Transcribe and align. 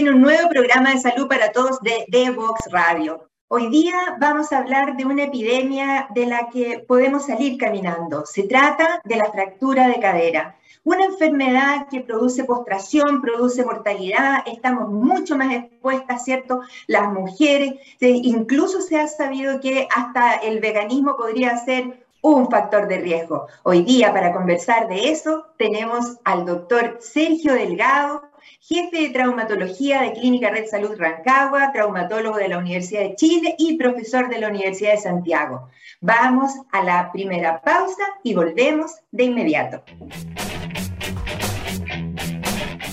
en 0.00 0.08
un 0.08 0.22
nuevo 0.22 0.48
programa 0.48 0.92
de 0.94 0.98
salud 0.98 1.28
para 1.28 1.52
todos 1.52 1.78
de 1.82 2.06
Devox 2.08 2.70
Radio. 2.70 3.28
Hoy 3.48 3.68
día 3.68 4.16
vamos 4.18 4.50
a 4.50 4.56
hablar 4.56 4.96
de 4.96 5.04
una 5.04 5.24
epidemia 5.24 6.06
de 6.14 6.24
la 6.24 6.48
que 6.48 6.82
podemos 6.88 7.26
salir 7.26 7.58
caminando. 7.58 8.24
Se 8.24 8.44
trata 8.44 9.02
de 9.04 9.16
la 9.16 9.30
fractura 9.30 9.88
de 9.88 10.00
cadera, 10.00 10.56
una 10.84 11.04
enfermedad 11.04 11.86
que 11.90 12.00
produce 12.00 12.44
postración, 12.44 13.20
produce 13.20 13.62
mortalidad, 13.62 14.38
estamos 14.46 14.88
mucho 14.88 15.36
más 15.36 15.52
expuestas, 15.52 16.24
¿cierto? 16.24 16.62
Las 16.86 17.12
mujeres, 17.12 17.74
incluso 18.00 18.80
se 18.80 18.98
ha 18.98 19.06
sabido 19.06 19.60
que 19.60 19.86
hasta 19.94 20.36
el 20.36 20.60
veganismo 20.60 21.14
podría 21.18 21.58
ser 21.58 22.06
un 22.22 22.50
factor 22.50 22.88
de 22.88 22.98
riesgo. 22.98 23.46
Hoy 23.64 23.82
día, 23.82 24.12
para 24.12 24.32
conversar 24.32 24.88
de 24.88 25.10
eso, 25.10 25.46
tenemos 25.58 26.18
al 26.24 26.44
doctor 26.44 26.98
Sergio 27.00 27.54
Delgado, 27.54 28.29
jefe 28.60 29.02
de 29.02 29.10
traumatología 29.10 30.02
de 30.02 30.12
Clínica 30.12 30.50
Red 30.50 30.66
Salud 30.66 30.96
Rancagua, 30.96 31.72
traumatólogo 31.72 32.36
de 32.36 32.48
la 32.48 32.58
Universidad 32.58 33.02
de 33.02 33.14
Chile 33.16 33.54
y 33.58 33.76
profesor 33.76 34.28
de 34.28 34.38
la 34.38 34.48
Universidad 34.48 34.92
de 34.92 34.98
Santiago. 34.98 35.68
Vamos 36.00 36.52
a 36.72 36.82
la 36.82 37.12
primera 37.12 37.60
pausa 37.60 38.02
y 38.22 38.34
volvemos 38.34 38.92
de 39.10 39.24
inmediato. 39.24 39.82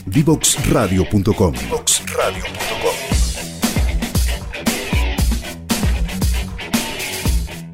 Divoxradio.com 0.05 1.53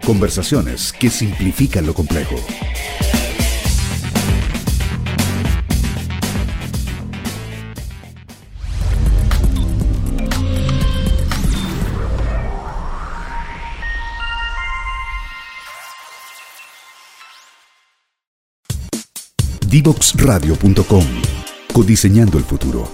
Conversaciones 0.06 0.92
que 0.92 1.10
simplifican 1.10 1.86
lo 1.86 1.94
complejo. 1.94 2.36
Divoxradio.com 19.74 21.04
Codiseñando 21.74 22.38
el 22.38 22.44
futuro. 22.44 22.88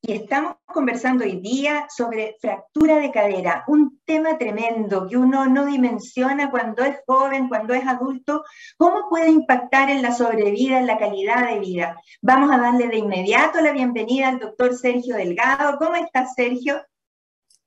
Y 0.00 0.12
estamos 0.14 0.54
conversando 0.64 1.24
hoy 1.24 1.42
día 1.42 1.86
sobre 1.94 2.38
fractura 2.40 2.96
de 2.96 3.12
cadera, 3.12 3.64
un 3.66 4.00
tema 4.06 4.38
tremendo 4.38 5.06
que 5.06 5.18
uno 5.18 5.44
no 5.44 5.66
dimensiona 5.66 6.50
cuando 6.50 6.82
es 6.82 6.96
joven, 7.06 7.50
cuando 7.50 7.74
es 7.74 7.86
adulto, 7.86 8.42
cómo 8.78 9.10
puede 9.10 9.28
impactar 9.28 9.90
en 9.90 10.00
la 10.00 10.14
sobrevida, 10.14 10.78
en 10.78 10.86
la 10.86 10.96
calidad 10.96 11.46
de 11.46 11.60
vida. 11.60 12.00
Vamos 12.22 12.50
a 12.50 12.56
darle 12.56 12.88
de 12.88 12.96
inmediato 12.96 13.60
la 13.60 13.72
bienvenida 13.72 14.30
al 14.30 14.38
doctor 14.38 14.74
Sergio 14.74 15.16
Delgado. 15.16 15.76
¿Cómo 15.76 15.96
estás, 15.96 16.32
Sergio? 16.34 16.82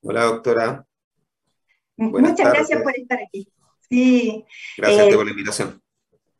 Hola, 0.02 0.24
doctora. 0.24 0.84
Muchas 1.96 2.52
gracias 2.52 2.82
por 2.82 2.92
estar 2.92 3.20
aquí. 3.22 3.48
Sí. 3.88 4.44
Gracias 4.76 5.14
por 5.14 5.24
la 5.24 5.30
invitación. 5.30 5.82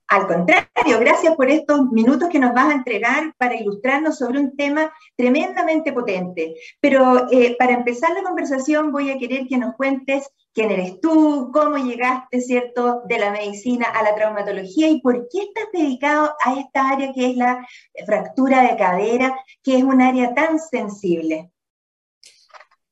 Al 0.09 0.29
contrario, 0.29 1.01
gracias 1.01 1.35
por 1.35 1.51
estos 1.51 1.91
minutos 1.91 2.29
que 2.29 2.39
nos 2.39 2.55
vas 2.55 2.69
a 2.69 2.75
entregar 2.75 3.35
para 3.39 3.57
ilustrarnos 3.57 4.19
sobre 4.19 4.39
un 4.39 4.57
tema 4.57 4.93
tremendamente 5.17 5.93
potente. 5.93 6.55
Pero 6.81 7.29
eh, 7.33 7.57
para 7.59 7.73
empezar 7.73 8.13
la 8.13 8.23
conversación 8.23 8.93
voy 8.93 9.11
a 9.11 9.19
querer 9.19 9.49
que 9.49 9.59
nos 9.59 9.75
cuentes 9.75 10.31
quién 10.55 10.71
eres 10.71 11.01
tú, 11.01 11.51
cómo 11.53 11.77
llegaste, 11.77 12.41
¿cierto?, 12.41 13.03
de 13.09 13.19
la 13.19 13.33
medicina 13.33 13.87
a 13.87 14.05
la 14.05 14.15
traumatología 14.15 14.89
y 14.89 15.01
por 15.01 15.29
qué 15.29 15.41
estás 15.41 15.67
dedicado 15.73 16.37
a 16.45 16.59
esta 16.59 16.89
área 16.89 17.13
que 17.13 17.31
es 17.31 17.37
la 17.37 17.67
fractura 18.07 18.63
de 18.63 18.77
cadera, 18.77 19.37
que 19.63 19.77
es 19.77 19.83
un 19.83 20.01
área 20.01 20.35
tan 20.35 20.61
sensible. 20.61 21.51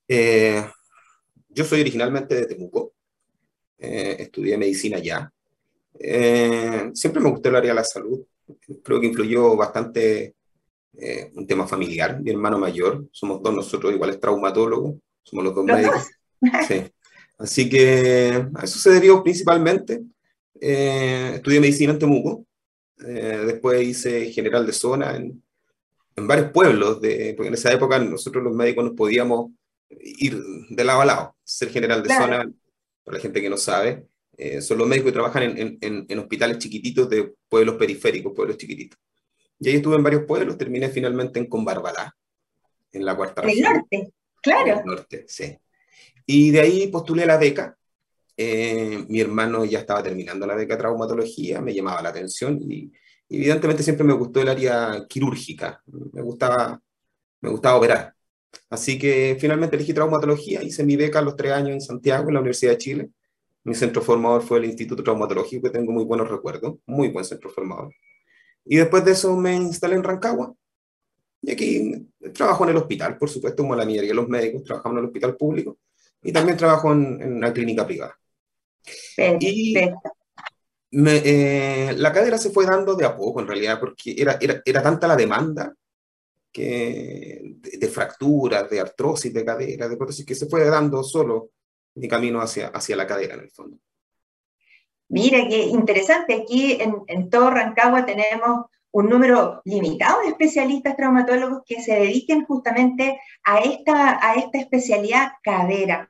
Eh, 0.09 0.67
yo 1.49 1.65
soy 1.65 1.81
originalmente 1.81 2.35
de 2.35 2.47
Temuco, 2.47 2.94
eh, 3.85 4.17
estudié 4.23 4.57
medicina 4.59 4.99
ya. 4.99 5.31
Eh, 5.99 6.91
siempre 6.95 7.23
me 7.23 7.31
gustó 7.31 7.49
el 7.49 7.57
área 7.57 7.71
de 7.71 7.77
la 7.77 7.85
salud. 7.85 8.21
Creo 8.83 9.01
que 9.01 9.07
influyó 9.07 9.57
bastante 9.57 10.35
eh, 10.97 11.31
un 11.35 11.47
tema 11.47 11.67
familiar. 11.67 12.21
Mi 12.21 12.31
hermano 12.31 12.59
mayor, 12.59 13.07
somos 13.13 13.43
dos 13.43 13.55
nosotros 13.55 13.93
iguales 13.93 14.21
traumatólogos, 14.21 14.97
somos 15.23 15.45
los 15.45 15.55
dos 15.55 15.65
médicos. 15.65 16.09
Así 17.39 17.69
que 17.69 18.47
a 18.55 18.65
eso 18.65 18.79
se 18.79 18.91
debió 18.91 19.23
principalmente. 19.23 20.03
estudié 20.55 21.61
medicina 21.61 21.93
en 21.93 21.99
Temuco. 21.99 22.47
después 22.97 23.83
hice 23.83 24.31
general 24.31 24.67
de 24.67 24.73
zona 24.73 25.17
en, 25.17 25.43
en 26.17 26.27
varios 26.27 26.51
pueblos, 26.53 27.01
de, 27.01 27.35
porque 27.37 27.49
en 27.49 27.55
esa 27.55 27.73
época 27.73 27.99
nosotros 27.99 28.43
los 28.45 28.55
médicos 28.55 28.85
nos 28.85 28.95
podíamos 28.95 29.51
ir 29.89 30.41
de 30.71 30.85
lado 30.85 31.01
a 31.01 31.05
lado, 31.05 31.37
ser 31.45 31.71
general 31.71 32.03
de 32.03 32.15
zona 32.15 32.51
para 33.05 33.19
la 33.19 33.23
gente 33.23 33.41
que 33.41 33.51
no 33.51 33.57
sabe, 33.57 34.07
eh, 34.37 34.61
son 34.61 34.79
los 34.79 34.89
médicos 34.89 35.11
que 35.11 35.15
trabajan 35.15 35.43
en, 35.45 35.79
en, 35.81 36.07
en, 36.09 36.19
hospitales 36.19 36.59
chiquititos 36.59 37.09
de 37.09 37.35
pueblos 37.49 37.77
periféricos, 37.77 38.33
pueblos 38.35 38.57
chiquititos. 38.57 38.99
Y 39.61 39.69
ahí 39.69 39.77
estuve 39.77 39.97
en 39.97 40.03
varios 40.03 40.25
pueblos, 40.25 40.59
terminé 40.59 40.89
finalmente 40.89 41.39
en 41.39 41.47
Combarbalá, 41.47 42.17
en 42.91 43.05
la 43.05 43.17
cuarta 43.17 43.43
región. 43.43 43.67
¿El 43.67 43.73
norte? 43.75 44.13
Claro. 44.43 44.81
El 44.81 44.87
norte, 44.87 45.25
sí. 45.29 45.57
Y 46.27 46.51
de 46.51 46.61
ahí 46.61 46.87
postulé 46.89 47.27
la 47.27 47.37
beca. 47.37 47.77
Eh, 48.37 49.05
mi 49.09 49.21
hermano 49.21 49.65
ya 49.65 49.81
estaba 49.81 50.03
terminando 50.03 50.47
la 50.47 50.57
beca 50.57 50.75
de 50.75 50.81
traumatología, 50.81 51.61
me 51.61 51.73
llamaba 51.73 52.03
la 52.03 52.09
atención 52.09 52.61
y, 52.61 52.93
evidentemente 53.29 53.83
siempre 53.83 54.05
me 54.05 54.13
gustó 54.13 54.43
el 54.43 54.49
área 54.49 55.07
quirúrgica, 55.09 55.83
me 56.13 56.23
gustaba, 56.23 56.81
me 57.41 57.51
gustaba 57.51 57.79
operar. 57.79 58.15
Así 58.71 58.99
que 58.99 59.37
finalmente 59.41 59.77
elegí 59.77 59.93
traumatología, 59.93 60.63
hice 60.63 60.85
mi 60.85 60.97
beca 60.97 61.21
a 61.21 61.23
los 61.23 61.37
tres 61.37 61.53
años 61.53 61.71
en 61.71 61.81
Santiago, 61.81 62.29
en 62.29 62.35
la 62.35 62.41
Universidad 62.41 62.73
de 62.73 62.79
Chile. 62.79 63.11
Mi 63.65 63.75
centro 63.75 64.03
formador 64.03 64.43
fue 64.43 64.59
el 64.59 64.67
Instituto 64.67 65.03
Traumatológico, 65.03 65.63
que 65.63 65.71
tengo 65.71 65.91
muy 65.91 66.05
buenos 66.05 66.29
recuerdos, 66.29 66.77
muy 66.87 67.09
buen 67.09 67.25
centro 67.25 67.49
formador. 67.51 67.95
Y 68.65 68.77
después 68.77 69.05
de 69.05 69.13
eso 69.13 69.35
me 69.37 69.55
instalé 69.55 69.95
en 69.95 70.03
Rancagua. 70.03 70.55
Y 71.41 71.51
aquí 71.51 72.09
trabajo 72.35 72.65
en 72.65 72.71
el 72.71 72.77
hospital, 72.77 73.17
por 73.17 73.31
supuesto, 73.31 73.63
como 73.63 73.75
la 73.75 73.85
mayoría 73.85 74.11
de 74.11 74.15
los 74.15 74.29
médicos, 74.29 74.65
trabajamos 74.65 74.97
en 74.97 75.05
el 75.05 75.07
hospital 75.07 75.37
público. 75.37 75.79
Y 76.23 76.33
también 76.33 76.57
trabajo 76.57 76.93
en, 76.93 77.37
una 77.37 77.53
clínica 77.53 77.87
privada. 77.87 78.19
Y 79.41 79.77
eh, 80.93 81.95
la 81.97 82.13
cadera 82.13 82.39
se 82.39 82.51
fue 82.51 82.67
dando 82.67 82.95
de 82.95 83.07
a 83.07 83.17
poco, 83.17 83.41
en 83.41 83.47
realidad, 83.47 83.81
porque 83.81 84.15
era, 84.17 84.39
era, 84.41 84.61
era 84.65 84.83
tanta 84.83 85.07
la 85.09 85.17
demanda 85.17 85.75
que, 86.55 87.57
de, 87.57 87.89
fracturas, 87.89 88.71
de 88.71 88.79
artrosis 88.79 89.35
de 89.35 89.45
cadera, 89.45 89.89
de 89.89 89.97
prótesis, 89.97 90.25
que 90.25 90.37
se 90.37 90.47
fue 90.47 90.65
dando 90.65 91.03
solo 91.03 91.51
mi 91.97 92.07
camino 92.07 92.41
hacia, 92.41 92.69
hacia 92.69 92.95
la 92.95 93.09
cadera 93.09 93.35
en 93.35 93.41
el 93.41 93.51
fondo. 93.51 93.77
Mira, 95.09 95.49
qué 95.49 95.65
interesante. 95.65 96.33
Aquí 96.35 96.79
en, 96.81 97.03
en 97.09 97.29
todo 97.29 97.51
Rancagua 97.51 98.07
tenemos 98.07 98.67
un 98.93 99.09
número 99.09 99.63
limitado 99.65 100.21
de 100.21 100.29
especialistas 100.29 100.97
traumatólogos 100.97 101.63
que 101.67 101.83
se 101.83 101.95
dediquen 101.95 102.45
justamente 102.45 103.19
a 103.43 103.59
esta, 103.59 104.25
a 104.25 104.35
esta 104.35 104.59
especialidad 104.59 105.33
cadera. 105.43 106.09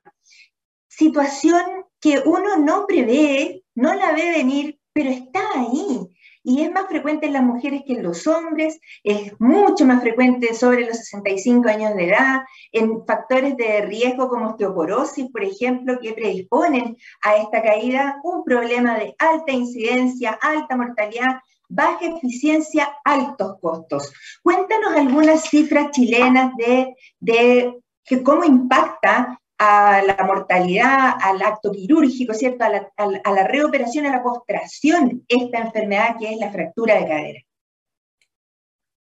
Situación 0.87 1.87
que 1.99 2.23
uno 2.27 2.59
no 2.59 2.87
prevé, 2.87 3.65
no 3.75 3.95
la 3.95 4.13
ve 4.13 4.31
venir, 4.31 4.79
pero 4.93 5.09
está 5.09 5.41
ahí 5.55 6.14
y 6.45 6.61
es 6.61 6.71
más 6.71 6.87
frecuente 6.87 7.27
en 7.27 7.33
las 7.33 7.43
mujeres 7.43 7.83
que 7.87 7.95
en 7.95 8.03
los 8.03 8.27
hombres, 8.27 8.79
es 9.03 9.33
mucho 9.41 9.87
más 9.87 10.03
frecuente 10.03 10.55
sobre 10.55 10.87
los 10.87 10.99
65 10.99 11.69
años 11.69 11.95
de 11.95 12.09
edad, 12.09 12.43
en 12.71 13.05
factores 13.07 13.57
de 13.57 13.81
riesgo 13.81 14.29
como 14.29 14.51
osteoporosis, 14.51 15.33
por 15.33 15.43
ejemplo, 15.43 15.99
que 16.01 16.13
predisponen 16.13 16.97
a 17.23 17.37
esta 17.37 17.63
caída, 17.63 18.21
un 18.23 18.45
problema 18.45 18.99
de 18.99 19.17
alta 19.19 19.53
incidencia, 19.53 20.39
alta 20.43 20.77
mortalidad, 20.77 21.41
baja 21.69 22.05
eficiencia, 22.05 22.95
altos 23.05 23.57
costos. 23.61 24.13
Cuéntanos 24.43 24.95
algunas 24.95 25.49
cifras 25.49 25.91
chilenas 25.93 26.53
de, 26.59 26.95
de 27.21 27.81
cómo 28.23 28.45
impacta 28.45 29.41
a 29.59 30.03
la 30.03 30.25
mortalidad, 30.25 31.15
al 31.21 31.41
acto 31.43 31.71
quirúrgico, 31.71 32.35
¿cierto? 32.35 32.65
A 32.65 32.71
la, 32.71 33.47
reoperación, 33.47 34.07
a 34.07 34.17
la 34.17 34.23
postración, 34.23 35.25
esta 35.29 35.59
enfermedad 35.59 36.17
que 36.19 36.33
es 36.33 36.39
la 36.39 36.51
fractura 36.51 36.95
de 36.97 37.07
cadera. 37.07 37.41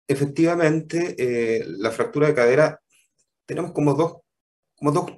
Efectivamente, 0.08 1.16
eh, 1.18 1.64
la 1.68 1.92
fractura 1.92 2.28
de 2.28 2.34
cadera, 2.34 2.82
tenemos 3.46 3.72
como 3.74 3.94
dos, 3.94 4.18
como 4.76 4.92
dos 4.92 5.12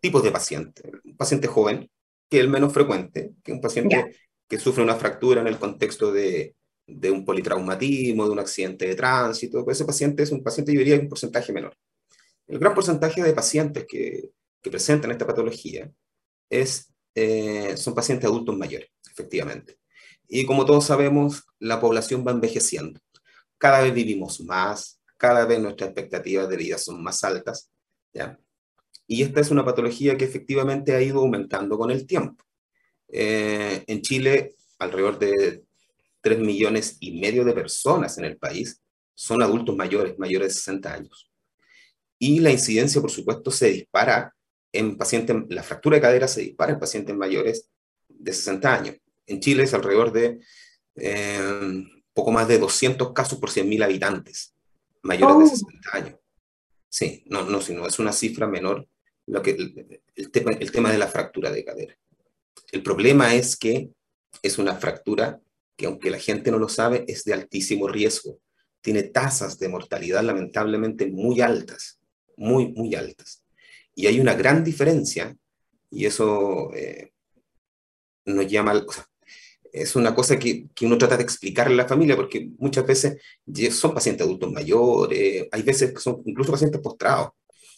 tipos 0.00 0.22
de 0.22 0.30
pacientes. 0.30 0.84
Un 1.04 1.16
paciente 1.16 1.48
joven, 1.48 1.90
que 2.30 2.38
es 2.38 2.44
el 2.44 2.50
menos 2.50 2.72
frecuente, 2.72 3.32
que 3.42 3.52
es 3.52 3.56
un 3.56 3.60
paciente 3.60 4.16
que 4.48 4.58
sufre 4.58 4.82
una 4.82 4.94
fractura 4.94 5.40
en 5.40 5.48
el 5.48 5.58
contexto 5.58 6.12
de, 6.12 6.54
de, 6.86 7.10
un 7.10 7.24
politraumatismo, 7.24 8.24
de 8.24 8.30
un 8.30 8.38
accidente 8.38 8.86
de 8.86 8.94
tránsito. 8.94 9.64
Pues 9.64 9.76
ese 9.76 9.84
paciente 9.84 10.22
es 10.22 10.30
un 10.30 10.42
paciente, 10.42 10.72
yo 10.72 10.78
diría, 10.78 10.98
un 10.98 11.08
porcentaje 11.08 11.52
menor. 11.52 11.76
El 12.46 12.58
gran 12.58 12.74
porcentaje 12.74 13.22
de 13.22 13.34
pacientes 13.34 13.84
que, 13.86 14.30
que 14.62 14.70
presentan 14.70 15.10
esta 15.10 15.26
patología 15.26 15.90
es, 16.50 16.92
eh, 17.14 17.76
son 17.76 17.94
pacientes 17.94 18.26
adultos 18.26 18.56
mayores, 18.56 18.88
efectivamente. 19.10 19.78
Y 20.28 20.44
como 20.46 20.64
todos 20.64 20.86
sabemos, 20.86 21.44
la 21.58 21.80
población 21.80 22.24
va 22.26 22.32
envejeciendo. 22.32 23.00
cada 23.58 23.80
vez 23.80 23.92
vivimos 23.92 24.40
más, 24.42 25.00
cada 25.16 25.44
vez 25.44 25.60
nuestras 25.60 25.90
expectativas 25.90 26.48
de 26.48 26.56
vida 26.56 26.78
son 26.78 27.02
más 27.02 27.24
altas, 27.24 27.70
¿ya? 28.12 28.38
Y 29.06 29.22
esta 29.22 29.40
es 29.40 29.50
una 29.50 29.64
patología 29.64 30.16
que 30.16 30.24
efectivamente 30.26 30.94
ha 30.94 31.02
ido 31.02 31.20
aumentando 31.20 31.76
con 31.76 31.90
el 31.90 32.06
tiempo. 32.06 32.44
Eh, 33.08 33.82
en 33.86 34.02
Chile, 34.02 34.54
alrededor 34.78 35.18
de 35.18 35.64
3 36.20 36.38
millones 36.38 36.98
y 37.00 37.18
medio 37.18 37.44
de 37.44 37.54
personas 37.54 38.18
en 38.18 38.26
el 38.26 38.36
país 38.36 38.82
son 39.14 39.42
adultos 39.42 39.74
mayores, 39.74 40.18
mayores 40.18 40.48
de 40.48 40.54
60 40.54 40.92
años. 40.92 41.32
Y 42.18 42.40
la 42.40 42.50
incidencia, 42.50 43.00
por 43.00 43.10
supuesto, 43.10 43.50
se 43.50 43.68
dispara 43.70 44.34
en 44.72 44.96
pacientes, 44.96 45.36
la 45.48 45.62
fractura 45.62 45.96
de 45.96 46.02
cadera 46.02 46.28
se 46.28 46.42
dispara 46.42 46.72
en 46.72 46.78
pacientes 46.78 47.14
mayores 47.14 47.68
de 48.08 48.32
60 48.32 48.74
años. 48.74 48.96
En 49.26 49.40
Chile 49.40 49.62
es 49.64 49.74
alrededor 49.74 50.12
de 50.12 50.40
eh, 50.96 51.84
poco 52.12 52.32
más 52.32 52.48
de 52.48 52.58
200 52.58 53.12
casos 53.12 53.38
por 53.38 53.50
100.000 53.50 53.84
habitantes 53.84 54.54
mayores 55.02 55.38
de 55.38 55.56
60 55.56 55.90
años. 55.92 56.16
Sí, 56.88 57.22
no, 57.26 57.44
no, 57.44 57.60
sino 57.60 57.86
es 57.86 57.98
una 57.98 58.12
cifra 58.12 58.46
menor 58.46 58.88
lo 59.26 59.42
que, 59.42 59.50
el, 60.16 60.30
tema, 60.30 60.52
el 60.52 60.72
tema 60.72 60.90
de 60.90 60.98
la 60.98 61.06
fractura 61.06 61.50
de 61.50 61.64
cadera. 61.64 61.96
El 62.72 62.82
problema 62.82 63.34
es 63.34 63.56
que 63.56 63.90
es 64.42 64.58
una 64.58 64.74
fractura 64.76 65.40
que 65.76 65.86
aunque 65.86 66.10
la 66.10 66.18
gente 66.18 66.50
no 66.50 66.58
lo 66.58 66.68
sabe, 66.68 67.04
es 67.06 67.24
de 67.24 67.34
altísimo 67.34 67.88
riesgo. 67.88 68.40
Tiene 68.80 69.04
tasas 69.04 69.58
de 69.58 69.68
mortalidad 69.68 70.22
lamentablemente 70.22 71.06
muy 71.06 71.40
altas, 71.40 72.00
muy, 72.36 72.72
muy 72.72 72.94
altas. 72.94 73.44
Y 73.98 74.06
hay 74.06 74.20
una 74.20 74.34
gran 74.34 74.62
diferencia, 74.62 75.36
y 75.90 76.06
eso 76.06 76.72
eh, 76.72 77.10
nos 78.26 78.46
llama, 78.46 78.74
o 78.74 78.92
sea, 78.92 79.04
es 79.72 79.96
una 79.96 80.14
cosa 80.14 80.38
que, 80.38 80.68
que, 80.72 80.86
uno 80.86 80.96
trata 80.96 81.16
de 81.16 81.24
explicarle 81.24 81.74
a 81.74 81.78
la 81.78 81.88
familia, 81.88 82.14
porque 82.14 82.48
muchas 82.58 82.86
veces 82.86 83.20
son 83.72 83.92
pacientes 83.92 84.24
adultos 84.24 84.52
mayores, 84.52 85.48
hay 85.50 85.62
veces 85.62 85.92
que 85.92 85.98
son 85.98 86.22
incluso 86.26 86.52
pacientes 86.52 86.80
postrados, 86.80 87.30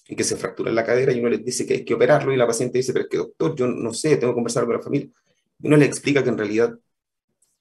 en 0.08 0.14
que 0.14 0.22
se 0.22 0.36
fractura 0.36 0.70
la 0.70 0.84
cadera 0.84 1.10
y 1.10 1.20
uno 1.20 1.30
les 1.30 1.42
dice 1.42 1.64
que 1.64 1.72
hay 1.72 1.84
que 1.86 1.94
operarlo 1.94 2.34
y 2.34 2.36
la 2.36 2.46
paciente 2.46 2.76
dice, 2.76 2.92
pero 2.92 3.06
es 3.06 3.10
que 3.10 3.16
doctor, 3.16 3.56
yo 3.56 3.66
no 3.66 3.94
sé, 3.94 4.18
tengo 4.18 4.34
que 4.34 4.40
conversar 4.40 4.66
con 4.66 4.74
la 4.74 4.82
familia. 4.82 5.08
Y 5.58 5.68
uno 5.68 5.78
le 5.78 5.86
explica 5.86 6.22
que 6.22 6.28
en 6.28 6.36
realidad, 6.36 6.78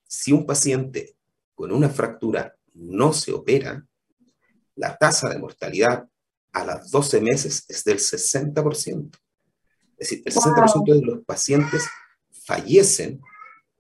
si 0.06 0.34
un 0.34 0.46
paciente 0.46 1.16
con 1.56 1.72
una 1.72 1.88
fractura 1.88 2.54
no 2.74 3.14
se 3.14 3.32
opera, 3.32 3.86
la 4.76 4.98
tasa 4.98 5.30
de 5.30 5.40
mortalidad 5.40 6.10
a 6.54 6.66
las 6.66 6.92
12 6.92 7.22
meses 7.22 7.66
es 7.68 7.84
del 7.84 8.00
60%. 8.00 9.18
Es 9.98 10.10
decir, 10.10 10.22
el 10.26 10.34
60% 10.34 10.94
de 10.94 11.06
los 11.06 11.26
pacientes 11.26 11.86
fallecen 12.46 13.22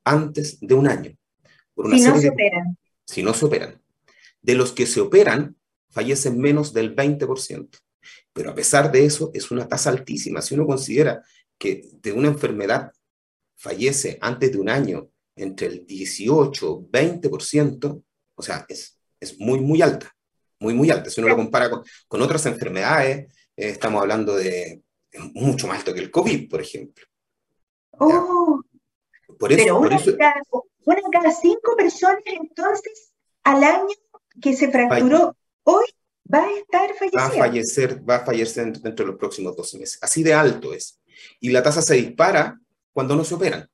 antes 0.04 0.60
de 0.60 0.74
un 0.74 0.88
año. 0.88 1.18
si 1.76 2.02
no 2.02 2.20
se 2.20 2.30
operan. 2.30 2.78
Si 3.06 3.24
no 3.24 3.34
se 3.34 3.46
operan. 3.46 3.82
De 4.42 4.56
los 4.56 4.72
que 4.72 4.86
se 4.86 5.02
operan, 5.02 5.56
fallecen 5.90 6.40
menos 6.40 6.74
del 6.74 6.96
20%. 6.96 7.70
Pero 8.34 8.52
a 8.52 8.56
pesar 8.56 8.92
de 8.92 9.06
eso, 9.06 9.32
es 9.34 9.52
una 9.52 9.68
tasa 9.68 9.90
altísima. 9.90 10.42
Si 10.42 10.54
uno 10.56 10.66
considera 10.66 11.24
que 11.58 11.90
de 12.02 12.12
una 12.12 12.30
enfermedad 12.30 12.92
fallece 13.56 14.18
antes 14.22 14.52
de 14.52 14.58
un 14.58 14.70
año 14.70 15.10
entre 15.36 15.68
el 15.68 15.86
18 15.86 16.90
20%, 16.92 18.04
o 18.36 18.42
sea, 18.42 18.66
es, 18.70 19.00
es 19.20 19.40
muy, 19.40 19.60
muy 19.60 19.82
alta. 19.82 20.16
Muy, 20.60 20.74
muy 20.74 20.92
alta. 20.92 21.10
Si 21.10 21.20
uno 21.22 21.30
lo 21.30 21.36
compara 21.36 21.70
con, 21.70 21.84
con 22.08 22.22
otras 22.22 22.46
enfermedades, 22.46 23.28
eh, 23.56 23.70
estamos 23.70 24.02
hablando 24.02 24.36
de 24.36 24.82
mucho 25.34 25.68
más 25.68 25.80
alto 25.80 25.94
que 25.94 26.02
el 26.02 26.12
COVID, 26.12 26.50
por 26.50 26.62
ejemplo. 26.62 27.06
Oh, 27.92 28.62
por 29.38 29.52
eso, 29.52 29.64
pero 29.64 29.80
una, 29.80 29.90
por 29.90 30.00
eso, 30.00 30.18
cada, 30.18 30.42
una 30.86 31.02
cada 31.12 31.32
cinco 31.32 31.76
personas 31.76 32.24
entonces 32.26 33.12
al 33.44 33.64
año 33.64 33.88
que 34.42 34.54
se 34.54 34.72
fracturó 34.72 35.36
hoy 35.64 35.86
va 36.32 36.46
a 36.46 36.52
estar 36.52 36.90
Va 37.16 37.26
a 37.26 37.32
fallecer, 37.32 38.10
va 38.10 38.18
a 38.18 38.26
fallecer 38.26 38.72
dentro 38.74 39.06
de 39.06 39.12
los 39.12 39.20
próximos 39.20 39.56
12 39.56 39.80
meses. 39.80 40.00
Así 40.02 40.24
de 40.24 40.34
alto 40.34 40.74
es. 40.74 41.00
Y 41.40 41.50
la 41.50 41.64
tasa 41.64 41.82
se 41.82 41.96
dispara 41.96 42.60
cuando 42.94 43.16
no 43.16 43.24
se 43.24 43.36
operan. 43.36 43.68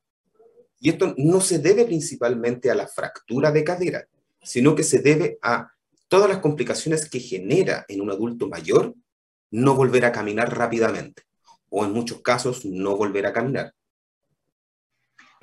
Y 0.78 0.90
esto 0.90 1.14
no 1.18 1.40
se 1.40 1.58
debe 1.58 1.84
principalmente 1.84 2.70
a 2.70 2.74
la 2.74 2.86
fractura 2.86 3.50
de 3.50 3.64
cadera, 3.64 4.06
sino 4.42 4.74
que 4.74 4.82
se 4.82 5.00
debe 5.00 5.38
a 5.42 5.70
todas 6.08 6.28
las 6.28 6.38
complicaciones 6.38 7.08
que 7.08 7.20
genera 7.20 7.84
en 7.88 8.00
un 8.00 8.10
adulto 8.10 8.48
mayor 8.48 8.94
no 9.50 9.74
volver 9.74 10.04
a 10.04 10.12
caminar 10.12 10.56
rápidamente 10.56 11.22
o 11.68 11.84
en 11.84 11.92
muchos 11.92 12.20
casos 12.20 12.64
no 12.64 12.96
volver 12.96 13.26
a 13.26 13.32
caminar. 13.32 13.72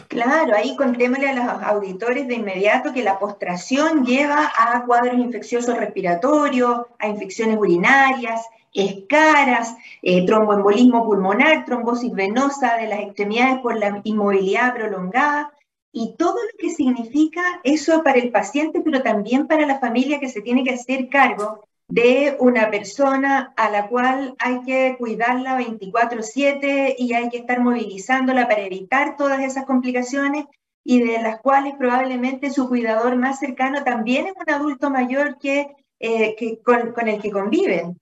Claro, 0.07 0.55
ahí 0.55 0.75
contémosle 0.75 1.29
a 1.29 1.33
los 1.33 1.63
auditores 1.63 2.27
de 2.27 2.35
inmediato 2.35 2.93
que 2.93 3.03
la 3.03 3.19
postración 3.19 4.05
lleva 4.05 4.51
a 4.57 4.83
cuadros 4.85 5.17
infecciosos 5.17 5.77
respiratorios, 5.77 6.81
a 6.99 7.07
infecciones 7.07 7.57
urinarias, 7.57 8.41
escaras, 8.73 9.75
eh, 10.01 10.25
tromboembolismo 10.25 11.05
pulmonar, 11.05 11.65
trombosis 11.65 12.11
venosa 12.11 12.75
de 12.77 12.87
las 12.87 13.01
extremidades 13.01 13.59
por 13.59 13.77
la 13.77 14.01
inmovilidad 14.03 14.73
prolongada 14.73 15.52
y 15.95 16.15
todo 16.17 16.33
lo 16.33 16.57
que 16.57 16.71
significa 16.71 17.61
eso 17.63 18.03
para 18.03 18.17
el 18.17 18.31
paciente, 18.31 18.81
pero 18.81 19.03
también 19.03 19.47
para 19.47 19.67
la 19.67 19.79
familia 19.79 20.19
que 20.19 20.27
se 20.27 20.41
tiene 20.41 20.63
que 20.63 20.73
hacer 20.73 21.07
cargo 21.07 21.63
de 21.87 22.35
una 22.39 22.71
persona 22.71 23.53
a 23.55 23.69
la 23.69 23.87
cual 23.87 24.35
hay 24.39 24.61
que 24.63 24.95
cuidarla 24.97 25.55
24/7 25.55 26.95
y 26.97 27.13
hay 27.13 27.29
que 27.29 27.37
estar 27.37 27.59
movilizándola 27.59 28.47
para 28.47 28.63
evitar 28.63 29.15
todas 29.15 29.41
esas 29.41 29.65
complicaciones 29.65 30.45
y 30.83 31.03
de 31.03 31.21
las 31.21 31.39
cuales 31.41 31.75
probablemente 31.77 32.49
su 32.49 32.67
cuidador 32.67 33.15
más 33.15 33.37
cercano 33.37 33.83
también 33.83 34.25
es 34.25 34.33
un 34.35 34.51
adulto 34.51 34.89
mayor 34.89 35.37
que, 35.37 35.75
eh, 35.99 36.35
que 36.35 36.59
con, 36.63 36.91
con, 36.93 37.07
el 37.07 37.21
que 37.21 37.29
conviven. 37.29 37.99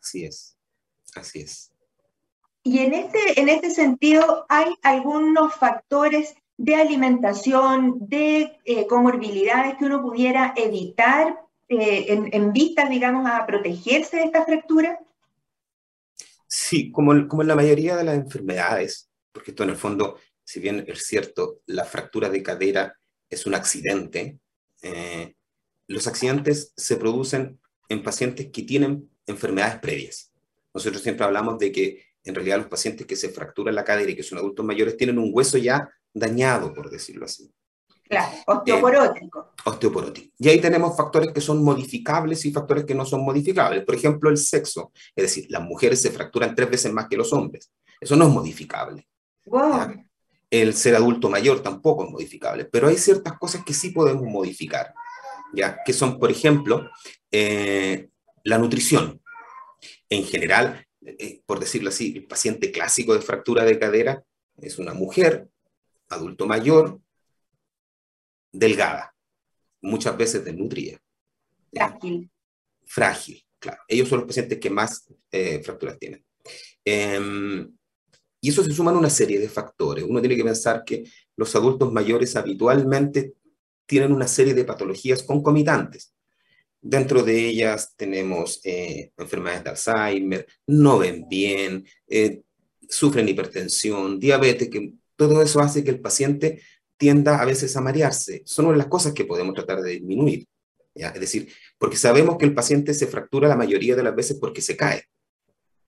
Así 0.00 0.24
es, 0.24 0.56
así 1.14 1.40
es. 1.40 1.70
Y 2.62 2.78
en 2.78 2.94
este, 2.94 3.40
en 3.40 3.50
este 3.50 3.70
sentido, 3.70 4.46
¿hay 4.48 4.74
algunos 4.82 5.54
factores 5.54 6.34
de 6.60 6.74
alimentación, 6.74 7.96
de 8.00 8.58
eh, 8.66 8.86
comorbilidades 8.86 9.76
que 9.78 9.86
uno 9.86 10.02
pudiera 10.02 10.52
evitar 10.54 11.40
eh, 11.70 12.04
en, 12.08 12.28
en 12.32 12.52
vista, 12.52 12.86
digamos, 12.86 13.26
a 13.30 13.46
protegerse 13.46 14.18
de 14.18 14.24
esta 14.24 14.44
fractura? 14.44 14.98
Sí, 16.46 16.92
como, 16.92 17.26
como 17.28 17.40
en 17.40 17.48
la 17.48 17.56
mayoría 17.56 17.96
de 17.96 18.04
las 18.04 18.14
enfermedades, 18.14 19.08
porque 19.32 19.52
esto 19.52 19.62
en 19.62 19.70
el 19.70 19.76
fondo, 19.76 20.18
si 20.44 20.60
bien 20.60 20.84
es 20.86 21.06
cierto, 21.06 21.60
la 21.64 21.86
fractura 21.86 22.28
de 22.28 22.42
cadera 22.42 22.94
es 23.30 23.46
un 23.46 23.54
accidente, 23.54 24.38
eh, 24.82 25.34
los 25.86 26.06
accidentes 26.06 26.74
se 26.76 26.96
producen 26.96 27.58
en 27.88 28.02
pacientes 28.02 28.50
que 28.52 28.64
tienen 28.64 29.08
enfermedades 29.26 29.78
previas. 29.78 30.30
Nosotros 30.74 31.02
siempre 31.02 31.24
hablamos 31.24 31.58
de 31.58 31.72
que 31.72 32.04
en 32.22 32.34
realidad 32.34 32.58
los 32.58 32.68
pacientes 32.68 33.06
que 33.06 33.16
se 33.16 33.30
fracturan 33.30 33.74
la 33.74 33.84
cadera 33.84 34.10
y 34.10 34.16
que 34.16 34.22
son 34.22 34.36
adultos 34.36 34.66
mayores 34.66 34.98
tienen 34.98 35.18
un 35.18 35.30
hueso 35.32 35.56
ya 35.56 35.90
dañado, 36.12 36.72
por 36.74 36.90
decirlo 36.90 37.24
así. 37.24 37.52
Claro, 38.08 38.36
osteoporótico. 38.46 39.52
osteoporótico. 39.64 40.34
Y 40.36 40.48
ahí 40.48 40.60
tenemos 40.60 40.96
factores 40.96 41.32
que 41.32 41.40
son 41.40 41.62
modificables 41.62 42.44
y 42.44 42.50
factores 42.50 42.84
que 42.84 42.94
no 42.94 43.06
son 43.06 43.24
modificables. 43.24 43.84
Por 43.84 43.94
ejemplo, 43.94 44.30
el 44.30 44.36
sexo. 44.36 44.90
Es 45.14 45.24
decir, 45.24 45.46
las 45.48 45.62
mujeres 45.62 46.02
se 46.02 46.10
fracturan 46.10 46.54
tres 46.56 46.68
veces 46.68 46.92
más 46.92 47.06
que 47.08 47.16
los 47.16 47.32
hombres. 47.32 47.70
Eso 48.00 48.16
no 48.16 48.26
es 48.26 48.30
modificable. 48.30 49.06
Wow. 49.46 50.04
El 50.50 50.74
ser 50.74 50.96
adulto 50.96 51.30
mayor 51.30 51.62
tampoco 51.62 52.04
es 52.04 52.10
modificable. 52.10 52.64
Pero 52.64 52.88
hay 52.88 52.96
ciertas 52.96 53.38
cosas 53.38 53.64
que 53.64 53.74
sí 53.74 53.90
podemos 53.90 54.24
modificar. 54.24 54.92
¿ya? 55.52 55.78
Que 55.84 55.92
son, 55.92 56.18
por 56.18 56.30
ejemplo, 56.30 56.90
eh, 57.30 58.08
la 58.44 58.58
nutrición. 58.58 59.20
En 60.08 60.24
general, 60.24 60.84
eh, 61.02 61.42
por 61.46 61.60
decirlo 61.60 61.90
así, 61.90 62.14
el 62.16 62.26
paciente 62.26 62.72
clásico 62.72 63.14
de 63.14 63.20
fractura 63.20 63.64
de 63.64 63.78
cadera 63.78 64.24
es 64.58 64.78
una 64.78 64.94
mujer, 64.94 65.48
adulto 66.10 66.46
mayor, 66.46 67.00
delgada, 68.52 69.14
muchas 69.80 70.16
veces 70.16 70.44
desnutrida. 70.44 70.98
Frágil. 71.72 72.30
Frágil, 72.84 73.42
claro. 73.58 73.80
Ellos 73.88 74.08
son 74.08 74.20
los 74.20 74.28
pacientes 74.28 74.58
que 74.58 74.70
más 74.70 75.06
eh, 75.30 75.62
fracturas 75.62 75.98
tienen. 75.98 76.24
Eh, 76.84 77.66
y 78.40 78.48
eso 78.48 78.64
se 78.64 78.72
suman 78.72 78.96
una 78.96 79.10
serie 79.10 79.38
de 79.38 79.48
factores. 79.48 80.04
Uno 80.04 80.20
tiene 80.20 80.36
que 80.36 80.44
pensar 80.44 80.84
que 80.84 81.04
los 81.36 81.54
adultos 81.54 81.92
mayores 81.92 82.36
habitualmente 82.36 83.34
tienen 83.86 84.12
una 84.12 84.28
serie 84.28 84.54
de 84.54 84.64
patologías 84.64 85.22
concomitantes. 85.22 86.14
Dentro 86.80 87.22
de 87.22 87.48
ellas 87.48 87.92
tenemos 87.96 88.60
eh, 88.64 89.12
enfermedades 89.18 89.64
de 89.64 89.70
Alzheimer, 89.70 90.46
no 90.66 90.98
ven 90.98 91.26
bien, 91.28 91.84
eh, 92.06 92.42
sufren 92.88 93.28
hipertensión, 93.28 94.18
diabetes, 94.18 94.70
que 94.70 94.94
todo 95.20 95.42
eso 95.42 95.60
hace 95.60 95.84
que 95.84 95.90
el 95.90 96.00
paciente 96.00 96.62
tienda 96.96 97.42
a 97.42 97.44
veces 97.44 97.76
a 97.76 97.82
marearse. 97.82 98.42
Son 98.46 98.64
una 98.64 98.72
de 98.72 98.78
las 98.78 98.86
cosas 98.86 99.12
que 99.12 99.26
podemos 99.26 99.54
tratar 99.54 99.82
de 99.82 99.90
disminuir. 99.90 100.46
¿ya? 100.94 101.08
Es 101.08 101.20
decir, 101.20 101.52
porque 101.76 101.98
sabemos 101.98 102.38
que 102.38 102.46
el 102.46 102.54
paciente 102.54 102.94
se 102.94 103.06
fractura 103.06 103.46
la 103.46 103.54
mayoría 103.54 103.94
de 103.94 104.02
las 104.02 104.16
veces 104.16 104.38
porque 104.40 104.62
se 104.62 104.78
cae. 104.78 105.04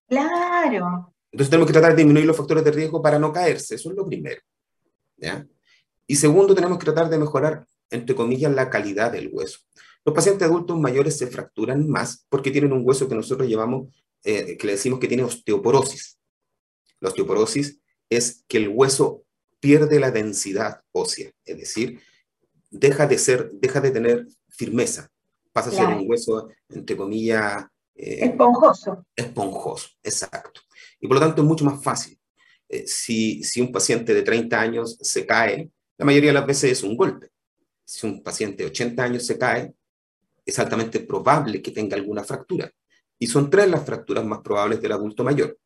Claro. 0.07 1.15
Entonces 1.31 1.49
tenemos 1.49 1.67
que 1.67 1.73
tratar 1.73 1.93
de 1.93 1.97
disminuir 1.97 2.27
los 2.27 2.37
factores 2.37 2.63
de 2.63 2.73
riesgo 2.73 3.01
para 3.01 3.19
no 3.19 3.33
caerse. 3.33 3.77
Eso 3.77 3.89
es 3.89 3.97
lo 3.97 4.05
primero. 4.05 4.43
¿ya? 5.17 5.47
Y 6.07 6.17
segundo, 6.17 6.55
tenemos 6.55 6.77
que 6.77 6.85
tratar 6.85 7.09
de 7.09 7.19
mejorar, 7.19 7.65
entre 7.89 8.15
comillas, 8.15 8.53
la 8.53 8.69
calidad 8.69 9.13
del 9.13 9.31
hueso. 9.33 9.61
Los 10.05 10.15
pacientes 10.15 10.47
adultos 10.47 10.79
mayores 10.79 11.17
se 11.17 11.27
fracturan 11.27 11.89
más 11.89 12.27
porque 12.29 12.51
tienen 12.51 12.75
un 12.75 12.87
hueso 12.87 13.09
que 13.09 13.15
nosotros 13.15 13.49
llevamos, 13.49 13.89
eh, 14.25 14.59
que 14.59 14.67
le 14.67 14.75
decimos 14.75 15.01
que 15.01 15.09
tiene 15.09 15.25
osteoporosis. 15.25 16.19
La 17.01 17.09
osteoporosis 17.09 17.82
es 18.17 18.45
que 18.49 18.59
el 18.59 18.69
hueso 18.69 19.25
pierde 19.61 20.01
la 20.01 20.11
densidad 20.11 20.83
ósea, 20.93 21.31
es 21.45 21.57
decir, 21.57 22.01
deja 22.71 23.07
de 23.07 23.19
ser, 23.19 23.51
deja 23.53 23.81
de 23.81 23.91
tener 23.91 24.27
firmeza, 24.49 25.11
pasa 25.53 25.71
a 25.71 25.73
ser 25.73 25.87
un 25.87 26.09
hueso, 26.09 26.49
entre 26.69 26.97
comillas, 26.97 27.67
eh, 27.95 28.25
esponjoso. 28.25 29.07
Esponjoso, 29.15 29.89
exacto. 30.03 30.61
Y 30.99 31.07
por 31.07 31.17
lo 31.17 31.21
tanto 31.21 31.43
es 31.43 31.49
mucho 31.49 31.65
más 31.65 31.83
fácil. 31.83 32.19
Eh, 32.69 32.85
si, 32.87 33.43
si 33.45 33.61
un 33.61 33.71
paciente 33.71 34.15
de 34.15 34.23
30 34.23 34.61
años 34.61 34.99
se 35.01 35.27
cae, 35.27 35.71
la 35.99 36.07
mayoría 36.07 36.31
de 36.31 36.35
las 36.35 36.47
veces 36.47 36.73
es 36.73 36.83
un 36.83 36.97
golpe. 36.97 37.29
Si 37.85 38.07
un 38.07 38.23
paciente 38.23 38.65
de 38.65 38.71
80 38.71 39.03
años 39.03 39.27
se 39.27 39.39
cae, 39.39 39.75
es 40.45 40.59
altamente 40.59 41.01
probable 41.01 41.63
que 41.63 41.71
tenga 41.71 41.97
alguna 41.97 42.25
fractura. 42.25 42.71
Y 43.19 43.27
son 43.27 43.51
tres 43.51 43.69
las 43.69 43.85
fracturas 43.85 44.25
más 44.25 44.41
probables 44.41 44.81
del 44.81 44.93
adulto 44.93 45.23
mayor. 45.23 45.57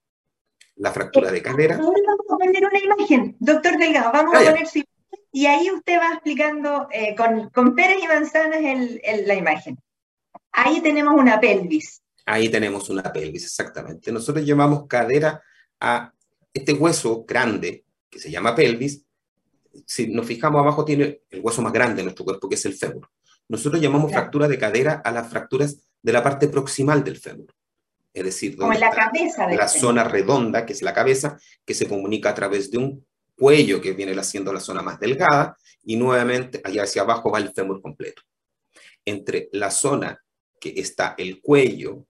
La 0.76 0.92
fractura 0.92 1.30
de 1.30 1.42
cadera. 1.42 1.76
Ahora 1.76 2.00
vamos 2.06 2.26
a 2.30 2.36
poner 2.36 2.64
una 2.64 2.78
imagen, 2.78 3.36
doctor 3.38 3.78
Delgado, 3.78 4.12
vamos 4.12 4.34
a 4.34 4.44
poner 4.44 4.66
su 4.66 4.82
y 5.36 5.44
ahí 5.44 5.70
usted 5.70 5.98
va 5.98 6.14
explicando 6.14 6.88
eh, 6.90 7.14
con, 7.14 7.50
con, 7.50 7.74
peras 7.74 7.98
y 8.02 8.06
manzanas 8.06 8.58
el, 8.58 9.26
la 9.26 9.34
imagen. 9.34 9.78
Ahí 10.50 10.80
tenemos 10.80 11.12
una 11.14 11.38
pelvis. 11.38 12.00
Ahí 12.24 12.48
tenemos 12.48 12.88
una 12.88 13.02
pelvis, 13.02 13.44
exactamente. 13.44 14.10
Nosotros 14.10 14.46
llamamos 14.46 14.86
cadera 14.86 15.42
a 15.78 16.10
este 16.54 16.72
hueso 16.72 17.26
grande 17.26 17.84
que 18.08 18.18
se 18.18 18.30
llama 18.30 18.54
pelvis. 18.54 19.04
Si 19.84 20.06
nos 20.06 20.26
fijamos 20.26 20.62
abajo, 20.62 20.86
tiene 20.86 21.20
el 21.28 21.40
hueso 21.40 21.60
más 21.60 21.72
grande 21.74 21.96
de 21.96 22.04
nuestro 22.04 22.24
cuerpo, 22.24 22.48
que 22.48 22.54
es 22.54 22.64
el 22.64 22.72
fémur. 22.72 23.06
Nosotros 23.46 23.82
llamamos 23.82 24.10
fractura 24.10 24.48
de 24.48 24.58
cadera 24.58 25.02
a 25.04 25.12
las 25.12 25.28
fracturas 25.28 25.76
de 26.00 26.12
la 26.14 26.22
parte 26.22 26.48
proximal 26.48 27.04
del 27.04 27.18
fémur. 27.18 27.52
Es 28.16 28.24
decir, 28.24 28.56
donde 28.56 28.78
la 28.78 28.88
cabeza 28.88 29.46
la 29.46 29.68
zona 29.68 30.02
redonda, 30.02 30.64
que 30.64 30.72
es 30.72 30.80
la 30.80 30.94
cabeza, 30.94 31.38
que 31.66 31.74
se 31.74 31.86
comunica 31.86 32.30
a 32.30 32.34
través 32.34 32.70
de 32.70 32.78
un 32.78 33.06
cuello 33.36 33.78
que 33.82 33.92
viene 33.92 34.24
siendo 34.24 34.54
la 34.54 34.60
zona 34.60 34.80
más 34.80 34.98
delgada, 34.98 35.54
y 35.82 35.96
nuevamente 35.96 36.62
allá 36.64 36.84
hacia 36.84 37.02
abajo 37.02 37.30
va 37.30 37.40
el 37.40 37.52
fémur 37.52 37.82
completo. 37.82 38.22
Entre 39.04 39.50
la 39.52 39.70
zona 39.70 40.18
que 40.58 40.72
está 40.80 41.14
el 41.18 41.42
cuello 41.42 42.06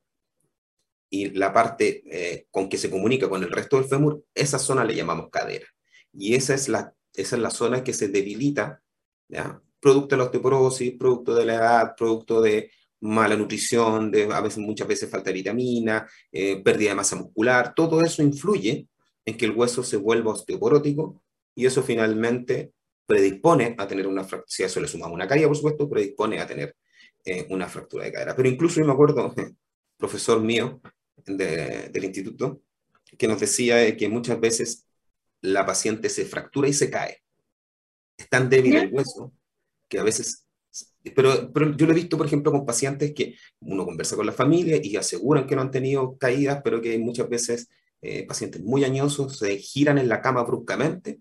y 1.10 1.30
la 1.30 1.52
parte 1.52 2.04
eh, 2.08 2.46
con 2.52 2.68
que 2.68 2.78
se 2.78 2.88
comunica 2.88 3.28
con 3.28 3.42
el 3.42 3.50
resto 3.50 3.76
del 3.76 3.88
fémur, 3.88 4.22
esa 4.32 4.60
zona 4.60 4.84
le 4.84 4.94
llamamos 4.94 5.28
cadera. 5.28 5.66
Y 6.12 6.36
esa 6.36 6.54
es 6.54 6.68
la, 6.68 6.94
esa 7.14 7.34
es 7.34 7.42
la 7.42 7.50
zona 7.50 7.82
que 7.82 7.92
se 7.92 8.06
debilita, 8.06 8.80
¿ya? 9.26 9.60
producto 9.80 10.14
de 10.14 10.18
la 10.18 10.24
osteoporosis, 10.26 10.96
producto 10.96 11.34
de 11.34 11.46
la 11.46 11.54
edad, 11.56 11.96
producto 11.96 12.40
de 12.40 12.70
mala 13.00 13.36
nutrición, 13.36 14.10
de 14.10 14.24
a 14.24 14.40
veces, 14.40 14.58
muchas 14.58 14.88
veces 14.88 15.10
falta 15.10 15.30
de 15.30 15.34
vitamina, 15.34 16.08
eh, 16.32 16.62
pérdida 16.62 16.90
de 16.90 16.96
masa 16.96 17.16
muscular, 17.16 17.74
todo 17.74 18.02
eso 18.02 18.22
influye 18.22 18.88
en 19.24 19.36
que 19.36 19.44
el 19.44 19.52
hueso 19.52 19.82
se 19.82 19.96
vuelva 19.96 20.32
osteoporótico 20.32 21.22
y 21.54 21.66
eso 21.66 21.82
finalmente 21.82 22.72
predispone 23.06 23.74
a 23.78 23.86
tener 23.86 24.06
una 24.06 24.24
fractura, 24.24 24.46
si 24.48 24.62
a 24.62 24.66
eso 24.66 24.80
le 24.80 24.88
sumamos 24.88 25.14
una 25.14 25.28
caída, 25.28 25.46
por 25.46 25.56
supuesto, 25.56 25.88
predispone 25.88 26.40
a 26.40 26.46
tener 26.46 26.76
eh, 27.24 27.46
una 27.50 27.68
fractura 27.68 28.04
de 28.04 28.12
cadera. 28.12 28.36
Pero 28.36 28.48
incluso 28.48 28.80
yo 28.80 28.86
me 28.86 28.92
acuerdo, 28.92 29.34
profesor 29.96 30.40
mío, 30.40 30.80
del 31.24 32.04
instituto 32.04 32.60
que 33.18 33.28
nos 33.28 33.40
decía 33.40 33.96
que 33.96 34.08
muchas 34.08 34.38
veces 34.38 34.86
la 35.40 35.64
paciente 35.64 36.08
se 36.08 36.24
fractura 36.24 36.68
y 36.68 36.72
se 36.72 36.90
cae. 36.90 37.22
Es 38.16 38.28
tan 38.28 38.48
débil 38.48 38.76
el 38.76 38.92
hueso 38.92 39.32
que 39.88 39.98
a 39.98 40.02
veces... 40.02 40.45
Pero, 41.14 41.52
pero 41.52 41.76
yo 41.76 41.86
lo 41.86 41.92
he 41.92 41.96
visto, 41.96 42.16
por 42.16 42.26
ejemplo, 42.26 42.52
con 42.52 42.66
pacientes 42.66 43.12
que 43.14 43.36
uno 43.60 43.84
conversa 43.84 44.16
con 44.16 44.26
la 44.26 44.32
familia 44.32 44.78
y 44.82 44.96
aseguran 44.96 45.46
que 45.46 45.54
no 45.54 45.62
han 45.62 45.70
tenido 45.70 46.16
caídas, 46.18 46.60
pero 46.62 46.80
que 46.80 46.98
muchas 46.98 47.28
veces 47.28 47.68
eh, 48.02 48.26
pacientes 48.26 48.62
muy 48.62 48.84
añosos 48.84 49.38
se 49.38 49.56
giran 49.58 49.98
en 49.98 50.08
la 50.08 50.20
cama 50.20 50.42
bruscamente 50.42 51.20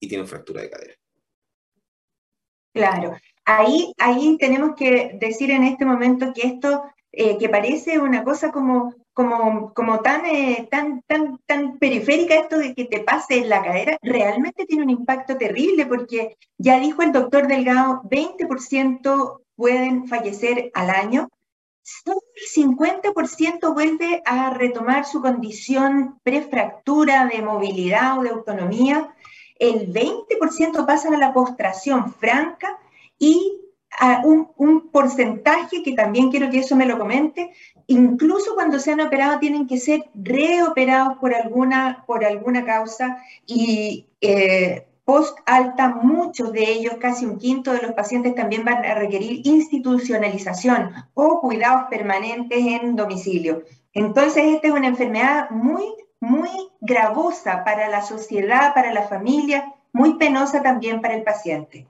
y 0.00 0.08
tienen 0.08 0.26
fractura 0.26 0.62
de 0.62 0.70
cadera. 0.70 0.94
Claro, 2.72 3.16
ahí, 3.44 3.92
ahí 3.98 4.36
tenemos 4.38 4.74
que 4.76 5.16
decir 5.20 5.50
en 5.50 5.64
este 5.64 5.84
momento 5.84 6.32
que 6.32 6.46
esto, 6.46 6.82
eh, 7.12 7.36
que 7.38 7.48
parece 7.48 7.98
una 7.98 8.24
cosa 8.24 8.52
como 8.52 8.94
como, 9.12 10.00
tan, 10.02 10.24
eh, 10.26 10.68
tan, 10.70 11.02
tan, 11.02 11.38
tan 11.46 11.78
periférica 11.78 12.34
esto 12.34 12.58
de 12.58 12.74
que 12.74 12.84
te 12.84 13.00
pase 13.00 13.38
en 13.38 13.48
la 13.48 13.62
cadera, 13.62 13.98
realmente 14.02 14.66
tiene 14.66 14.84
un 14.84 14.90
impacto 14.90 15.36
terrible 15.36 15.86
porque 15.86 16.36
ya 16.58 16.78
dijo 16.78 17.02
el 17.02 17.12
doctor 17.12 17.46
Delgado, 17.46 18.02
20% 18.04 19.40
pueden 19.56 20.06
fallecer 20.08 20.70
al 20.74 20.90
año, 20.90 21.28
solo 21.82 22.20
el 22.34 22.64
50% 22.64 23.74
vuelve 23.74 24.22
a 24.24 24.50
retomar 24.50 25.04
su 25.04 25.20
condición 25.20 26.18
prefractura 26.22 27.26
de 27.26 27.42
movilidad 27.42 28.18
o 28.18 28.22
de 28.22 28.30
autonomía, 28.30 29.14
el 29.58 29.92
20% 29.92 30.86
pasan 30.86 31.14
a 31.14 31.18
la 31.18 31.34
postración 31.34 32.14
franca 32.14 32.78
y 33.18 33.60
a 33.98 34.22
un, 34.24 34.48
un, 34.56 34.88
porcentaje, 34.90 35.82
que 35.82 35.92
también 35.92 36.30
quiero 36.30 36.48
que 36.48 36.60
eso 36.60 36.76
me 36.76 36.86
lo 36.86 36.98
comente, 36.98 37.52
incluso 37.90 38.54
cuando 38.54 38.78
se 38.78 38.92
han 38.92 39.00
operado 39.00 39.40
tienen 39.40 39.66
que 39.66 39.78
ser 39.78 40.08
reoperados 40.14 41.18
por 41.18 41.34
alguna, 41.34 42.04
por 42.06 42.24
alguna 42.24 42.64
causa 42.64 43.18
y 43.46 44.06
eh, 44.20 44.86
post 45.04 45.36
alta 45.44 45.88
muchos 45.88 46.52
de 46.52 46.70
ellos, 46.70 46.94
casi 47.00 47.26
un 47.26 47.36
quinto 47.36 47.72
de 47.72 47.82
los 47.82 47.92
pacientes 47.92 48.36
también 48.36 48.64
van 48.64 48.84
a 48.84 48.94
requerir 48.94 49.40
institucionalización 49.44 50.92
o 51.14 51.40
cuidados 51.40 51.88
permanentes 51.90 52.58
en 52.58 52.94
domicilio. 52.94 53.64
Entonces, 53.92 54.44
esta 54.54 54.68
es 54.68 54.72
una 54.72 54.86
enfermedad 54.86 55.50
muy, 55.50 55.84
muy 56.20 56.48
gravosa 56.80 57.64
para 57.64 57.88
la 57.88 58.02
sociedad, 58.02 58.72
para 58.72 58.94
la 58.94 59.08
familia, 59.08 59.74
muy 59.92 60.14
penosa 60.14 60.62
también 60.62 61.00
para 61.00 61.16
el 61.16 61.24
paciente. 61.24 61.88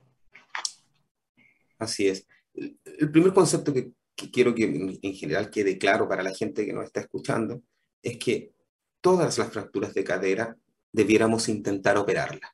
Así 1.77 2.07
es. 2.07 2.25
El 2.55 3.11
primer 3.11 3.33
concepto 3.33 3.71
que 3.71 3.91
quiero 4.29 4.53
que 4.53 4.99
en 5.01 5.13
general 5.13 5.49
quede 5.49 5.77
claro 5.77 6.07
para 6.07 6.23
la 6.23 6.33
gente 6.33 6.65
que 6.65 6.73
nos 6.73 6.85
está 6.85 6.99
escuchando, 7.01 7.61
es 8.01 8.17
que 8.17 8.53
todas 9.01 9.37
las 9.37 9.49
fracturas 9.49 9.93
de 9.93 10.03
cadera 10.03 10.57
debiéramos 10.91 11.49
intentar 11.49 11.97
operarlas. 11.97 12.51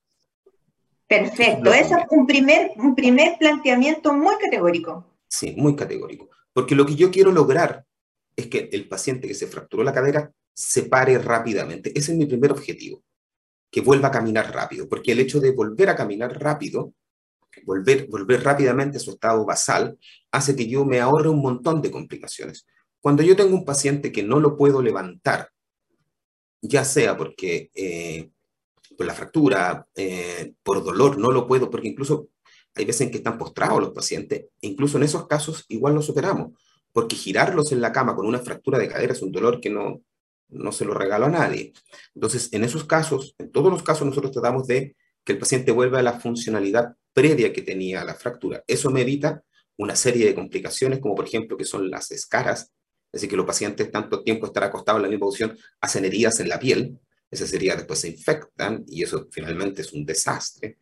Perfecto, 1.07 1.73
eso 1.73 1.97
es 1.97 2.05
un 2.11 2.27
primer, 2.27 2.71
un 2.75 2.93
primer 2.93 3.37
planteamiento 3.37 4.13
muy 4.13 4.35
categórico. 4.41 5.05
Sí, 5.27 5.55
muy 5.57 5.75
categórico. 5.75 6.29
Porque 6.53 6.75
lo 6.75 6.85
que 6.85 6.95
yo 6.95 7.11
quiero 7.11 7.31
lograr 7.31 7.85
es 8.35 8.47
que 8.47 8.69
el 8.71 8.87
paciente 8.87 9.27
que 9.27 9.33
se 9.33 9.47
fracturó 9.47 9.83
la 9.83 9.93
cadera 9.93 10.31
se 10.53 10.83
pare 10.83 11.17
rápidamente. 11.17 11.91
Ese 11.97 12.11
es 12.11 12.17
mi 12.17 12.25
primer 12.25 12.51
objetivo, 12.51 13.03
que 13.71 13.81
vuelva 13.81 14.09
a 14.09 14.11
caminar 14.11 14.53
rápido, 14.53 14.89
porque 14.89 15.13
el 15.13 15.19
hecho 15.19 15.39
de 15.39 15.51
volver 15.51 15.89
a 15.89 15.95
caminar 15.95 16.37
rápido 16.41 16.93
volver, 17.65 18.07
volver 18.07 18.43
rápidamente 18.43 18.97
a 18.97 18.99
su 18.99 19.11
estado 19.11 19.45
basal, 19.45 19.97
hace 20.31 20.55
que 20.55 20.67
yo 20.67 20.85
me 20.85 20.99
ahorre 20.99 21.29
un 21.29 21.41
montón 21.41 21.81
de 21.81 21.91
complicaciones. 21.91 22.65
Cuando 22.99 23.23
yo 23.23 23.35
tengo 23.35 23.55
un 23.55 23.65
paciente 23.65 24.11
que 24.11 24.23
no 24.23 24.39
lo 24.39 24.57
puedo 24.57 24.81
levantar, 24.81 25.49
ya 26.61 26.83
sea 26.83 27.15
porque 27.17 27.69
eh, 27.73 28.29
por 28.97 29.05
la 29.05 29.13
fractura, 29.13 29.87
eh, 29.95 30.53
por 30.63 30.83
dolor, 30.83 31.17
no 31.17 31.31
lo 31.31 31.47
puedo, 31.47 31.69
porque 31.69 31.87
incluso 31.87 32.29
hay 32.75 32.85
veces 32.85 33.01
en 33.01 33.11
que 33.11 33.17
están 33.17 33.37
postrados 33.37 33.79
los 33.79 33.91
pacientes, 33.91 34.45
e 34.61 34.67
incluso 34.67 34.97
en 34.97 35.03
esos 35.03 35.27
casos 35.27 35.65
igual 35.67 35.95
los 35.95 36.09
operamos, 36.09 36.51
porque 36.91 37.15
girarlos 37.15 37.71
en 37.71 37.81
la 37.81 37.91
cama 37.91 38.15
con 38.15 38.25
una 38.25 38.39
fractura 38.39 38.79
de 38.79 38.87
cadera 38.87 39.13
es 39.13 39.21
un 39.21 39.31
dolor 39.31 39.59
que 39.59 39.69
no, 39.69 40.01
no 40.49 40.71
se 40.71 40.85
lo 40.85 40.93
regalo 40.93 41.25
a 41.25 41.29
nadie. 41.29 41.73
Entonces, 42.15 42.49
en 42.53 42.63
esos 42.63 42.85
casos, 42.85 43.35
en 43.37 43.51
todos 43.51 43.71
los 43.71 43.83
casos 43.83 44.07
nosotros 44.07 44.31
tratamos 44.31 44.67
de 44.67 44.95
que 45.27 45.33
el 45.33 45.39
paciente 45.39 45.73
vuelva 45.73 45.99
a 45.99 46.03
la 46.03 46.21
funcionalidad 46.21 46.95
previa 47.11 47.51
que 47.51 47.61
tenía 47.61 48.05
la 48.05 48.15
fractura. 48.15 48.63
Eso 48.65 48.89
me 48.91 49.01
evita 49.01 49.43
una 49.75 49.93
serie 49.93 50.25
de 50.25 50.33
complicaciones, 50.33 50.99
como 50.99 51.15
por 51.15 51.25
ejemplo 51.25 51.57
que 51.57 51.65
son 51.65 51.91
las 51.91 52.11
escaras, 52.11 52.71
es 53.11 53.11
decir, 53.11 53.29
que 53.29 53.35
los 53.35 53.45
pacientes 53.45 53.91
tanto 53.91 54.23
tiempo 54.23 54.45
estar 54.45 54.63
acostados 54.63 54.99
en 54.99 55.03
la 55.03 55.09
misma 55.09 55.25
posición 55.25 55.57
hacen 55.81 56.05
heridas 56.05 56.39
en 56.39 56.47
la 56.47 56.57
piel, 56.57 56.97
esa 57.29 57.45
sería 57.45 57.75
después 57.75 57.99
se 57.99 58.07
infectan 58.07 58.85
y 58.87 59.03
eso 59.03 59.27
finalmente 59.29 59.81
es 59.81 59.91
un 59.91 60.05
desastre. 60.05 60.77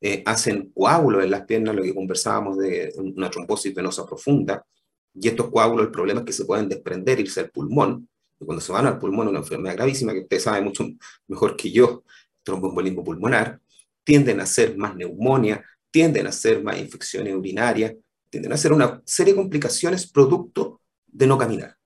Eh, 0.00 0.22
hacen 0.24 0.72
coágulos 0.72 1.22
en 1.22 1.30
las 1.30 1.44
piernas, 1.44 1.74
lo 1.74 1.82
que 1.82 1.94
conversábamos 1.94 2.56
de 2.56 2.94
una 2.96 3.28
trombosis 3.28 3.74
venosa 3.74 4.06
profunda, 4.06 4.64
y 5.12 5.28
estos 5.28 5.50
coágulos, 5.50 5.84
el 5.84 5.92
problema 5.92 6.20
es 6.20 6.26
que 6.26 6.32
se 6.32 6.46
pueden 6.46 6.70
desprender, 6.70 7.20
irse 7.20 7.40
al 7.40 7.50
pulmón, 7.50 8.08
y 8.40 8.46
cuando 8.46 8.62
se 8.62 8.72
van 8.72 8.86
al 8.86 8.98
pulmón, 8.98 9.28
una 9.28 9.40
enfermedad 9.40 9.76
gravísima 9.76 10.14
que 10.14 10.20
usted 10.20 10.38
sabe 10.38 10.62
mucho 10.62 10.88
mejor 11.26 11.54
que 11.54 11.70
yo, 11.70 12.02
tromboembolismo 12.42 13.04
pulmonar, 13.04 13.60
tienden 14.04 14.40
a 14.40 14.46
ser 14.46 14.76
más 14.76 14.96
neumonía, 14.96 15.64
tienden 15.90 16.26
a 16.26 16.32
ser 16.32 16.62
más 16.62 16.78
infecciones 16.78 17.34
urinarias, 17.34 17.94
tienden 18.28 18.52
a 18.52 18.56
ser 18.56 18.72
una 18.72 19.02
serie 19.04 19.32
de 19.32 19.40
complicaciones 19.40 20.10
producto 20.10 20.80
de 21.06 21.26
no 21.26 21.36
caminar. 21.36 21.76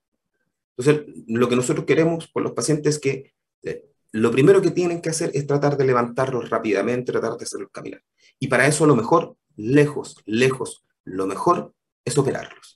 Entonces, 0.76 1.06
lo 1.28 1.48
que 1.48 1.56
nosotros 1.56 1.86
queremos 1.86 2.28
con 2.32 2.42
los 2.42 2.52
pacientes 2.52 2.96
es 2.96 3.00
que 3.00 3.32
eh, 3.62 3.84
lo 4.12 4.30
primero 4.30 4.60
que 4.60 4.70
tienen 4.70 5.00
que 5.00 5.10
hacer 5.10 5.30
es 5.34 5.46
tratar 5.46 5.76
de 5.76 5.84
levantarlos 5.84 6.50
rápidamente, 6.50 7.12
tratar 7.12 7.36
de 7.36 7.44
hacerlos 7.44 7.70
caminar. 7.72 8.02
Y 8.38 8.48
para 8.48 8.66
eso 8.66 8.86
lo 8.86 8.96
mejor, 8.96 9.36
lejos, 9.56 10.16
lejos, 10.26 10.84
lo 11.04 11.26
mejor 11.26 11.72
es 12.04 12.18
operarlos. 12.18 12.73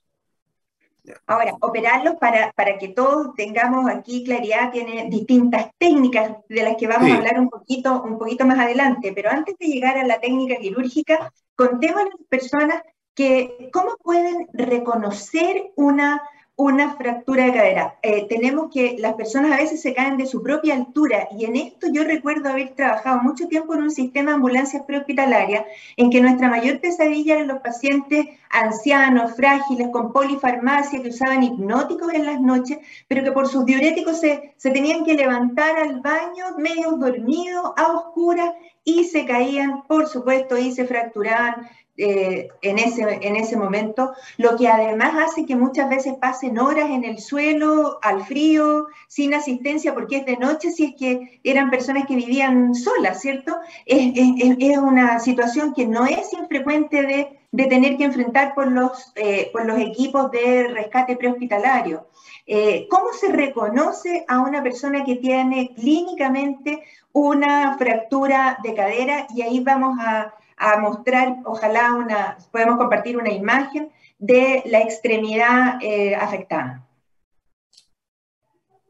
Ahora, 1.27 1.55
operarlos 1.61 2.17
para, 2.17 2.53
para 2.53 2.79
que 2.79 2.89
todos 2.89 3.35
tengamos 3.35 3.91
aquí 3.91 4.25
claridad, 4.25 4.71
tiene 4.71 5.09
distintas 5.11 5.71
técnicas 5.79 6.33
de 6.49 6.63
las 6.63 6.77
que 6.77 6.87
vamos 6.87 7.11
a 7.11 7.17
hablar 7.17 7.39
un 7.39 7.49
poquito, 7.49 8.03
un 8.03 8.19
poquito 8.19 8.47
más 8.47 8.59
adelante, 8.59 9.13
pero 9.15 9.31
antes 9.31 9.57
de 9.59 9.67
llegar 9.67 9.99
a 9.99 10.07
la 10.07 10.21
técnica 10.21 10.57
quirúrgica, 10.57 11.33
contemos 11.55 12.03
a 12.03 12.05
las 12.05 12.27
personas 12.29 12.83
que 13.15 13.69
cómo 13.73 13.97
pueden 14.03 14.47
reconocer 14.53 15.73
una 15.77 16.23
una 16.59 16.97
fractura 16.97 17.45
de 17.45 17.53
cadera. 17.53 17.99
Eh, 18.03 18.27
tenemos 18.29 18.69
que 18.73 18.97
las 18.99 19.15
personas 19.15 19.53
a 19.53 19.59
veces 19.59 19.81
se 19.81 19.95
caen 19.95 20.17
de 20.17 20.27
su 20.27 20.43
propia 20.43 20.75
altura 20.75 21.29
y 21.39 21.45
en 21.45 21.55
esto 21.55 21.87
yo 21.93 22.03
recuerdo 22.03 22.49
haber 22.49 22.75
trabajado 22.75 23.23
mucho 23.23 23.47
tiempo 23.47 23.75
en 23.75 23.83
un 23.83 23.93
sistema 23.93 24.33
de 24.33 24.35
ambulancias 24.35 24.83
prehospitalarias 24.85 25.65
en 25.97 26.11
que 26.11 26.21
nuestra 26.21 26.49
mayor 26.49 26.81
pesadilla 26.81 27.35
eran 27.35 27.47
los 27.47 27.61
pacientes 27.61 28.27
ancianos, 28.51 29.37
frágiles, 29.37 29.87
con 29.93 30.13
polifarmacia, 30.13 31.01
que 31.01 31.11
usaban 31.11 31.45
hipnóticos 31.45 32.13
en 32.13 32.27
las 32.27 32.41
noches, 32.41 32.79
pero 33.07 33.23
que 33.23 33.31
por 33.31 33.47
sus 33.47 33.65
diuréticos 33.65 34.19
se, 34.19 34.55
se 34.57 34.71
tenían 34.73 35.05
que 35.05 35.15
levantar 35.15 35.77
al 35.79 36.01
baño 36.01 36.57
medio 36.59 36.91
dormidos, 36.97 37.71
a 37.77 37.93
oscuras, 37.93 38.53
y 38.83 39.05
se 39.05 39.27
caían, 39.27 39.83
por 39.87 40.09
supuesto, 40.09 40.59
y 40.59 40.73
se 40.73 40.87
fracturaban 40.87 41.69
eh, 42.01 42.49
en, 42.63 42.79
ese, 42.79 43.03
en 43.23 43.35
ese 43.35 43.57
momento, 43.57 44.13
lo 44.37 44.57
que 44.57 44.69
además 44.69 45.15
hace 45.27 45.45
que 45.45 45.57
muchas 45.57 45.91
veces 45.91 46.15
pasen 46.15 46.57
horas 46.57 46.91
en 46.91 47.03
el 47.03 47.19
suelo, 47.19 47.99
al 48.03 48.25
frío, 48.25 48.87
sin 49.09 49.35
asistencia, 49.35 49.95
porque 49.95 50.19
es 50.19 50.27
de 50.27 50.37
noche, 50.37 50.71
si 50.71 50.85
es 50.85 50.95
que 50.95 51.41
eran 51.43 51.71
personas 51.71 52.07
que 52.07 52.15
vivían 52.15 52.77
solas, 52.77 53.21
¿cierto? 53.21 53.57
Es, 53.85 54.13
es, 54.15 54.79
una 54.79 55.19
situación 55.19 55.75
que 55.75 55.89
no 55.89 56.07
es 56.07 56.33
infrecuente 56.33 57.03
de, 57.03 57.41
de 57.51 57.67
tener 57.67 57.97
que 57.97 58.05
enfrentar 58.05 58.55
por 58.55 58.71
los, 58.71 59.13
eh, 59.17 59.51
por 59.53 59.67
los 59.67 59.81
equipos 59.81 60.31
de 60.31 60.69
rescate 60.69 61.17
prehospitalario. 61.17 62.07
Eh, 62.47 62.87
¿Cómo 62.89 63.13
se 63.13 63.33
reconoce 63.33 64.25
a 64.29 64.39
una 64.39 64.63
persona 64.63 65.05
que 65.05 65.17
tiene 65.17 65.75
clínicamente 65.75 66.85
una 67.13 67.77
fractura 67.77 68.59
de 68.63 68.75
cadera? 68.75 69.27
Y 69.35 69.43
ahí 69.43 69.59
vamos 69.61 69.99
a 70.01 70.33
a 70.59 70.79
mostrar, 70.79 71.37
ojalá 71.45 71.95
una, 71.95 72.37
podemos 72.51 72.77
compartir 72.77 73.17
una 73.17 73.33
imagen 73.33 73.91
de 74.19 74.63
la 74.67 74.81
extremidad 74.81 75.79
eh, 75.81 76.15
afectada. 76.15 76.87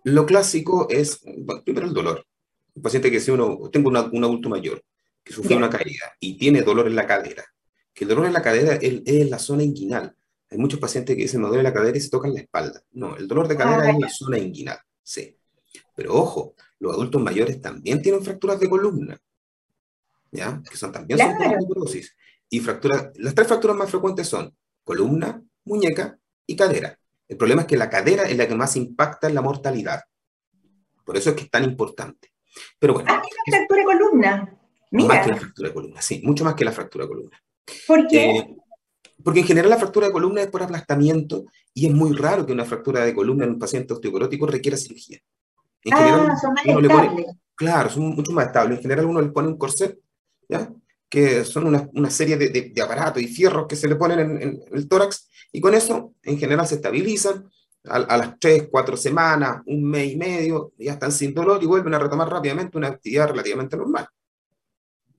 Lo 0.04 0.24
clásico 0.26 0.88
es, 0.88 1.20
primero 1.64 1.86
el 1.86 1.94
dolor. 1.94 2.24
Un 2.74 2.82
paciente 2.82 3.10
que 3.10 3.20
si 3.20 3.30
uno, 3.30 3.68
tengo 3.70 3.90
un 3.90 4.24
adulto 4.24 4.48
mayor 4.48 4.82
que 5.22 5.32
sufrió 5.32 5.58
una 5.58 5.68
caída 5.68 6.14
y 6.20 6.38
tiene 6.38 6.62
dolor 6.62 6.86
en 6.86 6.96
la 6.96 7.06
cadera, 7.06 7.44
que 7.92 8.04
el 8.04 8.08
dolor 8.08 8.26
en 8.26 8.32
la 8.32 8.40
cadera 8.40 8.74
es, 8.74 9.02
es 9.04 9.28
la 9.28 9.38
zona 9.38 9.62
inguinal. 9.62 10.16
Hay 10.50 10.56
muchos 10.56 10.80
pacientes 10.80 11.14
que 11.14 11.22
dicen, 11.22 11.42
me 11.42 11.48
duele 11.48 11.62
la 11.62 11.74
cadera 11.74 11.98
y 11.98 12.00
se 12.00 12.08
tocan 12.08 12.32
la 12.32 12.40
espalda. 12.40 12.82
No, 12.92 13.16
el 13.16 13.28
dolor 13.28 13.48
de 13.48 13.56
cadera 13.56 13.82
ah, 13.82 13.90
es 13.90 13.98
la 13.98 14.08
zona 14.08 14.38
inguinal, 14.38 14.78
sí. 15.02 15.36
Pero 15.94 16.14
ojo, 16.14 16.54
los 16.78 16.94
adultos 16.94 17.20
mayores 17.20 17.60
también 17.60 18.00
tienen 18.00 18.22
fracturas 18.22 18.58
de 18.58 18.70
columna. 18.70 19.20
¿Ya? 20.30 20.62
Que 20.68 20.76
son 20.76 20.92
también 20.92 21.18
son 21.18 21.36
fibrosis. 21.36 22.16
Y 22.50 22.60
fractura, 22.60 23.12
las 23.16 23.34
tres 23.34 23.46
fracturas 23.46 23.76
más 23.76 23.90
frecuentes 23.90 24.26
son 24.28 24.54
columna, 24.84 25.42
muñeca 25.64 26.18
y 26.46 26.56
cadera. 26.56 26.98
El 27.28 27.36
problema 27.36 27.62
es 27.62 27.68
que 27.68 27.76
la 27.76 27.90
cadera 27.90 28.22
es 28.24 28.36
la 28.36 28.48
que 28.48 28.54
más 28.54 28.74
impacta 28.76 29.28
en 29.28 29.34
la 29.34 29.42
mortalidad. 29.42 30.00
Por 31.04 31.16
eso 31.16 31.30
es 31.30 31.36
que 31.36 31.44
es 31.44 31.50
tan 31.50 31.64
importante. 31.64 32.32
Pero 32.78 32.94
bueno. 32.94 33.10
Ah, 33.12 33.22
la 33.46 33.56
fractura 33.56 33.80
de 33.80 33.84
columna. 33.84 34.58
Mira. 34.90 35.08
Más 35.08 35.26
que 35.26 35.30
la 35.32 35.36
fractura 35.36 35.68
de 35.68 35.74
columna, 35.74 36.02
sí, 36.02 36.22
mucho 36.24 36.44
más 36.44 36.54
que 36.54 36.64
la 36.64 36.72
fractura 36.72 37.04
de 37.04 37.08
columna. 37.08 37.42
¿Por 37.86 38.06
qué? 38.08 38.30
Eh, 38.30 38.56
porque 39.22 39.40
en 39.40 39.46
general 39.46 39.70
la 39.70 39.76
fractura 39.76 40.06
de 40.06 40.12
columna 40.12 40.40
es 40.40 40.48
por 40.48 40.62
aplastamiento 40.62 41.44
y 41.74 41.86
es 41.86 41.92
muy 41.92 42.16
raro 42.16 42.46
que 42.46 42.52
una 42.52 42.64
fractura 42.64 43.04
de 43.04 43.14
columna 43.14 43.44
en 43.44 43.50
un 43.50 43.58
paciente 43.58 43.92
osteoporótico 43.92 44.46
requiera 44.46 44.76
cirugía. 44.76 45.18
En 45.84 45.94
ah, 45.94 46.36
son 46.40 46.54
más 46.54 46.66
estables. 46.66 47.26
claro, 47.54 47.90
son 47.90 48.10
mucho 48.10 48.32
más 48.32 48.46
estables. 48.46 48.78
En 48.78 48.82
general 48.82 49.06
uno 49.06 49.20
le 49.20 49.28
pone 49.28 49.48
un 49.48 49.58
corset 49.58 49.98
que 51.08 51.44
son 51.44 51.66
una, 51.66 51.88
una 51.94 52.10
serie 52.10 52.36
de, 52.36 52.48
de, 52.48 52.82
aparatos 52.82 53.22
y 53.22 53.28
fierros 53.28 53.66
que 53.66 53.76
se 53.76 53.88
le 53.88 53.96
ponen 53.96 54.20
en, 54.20 54.62
el 54.72 54.88
tórax, 54.88 55.28
y 55.52 55.60
con 55.60 55.74
eso 55.74 56.14
en 56.22 56.38
general 56.38 56.66
se 56.66 56.76
estabilizan, 56.76 57.48
a, 57.84 58.16
las 58.18 58.38
3, 58.38 58.68
4 58.70 58.96
semanas, 58.96 59.62
un 59.66 59.84
mes 59.84 60.12
y 60.12 60.16
medio, 60.16 60.72
ya 60.78 60.92
están 60.92 61.12
sin 61.12 61.32
dolor 61.32 61.62
y 61.62 61.66
vuelven 61.66 61.94
a 61.94 61.98
retomar 61.98 62.28
rápidamente 62.28 62.76
una 62.76 62.88
actividad 62.88 63.28
relativamente 63.28 63.76
normal. 63.76 64.06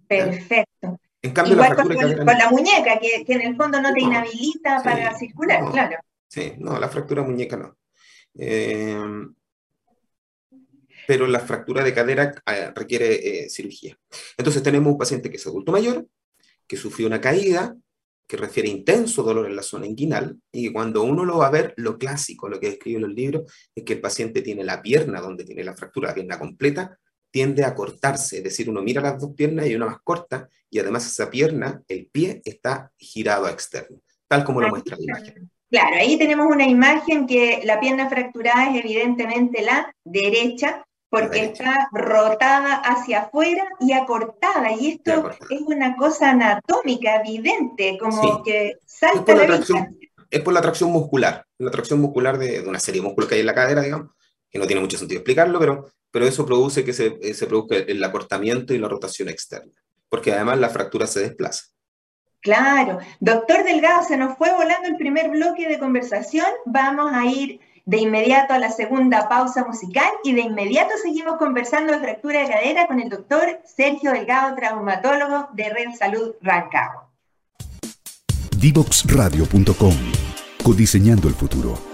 Perfecto. 0.08 1.00
En 1.22 1.32
cambio, 1.32 1.54
Igual 1.56 1.70
la 1.70 1.76
con, 1.76 1.88
con, 1.88 2.38
la 2.38 2.50
muñeca, 2.50 3.00
que, 3.00 3.26
que, 3.26 3.34
en 3.34 3.42
el 3.42 3.56
fondo 3.56 3.82
no 3.82 3.92
te 3.92 4.02
inhabilita 4.02 4.82
para 4.84 5.18
circular, 5.18 5.72
claro. 5.72 5.98
Sí, 6.28 6.54
no, 6.58 6.80
la 6.80 6.88
fractura 6.88 7.24
muñeca 7.24 7.58
no. 7.58 7.76
Eh, 8.38 8.98
pero 11.10 11.26
la 11.26 11.39
fractura 11.39 11.84
de 11.84 11.91
cadera 11.91 12.36
eh, 12.45 12.69
requiere 12.76 13.15
eh, 13.15 13.50
cirugía. 13.50 13.98
Entonces 14.38 14.62
tenemos 14.62 14.91
un 14.91 14.98
paciente 15.00 15.32
que 15.32 15.38
es 15.38 15.48
adulto 15.48 15.72
mayor, 15.72 16.06
que 16.67 16.78
sufrió 16.78 17.08
una 17.08 17.19
caída, 17.19 17.76
que 18.28 18.38
refiere 18.38 18.69
intenso 18.69 19.24
dolor 19.24 19.48
en 19.48 19.56
la 19.56 19.63
zona 19.63 19.88
inguinal, 19.88 20.38
y 20.52 20.72
cuando 20.72 21.02
uno 21.02 21.26
lo 21.26 21.39
va 21.39 21.48
a 21.48 21.50
ver, 21.50 21.74
lo 21.78 21.98
clásico, 21.98 22.48
lo 22.48 22.60
que 22.60 22.69
describe 22.69 23.00
los 23.00 23.10
libros, 23.10 23.52
es 23.74 23.84
que 23.84 23.93
el 23.93 24.02
paciente 24.02 24.43
tiene 24.43 24.63
la 24.63 24.84
pierna 24.84 25.19
donde 25.19 25.45
tiene 25.45 25.63
la 25.63 25.76
fractura, 25.76 26.10
la 26.10 26.13
pierna 26.13 26.38
completa, 26.38 26.95
tiende 27.32 27.63
a 27.63 27.74
cortarse, 27.74 28.38
es 28.38 28.43
decir, 28.43 28.69
uno 28.69 28.84
mira 28.84 29.02
las 29.02 29.19
dos 29.19 29.34
piernas 29.36 29.65
y 29.65 29.74
una 29.74 29.88
más 29.88 30.02
corta, 30.04 30.48
y 30.69 30.78
además 30.78 31.08
esa 31.08 31.28
pierna, 31.32 31.82
el 31.88 32.06
pie, 32.06 32.39
está 32.45 32.91
girado 33.00 33.48
a 33.48 33.52
externo, 33.52 34.00
tal 34.28 34.43
como 34.43 34.62
lo 34.62 34.69
muestra 34.69 34.95
la 34.95 35.06
imagen. 35.06 35.50
Claro, 35.72 35.98
ahí 35.98 36.19
tenemos 36.19 36.48
una 36.48 36.67
imagen 36.67 37.28
que 37.28 37.62
la 37.63 37.80
pierna 37.80 38.10
fracturada 38.10 38.69
es 38.69 38.84
evidentemente 38.84 39.63
la 39.63 39.91
derecha, 40.04 40.84
porque 41.10 41.43
está 41.45 41.89
rotada 41.91 42.76
hacia 42.76 43.22
afuera 43.22 43.67
y 43.80 43.93
acortada, 43.93 44.72
y 44.72 44.91
esto 44.91 45.32
es 45.50 45.62
una 45.62 45.95
cosa 45.95 46.32
anatómica 46.32 47.15
evidente, 47.17 47.98
como 48.00 48.43
que 48.43 48.78
salta 48.86 49.34
la, 49.34 49.48
tracción, 49.48 49.98
Es 50.30 50.41
por 50.41 50.54
la 50.54 50.62
tracción 50.62 50.91
muscular, 50.91 51.45
la 51.58 51.72
tracción 51.72 52.00
muscular 52.00 52.38
de, 52.38 52.62
una 52.62 52.80
serie 52.80 53.02
de 53.02 53.08
músculos 53.08 53.28
que 53.28 53.36
hay 53.36 53.41
en 53.41 53.48
la 53.48 53.56
cadera, 53.56 53.82
digamos, 53.82 54.12
que 54.52 54.60
no 54.60 54.67
tiene 54.67 54.82
mucho 54.82 54.98
sentido 54.98 55.19
explicarlo, 55.19 55.60
pero, 55.60 55.91
pero 56.12 56.26
eso 56.26 56.45
produce 56.45 56.86
que 56.86 56.93
se, 56.93 57.17
eh, 57.22 57.34
se 57.34 57.48
produzca 57.48 57.76
el 57.76 58.04
acortamiento 58.04 58.74
y 58.74 58.78
la 58.78 58.88
rotación 58.88 59.30
externa, 59.30 59.74
porque 60.10 60.32
además 60.32 60.60
la 60.60 60.69
fractura 60.69 61.08
se 61.08 61.22
desplaza. 61.22 61.65
Claro. 62.41 63.00
Doctor 63.19 63.63
Delgado, 63.63 64.04
se 64.04 64.15
nos 64.15 64.38
fue 64.38 64.54
volando 64.54 64.88
el 64.88 64.95
primer 64.95 65.30
bloque 65.30 65.67
de 65.67 65.78
conversación. 65.78 66.48
Vamos 66.65 67.12
a 67.13 67.26
ir 67.26 67.60
de 67.89 67.97
inmediato 67.97 68.54
a 68.54 68.60
la 68.60 68.69
segunda 68.69 69.28
pausa 69.28 69.65
musical 69.65 70.12
y 70.23 70.34
de 70.34 70.41
inmediato 70.41 70.91
seguimos 71.02 71.38
conversando 71.38 71.91
de 71.91 71.99
fractura 71.99 72.41
de 72.41 72.47
cadera 72.47 72.86
con 72.86 72.99
el 72.99 73.10
doctor 73.10 73.62
Sergio 73.65 74.12
Delgado, 74.12 74.56
traumatólogo 74.56 75.47
de 75.54 75.69
Red 75.69 75.95
Salud 75.97 76.36
Rancagua. 76.39 77.10
Divoxradio.com 78.58 79.95
Codiseñando 80.63 81.30
el 81.30 81.34
futuro. 81.34 81.88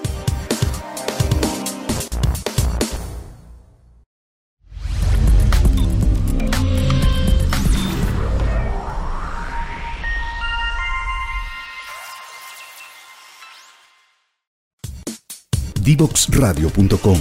Divoxradio.com. 15.96 17.20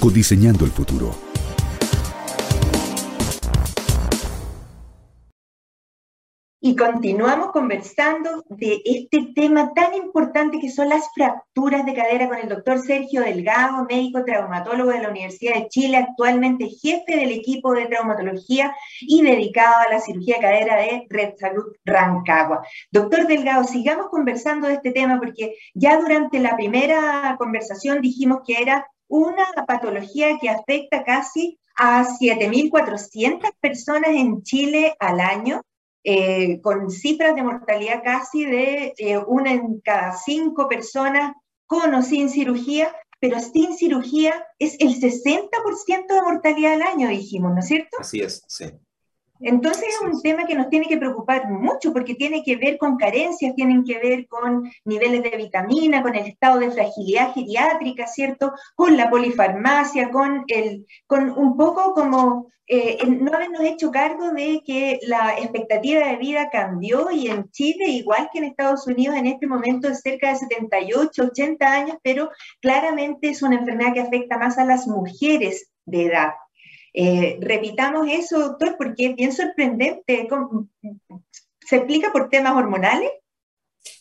Codiseñando 0.00 0.64
el 0.64 0.70
futuro. 0.70 1.27
Y 6.60 6.74
continuamos 6.74 7.52
conversando 7.52 8.42
de 8.48 8.82
este 8.84 9.32
tema 9.32 9.72
tan 9.74 9.94
importante 9.94 10.58
que 10.58 10.72
son 10.72 10.88
las 10.88 11.08
fracturas 11.14 11.86
de 11.86 11.94
cadera 11.94 12.26
con 12.26 12.36
el 12.36 12.48
doctor 12.48 12.80
Sergio 12.80 13.20
Delgado, 13.20 13.86
médico 13.88 14.24
traumatólogo 14.24 14.90
de 14.90 15.00
la 15.00 15.10
Universidad 15.10 15.54
de 15.54 15.68
Chile, 15.68 15.98
actualmente 15.98 16.68
jefe 16.68 17.16
del 17.16 17.30
equipo 17.30 17.74
de 17.74 17.86
traumatología 17.86 18.74
y 19.00 19.22
dedicado 19.22 19.72
a 19.86 19.92
la 19.92 20.00
cirugía 20.00 20.34
de 20.36 20.42
cadera 20.42 20.76
de 20.78 21.06
Red 21.08 21.34
Salud 21.38 21.76
Rancagua. 21.84 22.66
Doctor 22.90 23.28
Delgado, 23.28 23.62
sigamos 23.62 24.08
conversando 24.08 24.66
de 24.66 24.74
este 24.74 24.90
tema 24.90 25.20
porque 25.20 25.54
ya 25.74 26.00
durante 26.00 26.40
la 26.40 26.56
primera 26.56 27.36
conversación 27.38 28.00
dijimos 28.00 28.40
que 28.44 28.60
era 28.60 28.84
una 29.06 29.46
patología 29.64 30.36
que 30.40 30.50
afecta 30.50 31.04
casi 31.04 31.60
a 31.76 32.04
7.400 32.04 33.48
personas 33.60 34.10
en 34.10 34.42
Chile 34.42 34.96
al 34.98 35.20
año 35.20 35.62
eh, 36.10 36.62
con 36.62 36.90
cifras 36.90 37.34
de 37.34 37.42
mortalidad 37.42 38.02
casi 38.02 38.46
de 38.46 38.94
eh, 38.96 39.18
una 39.18 39.52
en 39.52 39.78
cada 39.80 40.16
cinco 40.16 40.66
personas 40.66 41.34
con 41.66 41.92
o 41.92 42.02
sin 42.02 42.30
cirugía, 42.30 42.96
pero 43.20 43.38
sin 43.40 43.76
cirugía 43.76 44.46
es 44.58 44.76
el 44.80 44.98
60% 44.98 46.06
de 46.08 46.22
mortalidad 46.22 46.72
al 46.72 46.82
año, 46.82 47.08
dijimos, 47.10 47.52
¿no 47.52 47.58
es 47.58 47.66
cierto? 47.66 47.98
Así 48.00 48.20
es, 48.20 48.42
sí. 48.48 48.70
Entonces 49.40 49.84
es 49.88 50.00
un 50.00 50.20
tema 50.20 50.46
que 50.46 50.54
nos 50.54 50.68
tiene 50.68 50.86
que 50.86 50.96
preocupar 50.96 51.48
mucho 51.50 51.92
porque 51.92 52.14
tiene 52.14 52.42
que 52.42 52.56
ver 52.56 52.78
con 52.78 52.96
carencias, 52.96 53.54
tienen 53.54 53.84
que 53.84 53.98
ver 53.98 54.26
con 54.26 54.70
niveles 54.84 55.22
de 55.22 55.36
vitamina, 55.36 56.02
con 56.02 56.14
el 56.14 56.26
estado 56.26 56.58
de 56.60 56.70
fragilidad 56.70 57.32
geriátrica, 57.34 58.06
¿cierto? 58.06 58.52
Con 58.74 58.96
la 58.96 59.10
polifarmacia, 59.10 60.10
con, 60.10 60.44
el, 60.48 60.86
con 61.06 61.30
un 61.30 61.56
poco 61.56 61.94
como 61.94 62.48
eh, 62.70 62.98
no 63.06 63.32
habernos 63.32 63.62
hecho 63.62 63.90
cargo 63.90 64.30
de 64.32 64.60
que 64.64 64.98
la 65.06 65.38
expectativa 65.38 66.06
de 66.06 66.16
vida 66.16 66.50
cambió 66.50 67.10
y 67.10 67.28
en 67.28 67.50
Chile, 67.50 67.88
igual 67.88 68.28
que 68.30 68.40
en 68.40 68.44
Estados 68.44 68.86
Unidos, 68.86 69.16
en 69.16 69.26
este 69.26 69.46
momento 69.46 69.88
es 69.88 70.02
cerca 70.02 70.28
de 70.28 70.36
78, 70.36 71.22
80 71.22 71.66
años, 71.66 71.96
pero 72.02 72.30
claramente 72.60 73.30
es 73.30 73.42
una 73.42 73.56
enfermedad 73.56 73.94
que 73.94 74.00
afecta 74.00 74.36
más 74.36 74.58
a 74.58 74.66
las 74.66 74.86
mujeres 74.86 75.70
de 75.86 76.06
edad. 76.06 76.32
Eh, 77.00 77.38
repitamos 77.40 78.08
eso, 78.10 78.40
doctor, 78.40 78.74
porque 78.76 79.06
es 79.06 79.14
bien 79.14 79.32
sorprendente. 79.32 80.28
¿Se 81.64 81.76
explica 81.76 82.10
por 82.10 82.28
temas 82.28 82.56
hormonales? 82.56 83.12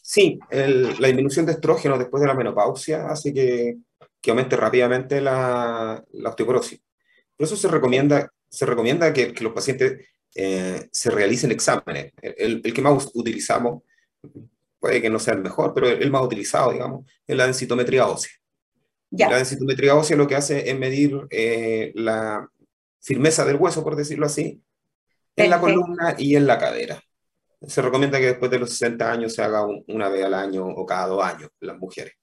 Sí, 0.02 0.40
la 0.50 1.08
disminución 1.08 1.46
de 1.46 1.52
estrógeno 1.52 2.00
después 2.00 2.22
de 2.22 2.28
la 2.28 2.34
menopausia 2.34 3.06
hace 3.06 3.32
que, 3.32 3.78
que 4.20 4.32
aumente 4.32 4.56
rápidamente 4.58 5.22
la, 5.22 6.04
la, 6.12 6.30
osteoporosis. 6.30 6.82
Por 7.36 7.46
eso 7.46 7.56
se 7.56 7.68
recomienda, 7.68 8.34
se 8.50 8.66
recomienda 8.66 9.14
que, 9.14 9.32
que 9.32 9.44
los 9.44 9.54
pacientes 9.54 10.08
eh, 10.34 10.88
se 10.92 11.12
realicen 11.12 11.52
exámenes. 11.52 12.14
El, 12.20 12.62
el, 12.66 12.74
que 12.74 12.82
más 12.82 13.12
utilizamos, 13.14 13.84
puede 14.80 15.04
que 15.04 15.12
no 15.12 15.20
sea 15.20 15.36
el 15.36 15.44
mejor, 15.44 15.72
pero 15.76 15.88
el, 15.88 16.10
más 16.10 16.24
utilizado, 16.24 16.72
digamos, 16.72 17.06
es 17.28 17.38
la 17.38 17.46
densitometría 17.46 18.08
ósea. 18.08 18.32
La 19.12 19.38
densitometría 19.38 19.94
ósea 19.94 20.18
lo 20.18 20.28
que 20.28 20.36
hace 20.36 20.68
es 20.68 20.80
medir 20.80 21.28
eh, 21.30 21.92
la, 21.94 22.50
firmeza 23.08 23.46
del 23.46 23.56
hueso, 23.56 23.86
por 23.86 23.96
decirlo 23.96 24.26
así, 24.26 24.62
en 25.38 25.50
la 25.50 25.62
columna 25.62 26.16
y 26.18 26.36
en 26.36 26.46
la 26.46 26.58
cadera. 26.58 27.02
Se 27.66 27.82
recomienda 27.82 28.20
que 28.20 28.26
después 28.26 28.52
de 28.52 28.60
los 28.60 28.72
60 28.72 29.10
años 29.10 29.34
se 29.34 29.42
haga 29.42 29.66
una 29.88 30.10
vez 30.10 30.26
al 30.26 30.34
año 30.34 30.68
o 30.68 30.86
cada 30.86 31.08
dos 31.08 31.24
años 31.24 31.50
las 31.62 31.78
mujeres. 31.78 32.16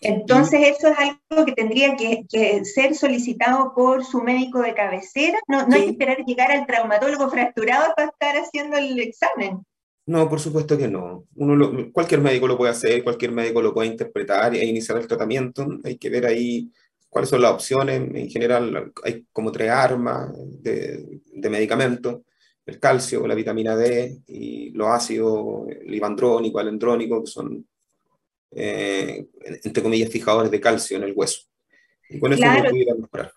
Entonces, 0.00 0.60
eso 0.76 0.88
es 0.88 0.96
algo 0.96 1.44
que 1.44 1.52
tendría 1.52 1.96
que, 1.96 2.24
ser 2.64 2.94
solicitado 2.94 3.74
por 3.74 4.04
su 4.04 4.22
médico 4.22 4.62
de 4.62 4.74
cabecera. 4.74 5.40
No, 5.48 5.66
no 5.66 5.74
hay 5.74 5.82
que 5.82 5.90
esperar 5.90 6.24
llegar 6.24 6.52
al 6.52 6.66
traumatólogo 6.66 7.28
fracturado 7.28 7.92
para 7.96 8.10
estar 8.10 8.36
haciendo 8.36 8.76
el 8.76 8.96
examen. 9.00 9.60
No, 10.06 10.28
por 10.28 10.38
supuesto 10.38 10.78
que 10.78 10.86
no. 10.86 11.24
Uno 11.34 11.90
cualquier 11.92 12.20
médico 12.20 12.46
lo 12.46 12.56
puede 12.56 12.70
hacer, 12.70 13.02
cualquier 13.02 13.32
médico 13.32 13.60
lo 13.60 13.74
puede 13.74 13.88
interpretar 13.88 14.54
e 14.54 14.64
iniciar 14.64 14.98
el 14.98 15.08
tratamiento. 15.08 15.66
Hay 15.82 15.96
que 15.96 16.10
ver 16.10 16.26
ahí 16.26 16.70
cuáles 17.14 17.30
son 17.30 17.42
las 17.42 17.52
opciones. 17.52 17.96
En 18.12 18.28
general 18.28 18.92
hay 19.04 19.24
como 19.32 19.52
tres 19.52 19.70
armas 19.70 20.32
de, 20.36 21.20
de 21.32 21.48
medicamentos, 21.48 22.22
el 22.66 22.80
calcio, 22.80 23.24
la 23.24 23.36
vitamina 23.36 23.76
D 23.76 24.18
y 24.26 24.70
los 24.70 24.88
ácidos, 24.88 25.68
el 25.68 25.94
ibandrónico, 25.94 26.60
el 26.60 26.68
endrónico, 26.68 27.22
que 27.22 27.30
son, 27.30 27.64
eh, 28.50 29.28
entre 29.62 29.80
comillas, 29.80 30.10
fijadores 30.10 30.50
de 30.50 30.60
calcio 30.60 30.96
en 30.96 31.04
el 31.04 31.12
hueso. 31.14 31.42
Y 32.10 32.18
con 32.18 32.32
eso 32.32 32.42
claro. 32.42 32.68
a 32.68 32.72
mejorar 32.72 33.32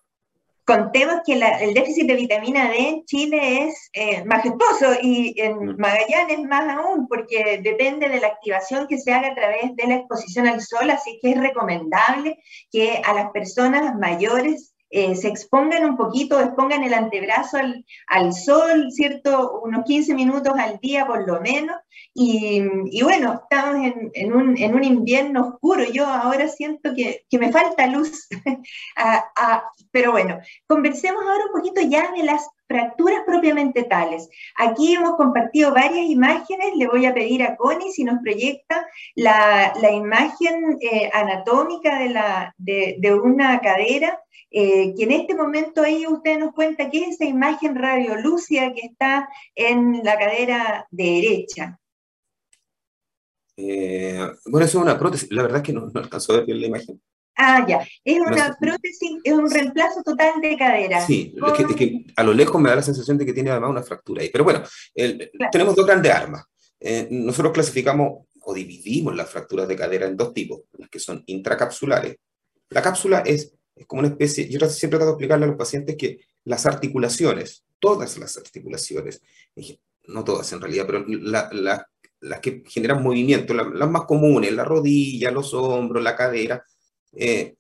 contemos 0.68 1.22
que 1.26 1.34
el 1.34 1.74
déficit 1.74 2.08
de 2.08 2.16
vitamina 2.16 2.70
D 2.70 2.78
en 2.78 3.06
Chile 3.06 3.64
es 3.64 3.90
eh, 3.94 4.26
majestuoso 4.26 4.98
y 5.02 5.34
en 5.38 5.56
mm. 5.56 5.78
Magallanes 5.78 6.40
más 6.44 6.78
aún, 6.78 7.08
porque 7.08 7.62
depende 7.64 8.10
de 8.10 8.20
la 8.20 8.28
activación 8.28 8.86
que 8.86 8.98
se 8.98 9.14
haga 9.14 9.30
a 9.30 9.36
través 9.36 9.76
de 9.78 9.88
la 9.88 9.96
exposición 9.96 10.46
al 10.46 10.62
sol, 10.62 10.90
así 10.90 11.20
que 11.22 11.32
es 11.32 11.40
recomendable 11.40 12.38
que 12.70 13.02
a 13.04 13.14
las 13.14 13.32
personas 13.32 13.96
mayores 13.96 14.76
eh, 14.90 15.16
se 15.16 15.28
expongan 15.28 15.86
un 15.86 15.98
poquito, 15.98 16.40
expongan 16.40 16.84
el 16.84 16.94
antebrazo 16.94 17.58
al, 17.58 17.86
al, 18.08 18.34
sol, 18.34 18.92
¿cierto? 18.92 19.60
Unos 19.64 19.84
15 19.86 20.14
minutos 20.14 20.54
al 20.58 20.80
día 20.80 21.06
por 21.06 21.28
lo 21.28 21.42
menos. 21.42 21.76
Y, 22.14 22.64
y 22.92 23.02
bueno, 23.04 23.42
estamos 23.44 23.76
en, 23.76 24.12
en, 24.14 24.34
un, 24.34 24.58
en, 24.58 24.76
un, 24.76 24.84
invierno 24.84 25.50
oscuro. 25.50 25.84
Yo 25.84 26.06
ahora 26.06 26.48
siento 26.48 26.94
que, 26.96 27.26
que 27.30 27.40
me 27.40 27.52
falta 27.52 27.88
luz. 27.88 28.28
pero 29.92 30.12
bueno, 30.12 30.40
conversemos 30.68 31.22
ahora 31.22 31.46
un 31.46 31.60
poquito 31.60 31.82
ya 31.82 32.12
de 32.12 32.24
las 32.24 32.48
fracturas 32.68 33.22
propiamente 33.26 33.84
tales. 33.84 34.30
Aquí 34.58 34.94
hemos 34.94 35.16
compartido 35.16 35.74
varias 35.74 36.06
imágenes, 36.06 36.76
le 36.76 36.88
voy 36.88 37.06
a 37.06 37.14
pedir 37.14 37.44
a 37.44 37.56
Connie 37.56 37.92
si 37.92 38.04
nos 38.04 38.20
proyecta 38.22 38.88
la, 39.16 39.74
imagen 39.92 40.78
eh, 40.82 41.10
anatómica 41.14 42.00
de, 42.58 43.20
una 43.24 43.60
cadera, 43.62 44.22
eh, 44.52 44.94
que 44.96 45.04
en 45.04 45.12
este 45.12 45.36
momento 45.36 45.82
ahí 45.82 46.06
usted 46.08 46.40
nos 46.40 46.54
cuenta 46.54 46.90
qué 46.90 47.04
es 47.04 47.16
esa 47.16 47.26
imagen 47.26 47.76
radiolúcida 47.76 48.74
que 48.74 48.82
está 48.82 49.28
en 49.56 50.04
la 50.04 50.18
cadera 50.18 50.88
derecha. 50.92 51.80
Eh, 53.56 54.20
bueno, 54.46 54.66
eso 54.66 54.78
es 54.78 54.84
una 54.84 55.00
prótesis, 55.00 55.32
la 55.32 55.42
verdad 55.42 55.58
es 55.58 55.64
que 55.64 55.74
no, 55.74 55.88
no 55.88 56.00
alcanzó 56.00 56.34
a 56.34 56.38
ver 56.38 56.46
bien 56.46 56.62
la 56.62 56.68
imagen. 56.68 57.02
Ah, 57.38 57.66
ya. 57.68 57.88
Es 58.04 58.20
una 58.20 58.58
prótesis, 58.60 59.20
es 59.24 59.34
un 59.34 59.50
reemplazo 59.50 60.02
total 60.04 60.42
de 60.42 60.58
cadera. 60.58 61.06
Sí, 61.06 61.36
es, 61.36 61.76
que, 61.76 62.06
a 62.16 62.24
lo 62.24 62.34
lejos 62.34 62.60
me 62.60 62.70
da 62.70 62.78
la 62.78 62.82
sensación 62.82 63.18
de 63.18 63.26
que 63.26 63.34
tiene 63.34 63.52
además 63.52 63.70
una 63.70 63.84
fractura 63.84 64.24
ahí. 64.24 64.30
Pero 64.30 64.44
bueno, 64.44 64.64
tenemos 65.52 65.76
dos 65.76 65.86
grandes 65.86 66.12
armas. 66.12 66.44
Eh, 66.80 67.08
nosotros 67.12 67.54
clasificamos 67.54 68.26
o 68.42 68.54
dividimos 68.54 69.16
las 69.16 69.30
fracturas 69.30 69.68
de 69.68 69.76
cadera 69.76 70.08
en 70.08 70.18
dos 70.18 70.34
tipos, 70.34 70.62
las 70.78 70.90
que 70.90 71.00
son 71.00 71.24
intracapsulares. 71.28 72.16
La 72.70 72.82
cápsula 72.82 73.20
es, 73.20 73.54
es 73.76 73.86
como 73.86 74.00
una 74.00 74.10
especie, 74.10 74.50
yo 74.50 74.60
siempre 74.70 74.98
trato 74.98 75.12
de 75.12 75.12
explicarle 75.12 75.46
a 75.46 75.50
los 75.50 75.58
pacientes 75.58 75.96
que 75.96 76.22
las 76.46 76.66
articulaciones, 76.66 77.66
todas 77.80 78.18
las 78.18 78.38
articulaciones, 78.38 79.22
no 80.08 80.24
todas 80.24 80.52
en 80.54 80.62
realidad, 80.62 80.86
pero 80.88 81.06
las 81.10 82.40
que 82.40 82.64
generan 82.66 83.04
movimiento, 83.04 83.54
las 83.54 83.90
más 83.90 84.04
comunes, 84.04 84.54
la 84.54 84.64
rodilla, 84.64 85.30
los 85.30 85.54
hombros, 85.54 86.02
la 86.02 86.16
cadera, 86.16 86.64
eh, 87.14 87.56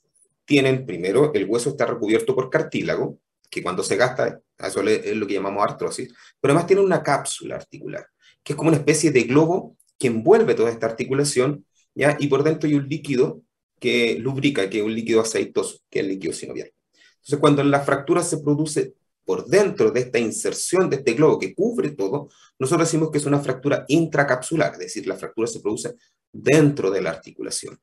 tienen 0.45 0.85
primero, 0.85 1.33
el 1.33 1.45
hueso 1.45 1.69
está 1.69 1.85
recubierto 1.85 2.33
por 2.33 2.49
cartílago, 2.49 3.19
que 3.49 3.63
cuando 3.63 3.83
se 3.83 3.95
gasta, 3.95 4.41
eso 4.57 4.81
es 4.81 5.15
lo 5.15 5.27
que 5.27 5.33
llamamos 5.33 5.63
artrosis, 5.63 6.13
pero 6.39 6.53
además 6.53 6.67
tiene 6.67 6.81
una 6.81 7.03
cápsula 7.03 7.55
articular, 7.55 8.07
que 8.43 8.53
es 8.53 8.57
como 8.57 8.69
una 8.69 8.77
especie 8.77 9.11
de 9.11 9.23
globo 9.23 9.77
que 9.97 10.07
envuelve 10.07 10.53
toda 10.53 10.69
esta 10.69 10.85
articulación, 10.85 11.65
¿ya? 11.95 12.15
y 12.19 12.27
por 12.27 12.43
dentro 12.43 12.67
hay 12.67 12.75
un 12.75 12.87
líquido 12.87 13.41
que 13.79 14.17
lubrica, 14.19 14.69
que 14.69 14.79
es 14.79 14.83
un 14.83 14.93
líquido 14.93 15.21
aceitoso, 15.21 15.79
que 15.89 15.99
es 15.99 16.05
el 16.05 16.11
líquido 16.11 16.33
sinovial. 16.33 16.71
Entonces, 17.17 17.39
cuando 17.39 17.63
la 17.63 17.81
fractura 17.81 18.23
se 18.23 18.37
produce 18.39 18.93
por 19.25 19.45
dentro 19.45 19.91
de 19.91 19.99
esta 19.99 20.19
inserción 20.19 20.89
de 20.89 20.97
este 20.97 21.13
globo 21.13 21.37
que 21.37 21.53
cubre 21.53 21.91
todo, 21.91 22.29
nosotros 22.57 22.87
decimos 22.87 23.11
que 23.11 23.17
es 23.17 23.25
una 23.25 23.39
fractura 23.39 23.83
intracapsular, 23.89 24.71
es 24.73 24.79
decir, 24.79 25.05
la 25.05 25.17
fractura 25.17 25.47
se 25.47 25.59
produce 25.59 25.95
dentro 26.31 26.89
de 26.89 27.01
la 27.01 27.09
articulación. 27.09 27.77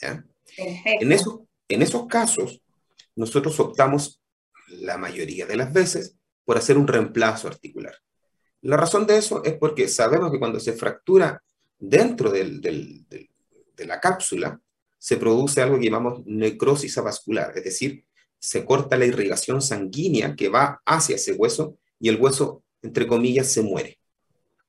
¿ya? 0.00 0.24
En 0.58 1.12
esos, 1.12 2.06
casos, 2.08 2.60
nosotros 3.14 3.58
optamos 3.60 4.20
la 4.68 4.98
mayoría 4.98 5.46
de 5.46 5.56
las 5.56 5.72
veces 5.72 6.16
por 6.44 6.58
hacer 6.58 6.76
un 6.76 6.88
reemplazo 6.88 7.48
articular. 7.48 7.94
La 8.62 8.76
razón 8.76 9.06
de 9.06 9.18
eso 9.18 9.44
es 9.44 9.54
porque 9.54 9.88
sabemos 9.88 10.32
que 10.32 10.38
cuando 10.38 10.58
se 10.60 10.72
fractura 10.72 11.42
dentro 11.78 12.30
de 12.30 13.28
la 13.78 14.00
cápsula, 14.00 14.60
se 14.98 15.16
produce 15.16 15.62
algo 15.62 15.78
que 15.78 15.84
llamamos 15.84 16.26
necrosis 16.26 16.96
vascular, 16.96 17.52
es 17.56 17.64
decir, 17.64 18.04
se 18.38 18.64
corta 18.64 18.96
la 18.96 19.06
irrigación 19.06 19.62
sanguínea 19.62 20.34
que 20.34 20.48
va 20.48 20.80
hacia 20.84 21.16
ese 21.16 21.32
hueso 21.32 21.78
y 22.00 22.08
el 22.08 22.20
hueso, 22.20 22.62
entre 22.82 23.06
comillas, 23.06 23.48
se 23.48 23.62
muere. 23.62 23.97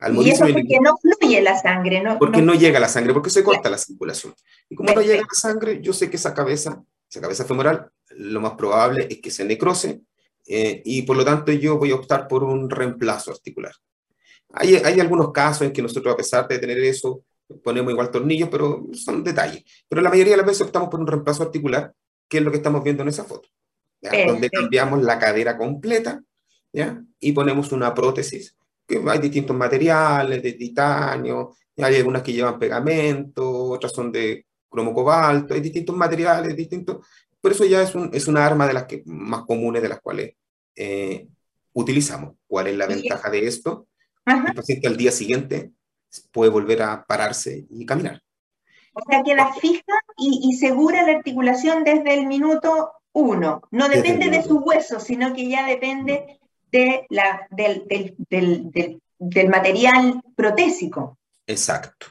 Y 0.08 0.30
eso 0.30 0.46
porque 0.46 0.80
no 0.82 0.98
fluye 0.98 1.42
la 1.42 1.60
sangre, 1.60 2.02
¿no? 2.02 2.18
Porque 2.18 2.42
no, 2.42 2.54
llega 2.54 2.80
la 2.80 2.88
sangre, 2.88 3.14
porque 3.14 3.30
se 3.30 3.44
corta 3.44 3.70
la 3.70 3.78
circulación. 3.78 4.34
Y 4.70 4.76
como 4.76 4.94
no 4.94 5.02
llega 5.02 5.22
la 5.22 5.34
sangre, 5.34 5.82
yo 5.82 5.92
sé 5.92 6.10
que 6.10 6.16
esa 6.16 6.34
cabeza, 6.34 6.82
esa 7.10 7.22
cabeza 7.22 7.44
femoral, 7.44 7.92
lo 8.12 8.40
más 8.40 8.54
probable 8.54 9.08
es 9.10 9.20
que 9.20 9.32
se 9.32 9.44
necrose 9.44 10.02
eh, 10.48 10.82
y 10.86 11.02
por 11.04 11.18
lo 11.18 11.26
tanto 11.26 11.52
yo 11.52 11.78
voy 11.78 11.92
a 11.92 11.96
optar 11.96 12.28
por 12.28 12.44
un 12.44 12.70
reemplazo 12.70 13.32
articular. 13.32 13.74
Hay, 14.54 14.76
hay 14.76 15.00
algunos 15.00 15.32
casos 15.32 15.64
en 15.64 15.74
que 15.74 15.82
nosotros, 15.82 16.14
a 16.14 16.18
pesar 16.18 16.48
de 16.48 16.58
tener 16.58 16.80
eso, 16.80 17.24
ponemos 17.64 17.92
igual 17.92 18.12
tornillos, 18.12 18.50
pero 18.50 18.88
son 18.94 19.24
detalles. 19.24 19.64
Pero 19.88 20.02
la 20.02 20.10
mayoría 20.10 20.34
de 20.34 20.38
las 20.38 20.46
veces 20.46 20.62
optamos 20.62 20.90
por 20.90 21.00
un 21.00 21.08
reemplazo 21.08 21.44
articular, 21.44 21.94
que 22.28 22.38
es 22.38 22.44
lo 22.44 22.52
que 22.52 22.58
estamos 22.58 22.84
viendo 22.84 23.04
en 23.04 23.10
esa 23.10 23.26
foto, 23.26 23.50
donde 24.02 24.50
cambiamos 24.50 25.02
la 25.02 25.20
cadera 25.20 25.58
completa 25.58 26.22
¿ya? 26.72 27.04
y 27.20 27.32
ponemos 27.32 27.72
una 27.72 27.94
prótesis, 27.94 28.56
que 28.90 29.02
hay 29.08 29.20
distintos 29.20 29.56
materiales, 29.56 30.42
de 30.42 30.54
titanio, 30.54 31.56
hay 31.78 31.96
algunas 31.96 32.24
que 32.24 32.34
llevan 32.34 32.58
pegamento, 32.58 33.66
otras 33.66 33.94
son 33.94 34.12
de 34.12 34.48
cromo 34.68 34.94
cobalto, 34.94 35.54
hay 35.54 35.62
distintos 35.62 35.96
materiales, 35.96 36.56
distintos, 36.56 37.06
pero 37.40 37.54
eso 37.54 37.66
ya 37.66 37.84
es, 37.84 37.94
un, 37.94 38.10
es 38.12 38.28
una 38.28 38.46
arma 38.46 38.68
de 38.68 38.74
las 38.74 38.86
que, 38.86 39.04
más 39.06 39.44
comunes 39.46 39.82
de 39.82 39.90
las 39.90 40.02
cuales 40.02 40.34
eh, 40.76 41.28
utilizamos. 41.74 42.36
¿Cuál 42.48 42.68
es 42.68 42.78
la 42.78 42.88
ventaja 42.88 43.30
de 43.30 43.48
esto? 43.48 43.88
El 44.26 44.54
paciente 44.54 44.88
al 44.88 44.98
día 44.98 45.12
siguiente 45.12 45.72
puede 46.32 46.52
volver 46.52 46.82
a 46.82 47.06
pararse 47.06 47.66
y 47.70 47.86
caminar. 47.86 48.22
O 48.94 49.02
sea, 49.08 49.24
queda 49.24 49.54
fija 49.54 49.94
y, 50.18 50.50
y 50.50 50.58
segura 50.58 51.04
la 51.04 51.14
articulación 51.14 51.84
desde 51.84 52.16
el 52.16 52.26
minuto 52.26 52.92
uno. 53.14 53.62
No 53.72 53.88
depende 53.88 54.30
de 54.30 54.44
su 54.44 54.58
hueso, 54.58 55.00
sino 55.00 55.34
que 55.34 55.48
ya 55.48 55.66
depende 55.66 56.39
de 56.72 57.06
la, 57.10 57.48
del, 57.52 57.86
material 59.50 60.22
protésico. 60.36 61.18
Exacto. 61.46 62.08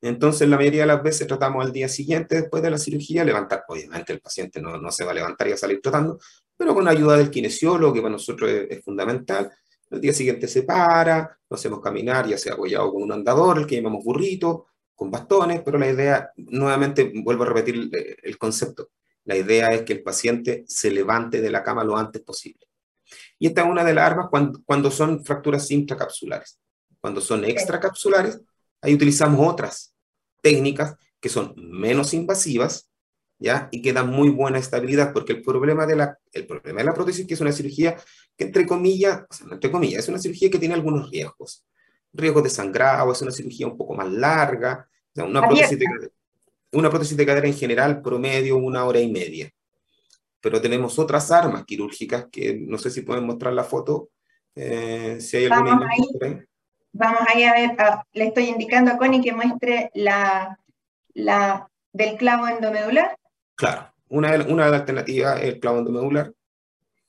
Entonces, 0.00 0.48
la 0.48 0.56
mayoría 0.56 0.82
de 0.82 0.86
las 0.88 1.02
veces 1.02 1.26
tratamos 1.26 1.64
al 1.64 1.72
día 1.72 1.88
siguiente, 1.88 2.42
después 2.42 2.62
de 2.62 2.70
la 2.70 2.78
cirugía, 2.78 3.24
levantar. 3.24 3.64
Obviamente, 3.68 4.12
el 4.12 4.20
paciente 4.20 4.60
no, 4.60 4.76
no 4.76 4.90
se 4.90 5.04
va 5.04 5.12
a 5.12 5.14
levantar 5.14 5.48
y 5.48 5.52
a 5.52 5.56
salir 5.56 5.80
tratando, 5.80 6.18
pero 6.56 6.74
con 6.74 6.86
ayuda 6.86 7.16
del 7.16 7.30
kinesiólogo, 7.30 7.92
que 7.92 8.02
para 8.02 8.12
nosotros 8.12 8.50
es, 8.68 8.84
fundamental. 8.84 9.50
El 9.90 10.00
día 10.00 10.12
siguiente 10.12 10.48
se 10.48 10.62
para, 10.62 11.38
lo 11.48 11.56
hacemos 11.56 11.80
caminar, 11.80 12.26
ya 12.26 12.38
sea 12.38 12.54
apoyado 12.54 12.92
con 12.92 13.02
un 13.02 13.12
andador, 13.12 13.58
el 13.58 13.66
que 13.66 13.76
llamamos 13.76 14.04
burrito, 14.04 14.66
con 14.94 15.10
bastones, 15.10 15.62
pero 15.64 15.78
la 15.78 15.90
idea, 15.90 16.30
nuevamente 16.36 17.12
vuelvo 17.14 17.44
a 17.44 17.46
repetir 17.46 17.90
el 18.22 18.38
concepto, 18.38 18.90
la 19.24 19.36
idea 19.36 19.72
es 19.72 19.82
que 19.82 19.94
el 19.94 20.02
paciente 20.02 20.64
se 20.66 20.90
levante 20.90 21.40
de 21.40 21.50
la 21.50 21.62
cama 21.62 21.84
lo 21.84 21.96
antes 21.96 22.22
posible. 22.22 22.66
Y 23.42 23.48
esta 23.48 23.62
es 23.62 23.66
una 23.66 23.82
de 23.82 23.94
las 23.94 24.04
armas 24.04 24.26
cuando, 24.30 24.60
cuando 24.64 24.90
son 24.90 25.24
fracturas 25.24 25.68
intracapsulares. 25.72 26.60
Cuando 27.00 27.20
son 27.20 27.44
extracapsulares, 27.44 28.40
Ahí 28.82 28.94
utilizamos 28.94 29.48
otras 29.48 29.94
técnicas 30.42 30.96
que 31.20 31.28
son 31.28 31.54
menos 31.56 32.12
invasivas, 32.14 32.90
¿ya? 33.38 33.68
Y 33.70 33.80
que 33.80 33.92
dan 33.92 34.10
muy 34.10 34.28
buena 34.28 34.58
estabilidad, 34.58 35.12
porque 35.12 35.32
el 35.32 35.42
problema 35.42 35.86
de 35.86 35.94
la, 35.94 36.18
el 36.32 36.46
problema 36.46 36.80
de 36.80 36.86
la 36.86 36.94
prótesis 36.94 37.24
que 37.24 37.34
es 37.34 37.40
una 37.40 37.52
cirugía 37.52 37.96
que, 38.36 38.44
entre 38.44 38.66
comillas, 38.66 39.22
o 39.30 39.32
sea, 39.32 39.46
entre 39.52 39.70
comillas, 39.70 40.00
es 40.00 40.08
una 40.08 40.18
cirugía 40.18 40.50
que 40.50 40.58
tiene 40.58 40.74
algunos 40.74 41.10
riesgos. 41.10 41.64
Riesgos 42.12 42.42
de 42.42 42.50
sangrado, 42.50 43.12
es 43.12 43.22
una 43.22 43.30
cirugía 43.30 43.68
un 43.68 43.76
poco 43.76 43.94
más 43.94 44.10
larga, 44.10 44.88
o 44.90 45.14
sea, 45.14 45.24
una, 45.24 45.46
prótesis 45.46 45.78
de, 45.78 45.86
una 46.72 46.90
prótesis 46.90 47.16
de 47.16 47.24
cadera 47.24 47.46
en 47.46 47.54
general, 47.54 48.02
promedio, 48.02 48.56
una 48.56 48.84
hora 48.84 48.98
y 48.98 49.10
media. 49.10 49.48
Pero 50.42 50.60
tenemos 50.60 50.98
otras 50.98 51.30
armas 51.30 51.64
quirúrgicas 51.64 52.26
que 52.30 52.54
no 52.54 52.76
sé 52.76 52.90
si 52.90 53.00
pueden 53.00 53.24
mostrar 53.24 53.54
la 53.54 53.64
foto, 53.64 54.10
eh, 54.54 55.16
si 55.20 55.38
hay 55.38 55.46
alguna 55.46 55.70
imagen 55.70 56.46
Vamos 56.94 57.20
ahí 57.26 57.44
a 57.44 57.54
ver, 57.54 57.70
le 58.12 58.26
estoy 58.26 58.44
indicando 58.44 58.90
a 58.90 58.98
Connie 58.98 59.22
que 59.22 59.32
muestre 59.32 59.90
la, 59.94 60.58
la 61.14 61.70
del 61.90 62.16
clavo 62.16 62.46
endomedular. 62.46 63.16
Claro, 63.54 63.94
una, 64.08 64.34
una 64.46 64.66
de 64.66 64.70
las 64.70 64.80
alternativas 64.80 65.40
es 65.40 65.48
el 65.48 65.60
clavo 65.60 65.78
endomedular, 65.78 66.34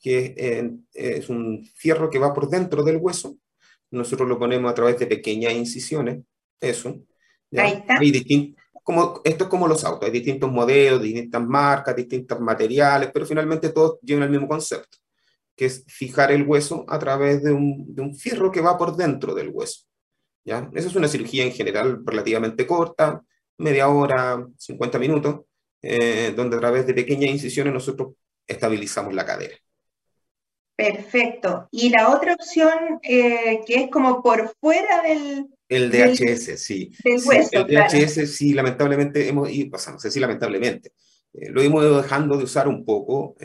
que 0.01 0.79
es, 0.93 1.29
un 1.29 1.65
fierro 1.75 2.09
que 2.09 2.19
va 2.19 2.33
por 2.33 2.49
dentro 2.49 2.81
del 2.83 2.97
hueso. 2.97 3.35
Nosotros 3.91 4.27
lo 4.27 4.39
ponemos 4.39 4.71
a 4.71 4.75
través 4.75 4.97
de 4.99 5.05
pequeñas 5.05 5.53
incisiones, 5.53 6.23
eso. 6.61 7.01
Ahí 7.51 7.73
está. 7.73 7.99
Como, 8.83 9.21
esto 9.23 9.45
es 9.45 9.49
como 9.49 9.67
los 9.67 9.83
autos, 9.83 10.05
hay 10.05 10.11
distintos 10.11 10.51
modelos, 10.51 11.01
distintas 11.01 11.41
marcas, 11.41 11.95
distintos 11.95 12.39
materiales, 12.39 13.09
pero 13.13 13.25
finalmente 13.25 13.69
todos 13.69 13.99
llevan 14.01 14.23
el 14.23 14.29
mismo 14.29 14.47
concepto 14.47 14.97
que 15.55 15.65
es 15.65 15.83
fijar 15.87 16.31
el 16.31 16.43
hueso 16.43 16.85
a 16.87 16.99
través 16.99 17.43
de 17.43 17.51
un, 17.51 17.93
de 17.93 18.01
un 18.01 18.15
fierro 18.15 18.51
que 18.51 18.61
va 18.61 18.77
por 18.77 18.95
dentro 18.95 19.33
del 19.35 19.49
hueso. 19.49 19.85
¿ya? 20.43 20.69
Esa 20.73 20.87
es 20.87 20.95
una 20.95 21.07
cirugía 21.07 21.43
en 21.43 21.51
general 21.51 22.01
relativamente 22.05 22.65
corta, 22.65 23.21
media 23.57 23.87
hora, 23.87 24.45
50 24.57 24.99
minutos, 24.99 25.41
eh, 25.81 26.33
donde 26.35 26.57
a 26.57 26.59
través 26.59 26.87
de 26.87 26.93
pequeñas 26.93 27.31
incisiones 27.31 27.73
nosotros 27.73 28.13
estabilizamos 28.47 29.13
la 29.13 29.25
cadera. 29.25 29.55
Perfecto. 30.75 31.67
Y 31.71 31.89
la 31.89 32.09
otra 32.09 32.33
opción, 32.33 32.99
eh, 33.03 33.61
que 33.65 33.75
es 33.75 33.91
como 33.91 34.23
por 34.23 34.55
fuera 34.59 35.03
del... 35.03 35.47
El 35.75 35.91
DHS, 35.91 36.59
sí. 36.59 36.91
Del 37.03 37.21
hueso, 37.25 37.65
el 37.65 37.67
DHS, 37.67 38.35
sí, 38.35 38.53
lamentablemente 38.53 39.27
hemos 39.27 39.49
ido, 39.49 39.77
o 39.77 39.91
no 39.91 39.99
sé 39.99 40.11
si 40.11 40.19
lamentablemente, 40.19 40.91
eh, 41.33 41.49
lo 41.49 41.61
hemos 41.61 41.83
ido 41.83 42.01
dejando 42.01 42.37
de 42.37 42.43
usar 42.43 42.67
un 42.67 42.85
poco 42.85 43.35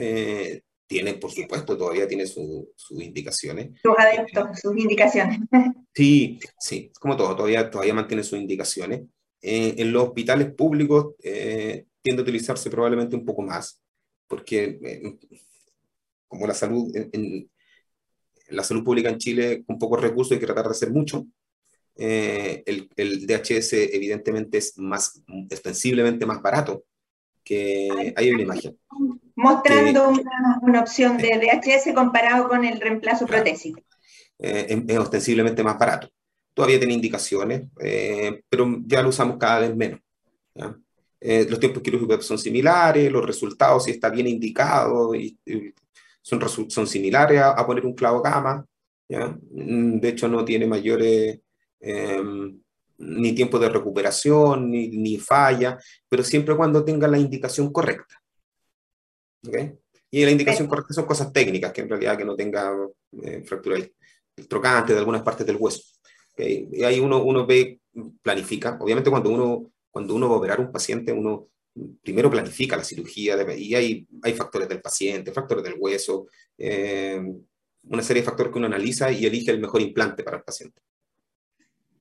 tiene, 0.89 1.15
por 1.15 1.31
supuesto, 1.31 1.77
todavía 1.77 2.09
tiene 2.09 2.27
sus 2.27 2.67
indicaciones. 2.91 3.79
Sus 3.83 3.95
adeptos, 3.97 4.59
sus 4.61 4.77
indicaciones. 4.77 5.39
Sí, 5.95 6.39
sí, 6.61 6.93
como 7.01 7.17
todo, 7.17 7.35
todavía, 7.35 7.69
todavía 7.69 7.93
mantiene 7.93 8.23
sus 8.23 8.39
indicaciones. 8.39 9.03
Eh, 9.43 9.75
en 9.79 9.93
los 9.93 10.05
hospitales 10.05 10.53
públicos 10.55 11.15
eh, 11.25 11.87
tiende 12.01 12.21
a 12.21 12.23
utilizarse 12.23 12.71
probablemente 12.71 13.17
un 13.17 13.25
poco 13.25 13.43
más, 13.43 13.83
porque 14.29 14.79
eh, 14.81 15.19
como 16.29 16.47
la 16.47 16.55
salud, 16.55 16.95
en, 16.95 17.51
la 18.51 18.63
salud 18.63 18.85
pública 18.85 19.09
en 19.09 19.19
Chile, 19.19 19.65
con 19.67 19.77
pocos 19.77 20.01
recursos 20.01 20.33
hay 20.33 20.39
que 20.39 20.47
tratar 20.47 20.67
de 20.67 20.71
hacer 20.71 20.91
mucho. 20.91 21.27
El, 21.99 22.89
el, 22.97 23.27
DHS 23.27 23.73
evidentemente 23.73 24.59
es 24.59 24.79
más, 24.79 25.21
ostensiblemente 25.51 26.25
más 26.25 26.41
barato, 26.41 26.85
que 27.45 28.15
hay 28.17 28.31
una 28.31 28.43
imagen 28.43 28.79
mostrando 29.39 30.11
una, 30.63 30.81
opción 30.81 31.17
de 31.17 31.39
DHS 31.39 31.95
comparado 31.95 32.49
con 32.49 32.65
el 32.65 32.81
reemplazo 32.81 33.25
protésico. 33.25 33.81
Eh, 34.37 34.85
es 34.87 34.99
ostensiblemente 34.99 35.63
más 35.63 35.79
barato. 35.79 36.09
Todavía 36.53 36.79
tiene 36.79 36.95
indicaciones, 36.95 37.63
eh, 37.81 38.43
pero 38.49 38.81
ya 38.85 39.01
lo 39.01 39.11
usamos 39.11 39.37
cada 39.39 39.61
vez 39.61 39.77
menos. 39.77 40.01
Eh, 41.21 41.47
los 41.49 41.61
tiempos 41.61 41.83
quirúrgicos 41.83 42.27
son 42.27 42.39
similares, 42.39 43.13
los 43.13 43.25
resultados, 43.25 43.85
si 43.85 43.93
está 43.93 44.11
bien 44.11 44.27
indicado, 44.27 45.15
y, 45.15 45.39
son, 46.21 46.41
son 46.69 46.87
similares 46.89 47.41
a, 47.41 47.65
poner 47.65 47.87
un 47.87 47.95
clavo 47.95 48.21
gama. 48.21 48.67
Mm, 49.09 50.01
de 50.01 50.09
hecho, 50.09 50.27
no 50.27 50.45
tiene 50.45 50.67
mayores 50.67 51.39
em, 51.81 52.61
ni 52.99 53.33
tiempo 53.35 53.59
de 53.59 53.69
recuperación, 53.69 54.71
ni, 54.71 54.89
ni 54.89 55.19
falla, 55.19 55.79
pero 56.09 56.23
siempre 56.23 56.57
cuando 56.57 56.85
tenga 56.85 57.09
la 57.09 57.19
indicación 57.19 57.73
correcta. 57.73 58.21
Y 60.11 60.25
la 60.25 60.31
indicación 60.31 60.67
correcta 60.69 60.95
son 60.95 61.07
cosas 61.07 61.33
técnicas, 61.33 61.73
que 61.73 61.83
en 61.83 61.89
realidad 61.89 62.17
que 62.17 62.25
no 62.25 62.35
tenga 62.35 62.73
eh, 63.23 63.43
fractura 63.45 63.79
trocante 64.49 64.93
de 64.93 64.99
algunas 64.99 65.23
partes 65.23 65.47
del 65.47 65.57
hueso. 65.57 65.83
Y 66.37 66.83
ahí 66.85 67.01
uno, 67.01 67.23
uno 67.23 67.47
ve, 67.47 67.81
planifica. 68.23 68.79
Obviamente 68.81 69.11
cuando 69.11 69.31
uno, 69.31 69.73
cuando 69.91 70.15
uno 70.15 70.29
va 70.29 70.37
a 70.37 70.39
operar 70.39 70.61
un 70.61 70.73
paciente, 70.73 71.13
uno 71.13 71.49
primero 72.03 72.31
planifica 72.31 72.77
la 72.77 72.85
cirugía 72.85 73.37
y 73.57 73.75
hay, 73.75 74.09
hay 74.23 74.33
factores 74.33 74.69
del 74.69 74.81
paciente, 74.81 75.33
factores 75.33 75.63
del 75.63 75.77
hueso, 75.79 76.27
eh, 76.57 77.21
una 77.85 78.03
serie 78.03 78.23
de 78.23 78.27
factores 78.27 78.53
que 78.53 78.59
uno 78.59 78.67
analiza 78.67 79.11
y 79.11 79.27
elige 79.27 79.51
el 79.51 79.61
mejor 79.61 79.81
implante 79.81 80.23
para 80.23 80.39
el 80.39 80.43
paciente. 80.43 80.81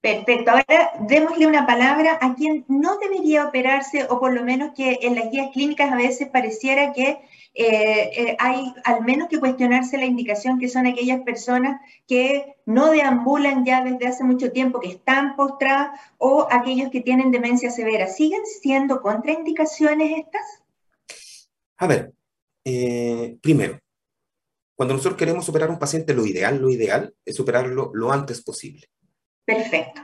Perfecto. 0.07 0.51
Ahora 0.51 0.91
démosle 1.01 1.47
una 1.47 1.67
palabra 1.67 2.17
a 2.21 2.33
quien 2.33 2.63
no 2.69 2.97
debería 2.97 3.45
operarse 3.45 4.05
o 4.09 4.21
por 4.21 4.33
lo 4.33 4.41
menos 4.41 4.71
que 4.73 4.99
en 5.01 5.15
las 5.15 5.29
guías 5.29 5.49
clínicas 5.51 5.91
a 5.91 5.97
veces 5.97 6.29
pareciera 6.29 6.93
que 6.93 7.19
eh, 7.53 8.11
eh, 8.15 8.37
hay 8.39 8.73
al 8.85 9.03
menos 9.03 9.27
que 9.27 9.37
cuestionarse 9.37 9.97
la 9.97 10.05
indicación 10.05 10.59
que 10.59 10.69
son 10.69 10.87
aquellas 10.87 11.19
personas 11.23 11.81
que 12.07 12.55
no 12.65 12.89
deambulan 12.89 13.65
ya 13.65 13.83
desde 13.83 14.07
hace 14.07 14.23
mucho 14.23 14.49
tiempo, 14.53 14.79
que 14.79 14.91
están 14.91 15.35
postradas 15.35 15.99
o 16.17 16.47
aquellos 16.49 16.89
que 16.89 17.01
tienen 17.01 17.29
demencia 17.29 17.69
severa. 17.69 18.07
¿Siguen 18.07 18.45
siendo 18.45 19.01
contraindicaciones 19.01 20.19
estas? 20.19 20.63
A 21.79 21.85
ver, 21.85 22.13
eh, 22.63 23.35
primero, 23.41 23.77
cuando 24.73 24.93
nosotros 24.93 25.17
queremos 25.17 25.49
operar 25.49 25.69
un 25.69 25.79
paciente, 25.79 26.13
lo 26.13 26.25
ideal, 26.25 26.61
lo 26.61 26.69
ideal 26.69 27.13
es 27.25 27.37
operarlo 27.41 27.91
lo 27.93 28.13
antes 28.13 28.41
posible. 28.41 28.87
Perfecto. 29.47 30.01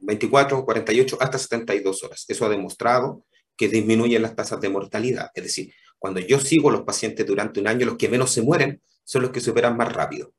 24, 0.00 0.64
48, 0.64 1.18
hasta 1.20 1.38
72 1.38 2.02
horas. 2.02 2.24
Eso 2.26 2.44
ha 2.44 2.48
demostrado 2.48 3.24
que 3.56 3.68
disminuyen 3.68 4.22
las 4.22 4.34
tasas 4.34 4.60
de 4.60 4.68
mortalidad. 4.68 5.30
Es 5.34 5.44
decir, 5.44 5.72
cuando 6.00 6.18
yo 6.18 6.40
sigo 6.40 6.70
a 6.70 6.72
los 6.72 6.82
pacientes 6.82 7.24
durante 7.24 7.60
un 7.60 7.68
año, 7.68 7.86
los 7.86 7.96
que 7.96 8.08
menos 8.08 8.32
se 8.32 8.42
mueren 8.42 8.82
son 9.04 9.22
los 9.22 9.30
que 9.30 9.40
se 9.40 9.52
operan 9.52 9.76
más 9.76 9.92
rápido. 9.92 10.34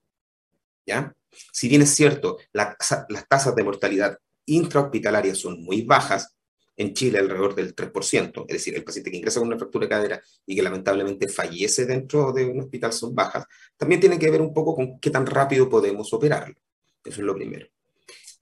¿Ya? 0.86 1.16
Si 1.54 1.70
bien 1.70 1.82
es 1.82 1.96
cierto, 1.96 2.38
las 2.52 2.78
tasas 3.30 3.56
de 3.56 3.64
mortalidad 3.64 4.18
intrahospitalaria 4.46 5.34
son 5.34 5.64
muy 5.64 5.84
bajas, 5.84 6.36
en 6.80 6.94
Chile 6.94 7.18
alrededor 7.18 7.56
del 7.56 7.76
3%, 7.76 8.46
es 8.48 8.54
decir, 8.54 8.76
el 8.76 8.84
paciente 8.84 9.10
que 9.10 9.18
ingresa 9.18 9.40
con 9.40 9.48
una 9.48 9.58
fractura 9.58 9.86
de 9.86 9.90
cadera 9.90 10.22
y 10.46 10.56
que 10.56 10.62
lamentablemente 10.62 11.28
fallece 11.28 11.88
dentro 11.88 12.32
de 12.32 12.46
un 12.46 12.60
hospital 12.60 12.94
son 12.94 13.16
bajas, 13.16 13.46
también 13.76 14.00
tiene 14.00 14.20
que 14.20 14.30
ver 14.30 14.42
un 14.42 14.54
poco 14.54 14.76
con 14.76 15.00
qué 15.00 15.10
tan 15.10 15.26
rápido 15.26 15.68
podemos 15.68 16.14
operarlo. 16.14 16.54
Eso 17.04 17.22
es 17.22 17.26
lo 17.26 17.34
primero. 17.34 17.68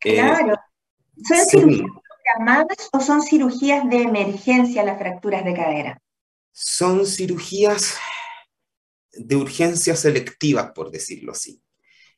Eh, 0.04 0.16
claro. 0.16 0.56
¿Son 1.24 1.46
cirugías 1.46 1.92
programadas 2.24 2.90
o 2.92 3.00
son 3.00 3.22
cirugías 3.22 3.90
de 3.90 4.02
emergencia 4.02 4.84
las 4.84 4.98
fracturas 4.98 5.46
de 5.46 5.54
cadera? 5.54 6.02
Son 6.52 7.06
cirugías 7.06 7.98
de 9.14 9.36
urgencia 9.36 9.96
selectiva, 9.96 10.74
por 10.74 10.92
decirlo 10.92 11.32
así. 11.32 11.62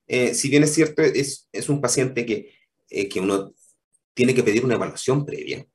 Eh, 0.07 0.33
si 0.33 0.49
bien 0.49 0.63
es 0.63 0.73
cierto, 0.73 1.01
es, 1.01 1.47
es 1.51 1.69
un 1.69 1.81
paciente 1.81 2.25
que, 2.25 2.53
eh, 2.89 3.09
que, 3.09 3.19
uno 3.19 3.53
tiene 4.13 4.33
que 4.33 4.43
pedir 4.43 4.65
una 4.65 4.75
evaluación 4.75 5.25
previa, 5.25 5.65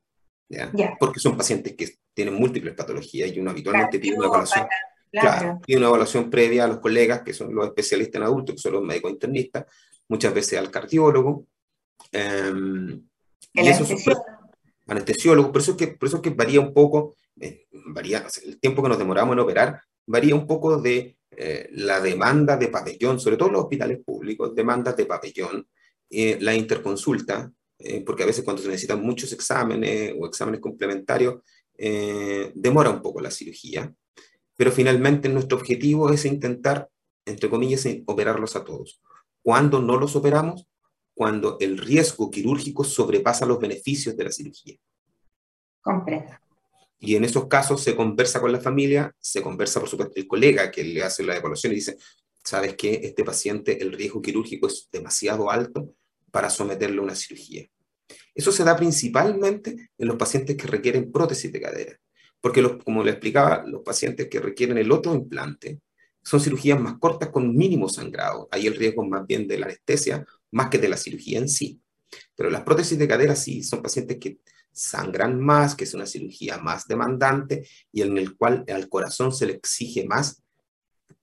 ¿ya? 0.49 0.73
porque 0.99 1.21
son 1.21 1.37
pacientes 1.37 1.75
que 1.77 1.88
tienen 2.15 2.35
múltiples 2.35 2.75
patologías 2.75 3.31
y 3.31 3.41
uno 3.41 3.51
habitualmente 3.51 3.99
pide 3.99 4.17
una 4.17 4.27
evaluación. 4.27 4.67
Claro. 5.12 5.61
pide 5.67 5.77
una 5.77 5.88
evaluaón 5.88 6.31
previa 6.31 6.65
a 6.65 6.69
los 6.69 6.79
colegas, 6.79 7.21
que 7.23 7.35
son 7.35 7.55
los 7.55 7.67
especialistas 7.67 8.19
en 8.19 8.23
adultos, 8.23 8.55
que 8.55 8.62
son 8.62 8.73
los 8.73 8.83
médicos 8.83 9.12
internistas, 9.12 9.67
muchas 10.09 10.33
veces 10.33 10.59
al 10.59 10.71
cardiólogo, 10.71 11.47
Em, 12.11 13.03
el 13.55 13.67
anestesiólogo. 13.67 14.25
anestesiólogo, 14.87 15.53
por 15.53 15.61
eso, 15.61 15.73
es 15.73 15.77
que, 15.77 15.88
por 15.88 16.09
eso 16.09 16.23
que 16.23 16.31
varía 16.31 16.61
un 16.61 16.73
poco, 16.73 17.17
eh, 17.41 17.67
varía, 17.73 18.27
el 18.45 18.59
tiempo 18.59 18.83
que 18.83 18.88
nos 18.88 18.99
demoramos 18.99 19.35
en 19.35 19.41
operar 19.41 19.81
varía 20.07 20.35
un 20.35 20.47
poco 20.47 20.81
de 20.81 21.17
eh, 21.31 21.69
la 21.73 22.01
demanda 22.01 22.57
de 22.57 22.69
pabellón, 22.69 23.21
sobre 23.21 23.37
todo 23.37 23.51
los 23.51 23.62
hospitales 23.62 24.01
públicos, 24.05 24.55
demandas 24.55 24.97
de 24.97 25.07
pabellón, 25.07 25.67
eh, 26.11 26.38
la 26.41 26.55
interconsulta, 26.55 27.51
porque 28.07 28.23
a 28.23 28.27
veces 28.27 28.45
cuando 28.45 28.62
se 28.62 28.69
necesitan 28.69 29.03
muchos 29.03 29.33
exámenes 29.33 30.15
o 30.17 30.27
exámenes 30.27 30.61
complementarios, 30.61 31.41
demora 32.55 32.91
un 32.91 33.03
poco 33.03 33.21
la 33.21 33.33
cirugía, 33.33 33.93
pero 34.57 34.71
finalmente 34.71 35.29
nuestro 35.29 35.59
objetivo 35.59 36.12
es 36.12 36.25
intentar, 36.25 36.88
entre 37.25 37.51
comillas, 37.51 37.85
operarlos 38.07 38.55
a 38.55 38.62
todos. 38.62 39.01
¿Cuándo 39.43 39.83
no 39.83 39.99
los 39.99 40.15
operamos? 40.15 40.69
Cuando 41.14 41.57
el 41.61 41.79
riesgo 41.79 42.31
quirúrgico 42.31 42.85
sobrepasa 42.85 43.46
los 43.46 43.59
beneficios 43.59 44.16
de 44.16 44.25
la 44.25 44.33
cirugía. 44.33 44.77
Comprendo. 45.81 46.33
Y 46.98 47.16
en 47.16 47.25
esos 47.25 47.48
casos 47.48 47.83
se 47.83 47.96
conversa 47.96 48.40
con 48.40 48.53
la 48.53 48.61
familia, 48.61 49.12
se 49.18 49.42
conversa, 49.42 49.81
por 49.81 49.88
supuesto, 49.88 50.14
el 50.16 50.29
colega 50.29 50.70
que 50.70 50.85
le 50.85 51.03
hace 51.03 51.25
la 51.25 51.37
evaluación 51.37 51.72
y 51.72 51.77
dice, 51.77 51.96
¿sabes 52.44 52.77
qué? 52.77 53.01
Este 53.03 53.25
paciente, 53.25 53.83
el 53.83 53.92
riesgo 53.92 54.22
quirúrgico 54.22 54.68
es 54.68 54.88
demasiado 54.90 55.51
alto 55.51 55.94
para 56.31 56.48
someterle 56.48 57.01
a 57.01 57.03
una 57.03 57.16
cirugía. 57.16 57.68
Eso 58.35 58.53
se 58.53 58.64
da 58.64 58.77
principalmente 58.77 59.90
en 59.98 60.09
los 60.09 60.16
pacientes 60.16 60.57
que 60.57 60.66
requieren 60.66 61.11
prótesis 61.11 61.53
de 61.53 61.61
cadera, 61.61 61.98
porque 62.40 62.62
como 62.85 63.03
le 63.03 63.11
explicaba, 63.11 63.64
los 63.66 63.83
pacientes 63.83 64.29
que 64.29 64.40
requieren 64.40 64.79
el 64.79 64.92
otro 64.92 65.14
implante 65.14 65.81
son 66.22 66.40
cirugías 66.40 66.81
más 66.81 66.98
cortas 66.98 67.31
con 67.31 67.55
mínimo 67.55 67.88
sangrado. 67.88 68.48
Ahí 68.51 68.66
el 68.66 68.77
riesgo 68.77 69.05
más 69.05 69.27
bien 69.27 69.48
de 69.48 69.59
la 69.59 69.66
anestesia 69.66 70.25
más 70.53 70.69
que 70.71 70.79
de 70.79 70.88
la 70.88 70.97
cirugía 70.97 71.38
en 71.38 71.49
sí. 71.49 71.81
Pero 72.37 72.51
las 72.51 72.62
prótesis 72.62 72.99
de 72.99 73.09
cadera 73.09 73.35
sí 73.35 73.62
son 73.62 73.83
pacientes 73.83 74.19
que 74.19 74.38
sangran 74.73 75.41
más, 75.41 75.75
que 75.75 75.85
es 75.85 75.95
una 75.95 76.07
cirugía 76.07 76.59
más 76.59 76.87
demandante 76.87 77.67
y 77.93 78.03
en 78.03 78.17
el 78.17 78.37
cual 78.37 78.65
al 78.69 78.88
corazón 78.88 79.33
se 79.33 79.47
le 79.47 79.55
exige 79.55 80.07
más 80.07 80.43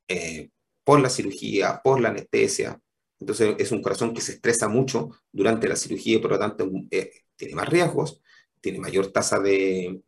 eh, 0.07 0.49
por 0.83 0.99
la 0.99 1.09
cirugía, 1.09 1.81
por 1.83 1.99
la 1.99 2.09
anestesia. 2.09 2.79
Entonces 3.19 3.55
es 3.57 3.71
un 3.71 3.81
corazón 3.81 4.13
que 4.13 4.21
se 4.21 4.33
estresa 4.33 4.67
mucho 4.67 5.09
durante 5.31 5.67
la 5.67 5.75
cirugía 5.75 6.17
y 6.17 6.19
por 6.19 6.31
lo 6.31 6.39
tanto 6.39 6.69
eh, 6.91 7.11
tiene 7.35 7.55
más 7.55 7.69
riesgos, 7.69 8.21
tiene 8.61 8.79
mayor 8.79 9.11
tasa 9.11 9.39
de, 9.39 10.01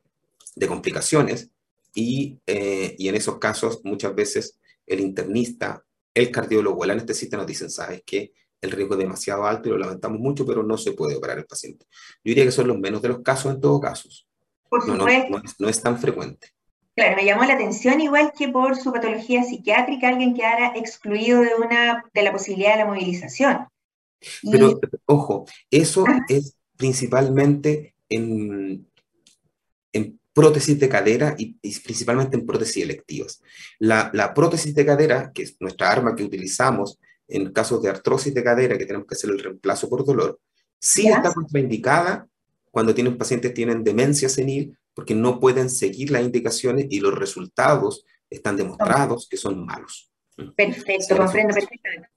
complicaciones 0.67 1.49
y, 1.93 2.39
eh, 2.45 2.95
y 2.97 3.07
en 3.07 3.15
esos 3.15 3.39
casos 3.39 3.81
muchas 3.83 4.13
veces 4.15 4.59
el 4.85 4.99
internista, 4.99 5.83
el 6.13 6.31
cardiólogo, 6.31 6.83
el 6.83 6.91
anestesista 6.91 7.37
nos 7.37 7.47
dicen, 7.47 7.69
¿sabes 7.69 8.03
qué? 8.05 8.33
El 8.61 8.71
riesgo 8.71 8.93
es 8.93 8.99
demasiado 8.99 9.45
alto 9.45 9.67
y 9.67 9.71
lo 9.71 9.77
lamentamos 9.79 10.19
mucho, 10.19 10.45
pero 10.45 10.63
no 10.63 10.77
se 10.77 10.91
puede 10.93 11.15
operar 11.15 11.39
el 11.39 11.45
paciente. 11.45 11.85
Yo 12.23 12.29
diría 12.29 12.45
que 12.45 12.51
son 12.51 12.67
los 12.67 12.77
menos 12.77 13.01
de 13.01 13.09
los 13.09 13.19
casos 13.21 13.53
en 13.53 13.59
todo 13.59 13.79
caso. 13.79 14.07
Por 14.69 14.83
supuesto. 14.83 15.41
No, 15.59 15.67
es, 15.67 15.81
tan 15.81 15.99
frecuente. 15.99 16.49
Claro, 16.95 17.15
me 17.15 17.25
llamó 17.25 17.43
la 17.43 17.55
atención 17.55 17.99
igual 17.99 18.31
que 18.37 18.49
por 18.49 18.77
su 18.77 18.93
patología 18.93 19.43
psiquiátrica 19.43 20.09
alguien 20.09 20.35
quedara 20.35 20.73
excluido 20.75 21.41
de, 21.41 21.55
una, 21.55 22.05
de 22.13 22.21
la 22.21 22.31
posibilidad 22.31 22.73
de 22.73 22.77
la 22.77 22.85
movilización. 22.85 23.67
Pero, 24.49 24.79
ojo, 25.05 25.45
eso 25.71 26.05
es 26.29 26.55
principalmente 26.77 27.95
en, 28.07 28.87
en 29.91 30.19
prótesis 30.33 30.79
de 30.79 30.87
cadera 30.87 31.35
y, 31.37 31.53
principalmente 31.79 32.37
en 32.37 32.45
prótesis 32.45 32.83
electivas. 32.83 33.41
La, 33.79 34.11
la 34.13 34.33
prótesis 34.33 34.75
de 34.75 34.85
cadera, 34.85 35.31
que 35.33 35.43
es 35.43 35.57
nuestra 35.59 35.91
arma 35.91 36.15
que 36.15 36.23
utilizamos 36.23 36.99
en 37.31 37.51
casos 37.51 37.81
de 37.81 37.89
artrosis 37.89 38.33
de 38.33 38.43
cadera, 38.43 38.77
que 38.77 38.85
tenemos 38.85 39.07
que 39.07 39.15
hacer 39.15 39.29
el 39.29 39.39
reemplazo 39.39 39.89
por 39.89 40.05
dolor, 40.05 40.39
sí 40.79 41.07
está 41.07 41.33
contraindicada 41.33 42.27
cuando 42.69 42.93
tienen 42.93 43.17
pacientes 43.17 43.53
tienen 43.53 43.83
demencia 43.83 44.29
senil, 44.29 44.77
porque 44.93 45.15
no 45.15 45.39
pueden 45.39 45.69
seguir 45.69 46.11
las 46.11 46.23
indicaciones 46.23 46.87
y 46.89 46.99
los 46.99 47.13
resultados 47.13 48.05
están 48.29 48.57
demostrados 48.57 49.27
que 49.29 49.37
son 49.37 49.65
malos. 49.65 50.11
Perfecto, 50.55 51.17
comprendo 51.17 51.53
perfectamente 51.53 52.09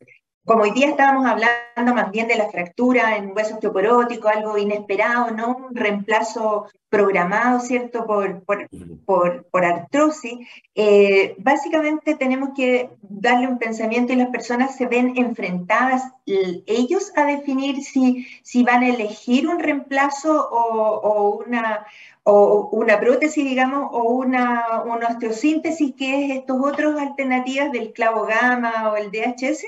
como 0.44 0.64
hoy 0.64 0.72
día 0.72 0.88
estábamos 0.88 1.24
hablando 1.26 1.94
más 1.94 2.10
bien 2.10 2.28
de 2.28 2.36
la 2.36 2.50
fractura 2.50 3.16
en 3.16 3.32
hueso 3.34 3.54
osteoporótico, 3.54 4.28
algo 4.28 4.58
inesperado, 4.58 5.30
¿no? 5.30 5.56
Un 5.56 5.74
reemplazo 5.74 6.66
programado, 6.90 7.60
¿cierto? 7.60 8.06
Por, 8.06 8.42
por, 8.44 9.64
artrosis. 9.64 10.46
Eh, 10.74 11.34
básicamente 11.38 12.14
tenemos 12.14 12.50
que 12.54 12.90
darle 13.00 13.48
un 13.48 13.58
pensamiento 13.58 14.12
y 14.12 14.16
las 14.16 14.28
personas 14.28 14.76
se 14.76 14.86
ven 14.86 15.14
enfrentadas 15.16 16.02
ellos 16.26 17.12
a 17.16 17.24
definir 17.24 17.82
si, 17.82 18.26
si 18.42 18.62
van 18.62 18.82
a 18.82 18.88
elegir 18.88 19.48
un 19.48 19.58
reemplazo 19.58 20.48
o, 20.50 21.42
una, 21.46 21.86
o 22.22 22.68
una 22.72 23.00
prótesis, 23.00 23.44
digamos, 23.44 23.88
o 23.92 24.02
una, 24.02 24.82
una 24.84 25.08
osteosíntesis, 25.08 25.94
que 25.96 26.24
es 26.26 26.38
estos 26.38 26.58
otros 26.62 27.00
alternativas 27.00 27.72
del 27.72 27.92
clavo 27.92 28.26
gamma 28.26 28.92
o 28.92 28.96
el 28.96 29.10
DHS. 29.10 29.64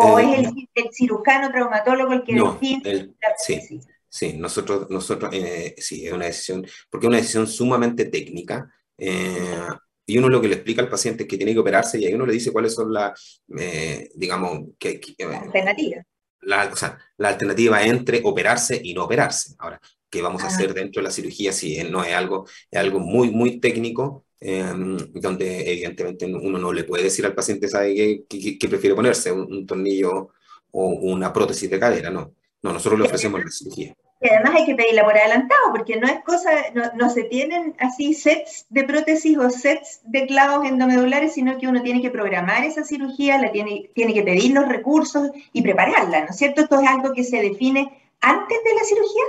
¿O 0.00 0.18
es 0.20 0.48
el, 0.74 0.88
cirujano 0.92 1.50
traumatólogo 1.50 2.12
el 2.12 2.22
que 2.22 2.34
decide? 2.34 3.10
sí, 3.36 3.80
sí, 4.08 4.34
nosotros, 4.34 4.88
nosotros 4.90 5.34
eh, 5.34 5.74
sí, 5.76 6.06
es 6.06 6.12
una 6.12 6.26
decisión, 6.26 6.64
porque 6.88 7.06
es 7.06 7.08
una 7.08 7.16
decisión 7.16 7.48
sumamente 7.48 8.04
técnica. 8.04 8.72
Eh, 8.96 9.66
y 10.06 10.16
uno 10.16 10.28
lo 10.28 10.40
que 10.40 10.46
le 10.46 10.54
explica 10.54 10.82
al 10.82 10.88
paciente 10.88 11.24
es 11.24 11.28
que 11.28 11.36
tiene 11.36 11.52
que 11.52 11.58
operarse 11.58 11.98
y 11.98 12.06
ahí 12.06 12.14
uno 12.14 12.26
le 12.26 12.32
dice 12.32 12.52
cuáles 12.52 12.74
son 12.74 12.92
las, 12.92 13.42
eh, 13.58 14.08
digamos, 14.14 14.68
que, 14.78 15.00
alternativas. 15.18 16.06
La, 16.42 16.70
o 16.72 16.76
sea, 16.76 16.96
la 17.16 17.30
alternativa 17.30 17.82
entre 17.82 18.20
operarse 18.22 18.80
y 18.82 18.94
no 18.94 19.02
operarse. 19.02 19.56
Ahora, 19.58 19.80
¿qué 20.08 20.22
vamos 20.22 20.42
a 20.44 20.46
ah. 20.46 20.48
hacer 20.48 20.74
dentro 20.74 21.00
de 21.00 21.08
la 21.08 21.12
cirugía 21.12 21.52
si 21.52 21.82
no 21.82 22.04
es 22.04 22.14
algo, 22.14 22.46
es 22.70 22.78
algo 22.78 23.00
muy, 23.00 23.32
muy 23.32 23.58
técnico? 23.58 24.24
Em, 24.40 24.96
donde 25.14 25.72
evidentemente 25.72 26.24
uno 26.26 26.58
no 26.58 26.72
le 26.72 26.84
puede 26.84 27.04
decir 27.04 27.26
al 27.26 27.34
paciente, 27.34 27.66
¿sabe 27.66 28.24
qué, 28.28 28.68
prefiere 28.68 28.94
ponerse? 28.94 29.32
Un, 29.32 29.66
tornillo 29.66 30.28
o 30.70 30.86
una 30.86 31.32
prótesis 31.32 31.68
de 31.68 31.80
cadera? 31.80 32.10
No, 32.10 32.32
no 32.62 32.72
nosotros 32.72 33.00
le 33.00 33.06
ofrecemos 33.06 33.44
la 33.44 33.50
cirugía. 33.50 33.94
Y 34.20 34.28
además 34.28 34.54
hay 34.56 34.66
que 34.66 34.74
pedirla 34.74 35.04
por 35.04 35.16
adelantado, 35.16 35.72
porque 35.72 35.96
no 35.96 36.08
es 36.08 36.20
cosa, 36.24 36.50
no, 36.96 37.10
se 37.10 37.24
tienen 37.24 37.74
así 37.78 38.14
sets 38.14 38.66
de 38.68 38.82
prótesis 38.82 39.38
o 39.38 39.48
sets 39.48 40.00
de 40.04 40.26
clavos 40.26 40.66
endomedulares, 40.66 41.34
sino 41.34 41.56
que 41.58 41.68
uno 41.68 41.82
tiene 41.82 42.02
que 42.02 42.10
programar 42.10 42.64
esa 42.64 42.84
cirugía, 42.84 43.40
la 43.40 43.52
tiene, 43.52 43.90
tiene 43.94 44.14
que 44.14 44.22
pedir 44.22 44.52
los 44.52 44.68
recursos 44.68 45.30
y 45.52 45.62
prepararla, 45.62 46.24
¿no 46.24 46.30
es 46.30 46.36
cierto? 46.36 46.62
Esto 46.62 46.80
es 46.80 46.88
algo 46.88 47.12
que 47.12 47.22
se 47.22 47.40
define 47.40 47.96
antes 48.20 48.58
de 48.64 48.74
la 48.74 48.84
cirugía. 48.84 49.22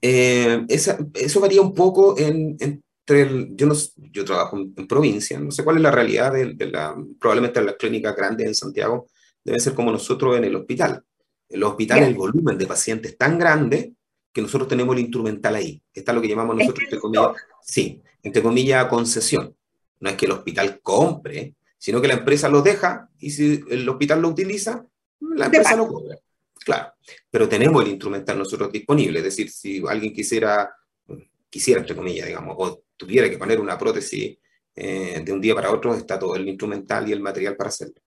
Eh, 0.00 0.66
eso 0.68 1.40
varía 1.40 1.60
un 1.60 1.74
poco 1.74 2.18
en, 2.18 2.82
yo, 3.06 3.66
no, 3.66 3.74
yo 3.96 4.24
trabajo 4.24 4.56
en, 4.56 4.86
provincia, 4.86 5.38
no 5.38 5.50
sé 5.50 5.62
cuál 5.62 5.76
es 5.76 5.82
la 5.82 5.90
realidad 5.90 6.32
de, 6.32 6.54
la, 6.66 6.94
probablemente 7.20 7.60
en 7.60 7.66
las 7.66 7.76
clínicas 7.76 8.16
grandes 8.16 8.46
en 8.46 8.54
Santiago 8.54 9.08
debe 9.44 9.60
ser 9.60 9.74
como 9.74 9.90
nosotros 9.90 10.36
en 10.36 10.44
el 10.44 10.56
hospital. 10.56 11.04
En 11.48 11.60
los 11.60 11.70
hospitales 11.70 12.08
el 12.08 12.14
volumen 12.14 12.56
de 12.56 12.66
pacientes 12.66 13.12
es 13.12 13.18
tan 13.18 13.38
grande 13.38 13.92
que 14.32 14.42
nosotros 14.42 14.68
tenemos 14.68 14.96
el 14.96 15.02
instrumental 15.02 15.54
ahí. 15.54 15.80
Está 15.92 16.12
lo 16.12 16.20
que 16.20 16.28
llamamos 16.28 16.56
nosotros, 16.56 16.84
entre 16.84 16.98
comillas, 16.98 17.28
sí, 17.62 18.02
entre 18.22 18.42
comillas, 18.42 18.86
concesión. 18.86 19.54
No 20.00 20.10
es 20.10 20.16
que 20.16 20.26
el 20.26 20.32
hospital 20.32 20.80
compre, 20.82 21.54
sino 21.78 22.00
que 22.00 22.08
la 22.08 22.14
empresa 22.14 22.48
lo 22.48 22.62
deja 22.62 23.08
y 23.18 23.30
si 23.30 23.62
el 23.70 23.88
hospital 23.88 24.22
lo 24.22 24.28
utiliza, 24.28 24.84
la 25.20 25.46
empresa 25.46 25.76
lo 25.76 25.86
cobra. 25.86 26.18
Claro, 26.64 26.94
pero 27.30 27.48
tenemos 27.48 27.82
el 27.84 27.90
instrumental 27.90 28.38
nosotros 28.38 28.72
disponible, 28.72 29.18
es 29.18 29.24
decir, 29.24 29.50
si 29.50 29.82
alguien 29.86 30.12
quisiera, 30.14 30.74
quisiera, 31.50 31.80
entre 31.80 31.94
comillas, 31.94 32.26
digamos, 32.26 32.56
o 32.58 32.83
tuviera 32.96 33.28
que 33.28 33.38
poner 33.38 33.60
una 33.60 33.78
prótesis 33.78 34.38
eh, 34.76 35.22
de 35.24 35.32
un 35.32 35.40
día 35.40 35.54
para 35.54 35.70
otro, 35.70 35.94
está 35.94 36.18
todo 36.18 36.34
el 36.36 36.48
instrumental 36.48 37.08
y 37.08 37.12
el 37.12 37.20
material 37.20 37.56
para 37.56 37.68
hacerlo. 37.68 38.00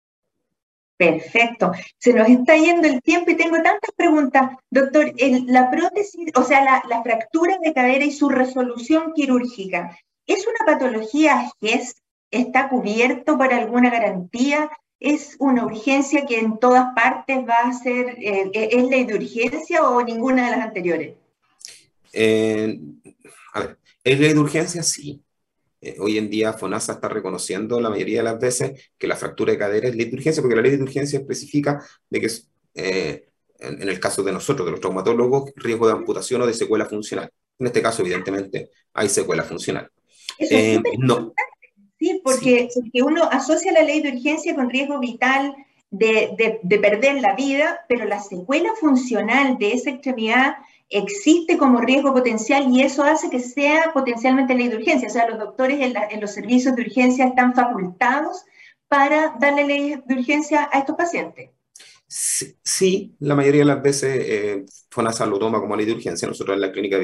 Perfecto. 0.97 1.71
Se 1.99 2.11
nos 2.11 2.27
está 2.27 2.57
yendo 2.57 2.87
el 2.87 3.01
tiempo 3.01 3.29
y 3.29 3.37
tengo 3.37 3.57
tantas 3.57 3.91
preguntas. 3.95 4.51
Doctor, 4.69 5.13
la 5.45 5.69
prótesis, 5.69 6.31
o 6.35 6.43
sea, 6.43 6.81
la, 6.89 7.03
fractura 7.03 7.57
de 7.63 7.73
cadera 7.73 8.03
y 8.03 8.11
su 8.11 8.29
resolución 8.29 9.13
quirúrgica, 9.13 9.97
¿es 10.25 10.45
una 10.47 10.65
patología 10.65 11.51
GES? 11.61 12.01
¿Está 12.31 12.67
cubierto 12.67 13.37
por 13.37 13.53
alguna 13.53 13.91
garantía? 13.91 14.69
¿Es 14.99 15.35
una 15.39 15.65
urgencia 15.65 16.25
que 16.25 16.39
en 16.39 16.57
todas 16.57 16.87
partes 16.95 17.47
va 17.47 17.69
a 17.69 17.73
ser, 17.73 18.17
eh, 18.19 18.49
es 18.53 18.83
ley 18.89 19.05
de 19.05 19.13
urgencia 19.13 19.87
o 19.87 20.01
ninguna 20.01 20.45
de 20.45 20.51
las 20.57 20.65
anteriores? 20.65 21.13
Eh, 22.11 22.79
¿Es 24.07 24.17
ley 24.21 24.31
de 24.31 24.39
urgencia? 24.39 24.83
Sí. 24.83 25.21
Eh, 25.81 25.97
hoy 25.99 26.17
en 26.17 26.29
día 26.29 26.53
FONASA 26.53 26.93
está 26.93 27.09
reconociendo 27.09 27.81
la 27.81 27.89
mayoría 27.89 28.19
de 28.19 28.23
las 28.23 28.39
veces 28.39 28.89
que 28.97 29.05
la 29.05 29.17
fractura 29.17 29.51
de 29.51 29.57
cadera 29.57 29.89
es 29.89 29.97
ley 29.97 30.05
de 30.05 30.15
urgencia, 30.15 30.41
porque 30.41 30.55
la 30.55 30.61
ley 30.61 30.77
de 30.77 30.83
urgencia 30.83 31.19
especifica 31.19 31.83
de 32.09 32.19
que 32.21 32.25
es, 32.27 32.49
eh, 32.73 33.27
en, 33.59 33.81
el 33.81 33.99
caso 33.99 34.23
de 34.23 34.31
nosotros, 34.31 34.65
de 34.65 34.71
los 34.71 34.79
traumatólogos, 34.79 35.51
riesgo 35.57 35.87
de 35.87 35.93
amputación 35.93 36.41
o 36.41 36.47
de 36.47 36.53
secuela 36.53 36.85
funcional. 36.85 37.29
En 37.59 37.67
este 37.67 37.81
caso, 37.81 38.01
evidentemente, 38.01 38.69
hay 38.93 39.09
secuela 39.09 39.43
funcional. 39.43 39.91
Eh, 40.39 40.79
no. 40.99 41.33
Sí, 41.99 42.21
porque, 42.23 42.69
uno 43.03 43.25
asocia 43.29 43.73
la 43.73 43.83
ley 43.83 44.01
de 44.01 44.13
urgencia 44.13 44.55
con 44.55 44.69
riesgo 44.69 44.99
vital 44.99 45.53
de, 45.91 46.29
de, 46.37 46.61
de 46.63 46.79
perder 46.79 47.19
la 47.19 47.35
vida, 47.35 47.81
pero 47.89 48.05
la 48.05 48.21
secuela 48.21 48.69
funcional 48.79 49.57
de 49.57 49.73
esa 49.73 49.89
extremidad 49.89 50.55
existe 50.89 51.57
como 51.57 51.81
riesgo 51.81 52.13
potencial 52.13 52.67
y 52.71 52.81
eso 52.81 53.03
hace 53.03 53.29
que 53.29 53.39
sea 53.39 53.91
potencialmente 53.93 54.55
ley 54.55 54.69
de 54.69 54.77
urgencia. 54.77 55.07
O 55.07 55.11
sea, 55.11 55.29
los 55.29 55.39
doctores 55.39 55.79
en, 55.81 56.21
los 56.21 56.31
servicios 56.31 56.75
de 56.75 56.81
urgencia 56.83 57.25
están 57.25 57.53
facultados 57.53 58.43
para 58.87 59.35
darle 59.39 59.65
ley 59.65 60.01
de 60.05 60.13
urgencia 60.13 60.69
a 60.71 60.79
estos 60.79 60.95
pacientes. 60.95 61.49
Sí, 62.07 63.15
la 63.19 63.35
mayoría 63.35 63.61
de 63.61 63.65
las 63.65 63.81
veces 63.81 64.25
eh, 64.25 64.65
FONASA 64.89 65.25
lo 65.25 65.37
toma 65.37 65.59
como 65.59 65.75
ley 65.75 65.85
de 65.85 65.93
urgencia. 65.93 66.27
Nosotros 66.27 66.55
en 66.55 66.61
la 66.61 66.71
clínica 66.71 66.97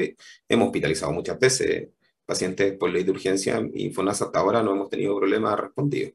hemos 0.48 0.66
hospitalizado 0.66 1.12
muchas 1.12 1.38
veces 1.38 1.88
pacientes 2.24 2.72
por 2.78 2.90
ley 2.90 3.04
de 3.04 3.10
urgencia 3.10 3.62
y 3.74 3.90
FONASA 3.90 4.26
hasta 4.26 4.38
ahora 4.38 4.62
no 4.62 4.72
hemos 4.72 4.88
tenido 4.88 5.16
problemas 5.16 5.60
respondidos. 5.60 6.14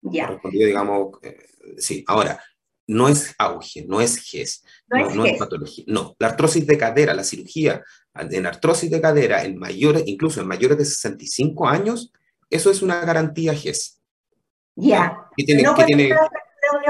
Ya. 0.00 0.28
Respondido, 0.28 0.66
digamos, 0.66 1.18
eh, 1.22 1.46
sí. 1.76 2.04
Ahora, 2.06 2.40
no 2.86 3.08
es 3.08 3.34
auge, 3.38 3.84
no 3.86 4.00
es 4.00 4.16
GES, 4.16 4.64
no, 4.88 5.24
es, 5.24 5.38
patología. 5.38 5.84
No, 5.88 6.14
la 6.18 6.28
artrosis 6.28 6.66
de 6.66 6.78
cadera, 6.78 7.14
la 7.14 7.24
cirugía 7.24 7.82
en 8.18 8.46
artrosis 8.46 8.90
de 8.90 9.00
cadera, 9.00 9.44
en 9.44 9.58
mayores, 9.58 10.02
incluso 10.06 10.40
en 10.40 10.48
mayores 10.48 10.78
de 10.78 10.84
65 10.84 11.68
años, 11.68 12.12
eso 12.50 12.70
es 12.70 12.82
una 12.82 13.00
garantía 13.00 13.54
GES. 13.54 14.00
Ya. 14.76 15.28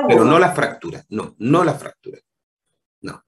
pero 0.08 0.24
no 0.24 0.38
la 0.38 0.52
fractura, 0.52 1.04
no, 1.08 1.34
no 1.38 1.64
la 1.64 1.74
fractura. 1.74 2.18
No. 3.00 3.24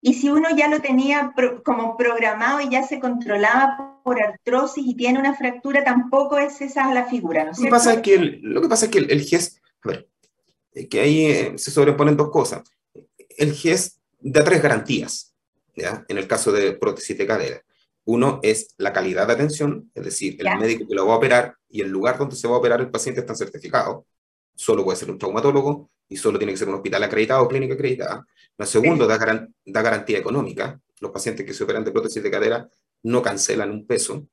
Y 0.00 0.14
si 0.14 0.30
uno 0.30 0.48
ya 0.56 0.68
lo 0.68 0.80
tenía 0.80 1.34
como 1.64 1.96
programado 1.96 2.60
y 2.60 2.70
ya 2.70 2.82
se 2.82 3.00
controlaba 3.00 4.00
por 4.04 4.22
artrosis 4.22 4.84
y 4.86 4.94
tiene 4.94 5.18
una 5.18 5.34
fractura, 5.34 5.84
tampoco 5.84 6.38
es 6.38 6.60
esa 6.60 6.92
la 6.92 7.04
figura, 7.04 7.44
¿no 7.44 7.50
es 7.52 7.58
Lo 7.58 7.64
que 7.64 7.70
pasa 7.70 7.94
es 7.94 8.00
que 8.00 8.14
el, 8.14 8.40
lo 8.42 8.60
que, 8.60 8.68
pasa 8.68 8.86
es 8.86 8.90
que 8.90 8.98
el, 8.98 9.10
el 9.10 9.22
GES, 9.22 9.60
a 9.84 9.88
ver, 9.88 10.08
que 10.88 11.00
ahí 11.00 11.26
eh, 11.26 11.52
se 11.56 11.70
sobreponen 11.70 12.16
dos 12.16 12.30
cosas. 12.30 12.62
El 13.36 13.54
GES 13.54 14.00
da 14.20 14.44
tres 14.44 14.62
garantías, 14.62 15.34
¿ya? 15.76 16.04
En 16.08 16.18
el 16.18 16.26
caso 16.26 16.52
de 16.52 16.72
prótesis 16.72 17.16
de 17.16 17.26
cadera. 17.26 17.62
Uno 18.04 18.40
es 18.42 18.74
la 18.78 18.92
calidad 18.92 19.26
de 19.26 19.34
atención, 19.34 19.90
es 19.94 20.04
decir, 20.04 20.36
el 20.38 20.58
médico 20.58 20.88
que 20.88 20.94
lo 20.94 21.06
va 21.06 21.14
a 21.14 21.16
operar 21.18 21.56
y 21.68 21.82
el 21.82 21.88
lugar 21.88 22.18
donde 22.18 22.34
se 22.34 22.48
va 22.48 22.54
a 22.54 22.58
operar 22.58 22.80
el 22.80 22.90
paciente 22.90 23.20
están 23.20 23.36
certificados. 23.36 24.04
Solo 24.54 24.84
puede 24.84 24.98
ser 24.98 25.10
un 25.10 25.18
traumatólogo 25.18 25.90
y 26.08 26.16
solo 26.16 26.38
tiene 26.38 26.52
que 26.52 26.58
ser 26.58 26.68
un 26.68 26.74
hospital 26.74 27.02
acreditado 27.04 27.42
o 27.44 27.48
clínica 27.48 27.74
acreditada. 27.74 28.26
Lo 28.58 28.66
segundo, 28.66 29.06
da, 29.06 29.18
da 29.18 29.82
garantía 29.82 30.18
económica. 30.18 30.80
Los 31.00 31.10
pacientes 31.10 31.46
que 31.46 31.54
se 31.54 31.64
operan 31.64 31.84
de 31.84 31.92
prótesis 31.92 32.22
de 32.22 32.30
cadera 32.30 32.68
no 33.04 33.22
cancelan 33.22 33.70
un 33.70 33.86
peso 33.86 34.26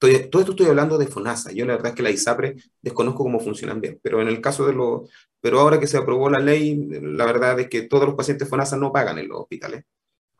todo 0.00 0.40
esto 0.40 0.52
estoy 0.52 0.66
hablando 0.66 0.96
de 0.96 1.06
FONASA. 1.06 1.52
Yo 1.52 1.66
la 1.66 1.74
verdad 1.74 1.90
es 1.90 1.94
que 1.94 2.02
la 2.02 2.10
ISAPRE 2.10 2.56
desconozco 2.80 3.22
cómo 3.22 3.38
funcionan 3.38 3.80
bien, 3.80 4.00
pero 4.02 4.22
en 4.22 4.28
el 4.28 4.40
caso 4.40 4.66
de 4.66 4.72
los... 4.72 5.10
Pero 5.40 5.60
ahora 5.60 5.78
que 5.78 5.86
se 5.86 5.98
aprobó 5.98 6.30
la 6.30 6.40
ley, 6.40 6.88
la 7.02 7.26
verdad 7.26 7.58
es 7.60 7.68
que 7.68 7.82
todos 7.82 8.06
los 8.06 8.14
pacientes 8.14 8.48
FONASA 8.48 8.76
no 8.76 8.92
pagan 8.92 9.18
en 9.18 9.28
los 9.28 9.40
hospitales. 9.40 9.84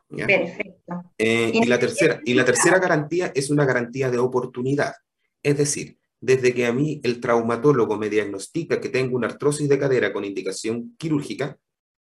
Perfecto. 0.09 1.03
Eh, 1.17 1.51
y, 1.53 1.65
la 1.65 1.79
tercera, 1.79 2.19
y 2.25 2.33
la 2.33 2.43
tercera 2.43 2.79
garantía 2.79 3.31
es 3.33 3.49
una 3.49 3.65
garantía 3.65 4.09
de 4.09 4.17
oportunidad. 4.17 4.95
Es 5.43 5.57
decir, 5.57 5.97
desde 6.19 6.53
que 6.53 6.65
a 6.65 6.73
mí 6.73 6.99
el 7.03 7.19
traumatólogo 7.19 7.97
me 7.97 8.09
diagnostica 8.09 8.81
que 8.81 8.89
tengo 8.89 9.15
una 9.15 9.27
artrosis 9.27 9.69
de 9.69 9.79
cadera 9.79 10.11
con 10.11 10.25
indicación 10.25 10.95
quirúrgica, 10.97 11.57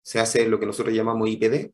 se 0.03 0.21
hace 0.21 0.47
lo 0.47 0.61
que 0.61 0.67
nosotros 0.67 0.95
llamamos 0.95 1.29
IPD, 1.29 1.71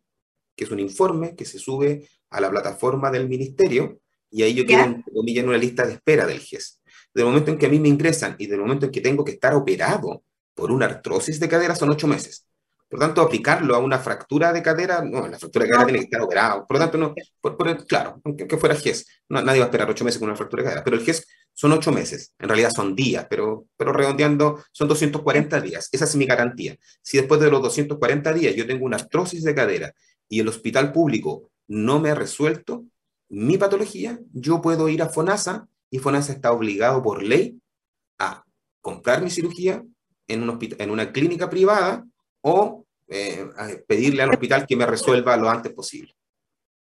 que 0.55 0.65
es 0.65 0.71
un 0.71 0.81
informe 0.81 1.35
que 1.35 1.45
se 1.45 1.59
sube 1.59 2.09
a 2.31 2.41
la 2.41 2.51
plataforma 2.51 3.11
del 3.11 3.29
ministerio 3.29 4.02
y 4.33 4.43
ahí 4.43 4.55
yo 4.55 4.65
quedo, 4.67 4.83
en 5.05 5.49
una 5.49 5.59
lista 5.59 5.87
de 5.87 5.93
espera 5.93 6.27
del 6.27 6.41
GES. 6.41 6.81
Del 7.15 7.27
momento 7.27 7.51
en 7.51 7.59
que 7.59 7.67
a 7.67 7.69
mí 7.69 7.79
me 7.79 7.89
ingresan 7.89 8.35
y 8.39 8.47
del 8.47 8.61
momento 8.61 8.87
en 8.87 8.93
que 8.93 9.03
tengo 9.03 9.25
que 9.25 9.33
estar 9.33 9.55
operado 9.55 10.25
por 10.55 10.73
una 10.73 10.87
artrosis 10.87 11.39
de 11.39 11.49
cadera 11.49 11.77
son 11.77 11.91
ocho 11.91 12.09
meses. 12.09 12.47
Por 12.89 12.99
tanto, 12.99 13.21
aplicarlo 13.23 13.75
a 13.75 13.79
una 13.79 13.99
fractura 13.99 14.53
de 14.53 14.63
cadera, 14.63 15.03
no, 15.03 15.27
la 15.27 15.39
fractura 15.39 15.65
de 15.65 15.71
cadera 15.71 15.87
tiene 15.87 15.99
que 16.01 16.05
estar 16.05 16.23
operado. 16.23 16.67
Por 16.67 16.77
lo 16.77 16.83
tanto, 16.83 16.99
no, 16.99 17.15
por, 17.41 17.87
claro, 17.87 18.21
aunque 18.25 18.57
fuera 18.57 18.75
GES, 18.75 19.07
nadie 19.29 19.61
va 19.61 19.67
a 19.67 19.69
esperar 19.69 19.91
ocho 19.91 20.05
meses 20.05 20.19
con 20.19 20.29
una 20.29 20.37
fractura 20.37 20.63
de 20.63 20.69
cadera, 20.69 20.85
pero 20.85 20.97
el 20.97 21.05
GES 21.05 21.27
son 21.55 21.73
ocho 21.73 21.93
meses, 21.93 22.35
en 22.39 22.49
realidad 22.49 22.71
son 22.75 22.95
días, 22.95 23.27
pero, 23.29 23.67
pero 23.77 23.93
redondeando 23.93 24.63
son 24.73 24.89
240 24.89 25.61
días. 25.61 25.89
Esa 25.93 26.05
es 26.07 26.17
mi 26.17 26.25
garantía. 26.25 26.77
Si 27.03 27.19
después 27.19 27.41
de 27.41 27.51
los 27.51 27.63
240 27.63 28.33
días 28.33 28.55
yo 28.55 28.67
tengo 28.67 28.87
una 28.87 28.97
artrosis 28.97 29.43
de 29.43 29.55
cadera 29.55 29.93
y 30.29 30.41
el 30.41 30.49
hospital 30.49 30.93
público 30.93 31.51
no 31.69 31.99
me 32.01 32.11
ha 32.11 32.15
resuelto, 32.15 32.85
mi 33.33 33.57
patología, 33.57 34.19
yo 34.35 34.61
puedo 34.61 34.91
ir 34.91 35.01
a 35.03 35.09
FONASA 35.09 35.67
y 35.91 35.99
FONASA 35.99 36.35
está 36.35 36.53
obligado 36.53 37.03
por 37.03 37.23
ley 37.23 37.59
a 38.19 38.45
comprar 38.83 39.23
mi 39.23 39.31
cirugía 39.31 39.83
en, 40.29 40.49
un 40.49 40.59
en 40.61 40.91
una 40.91 41.13
clínica 41.13 41.49
privada 41.49 42.05
o 42.43 42.85
eh, 43.09 43.47
pedirle 43.89 44.23
al 44.23 44.31
hospital 44.31 44.67
que 44.67 44.77
me 44.77 44.85
resuelva 44.85 45.37
lo 45.39 45.49
antes 45.49 45.73
posible. 45.73 46.15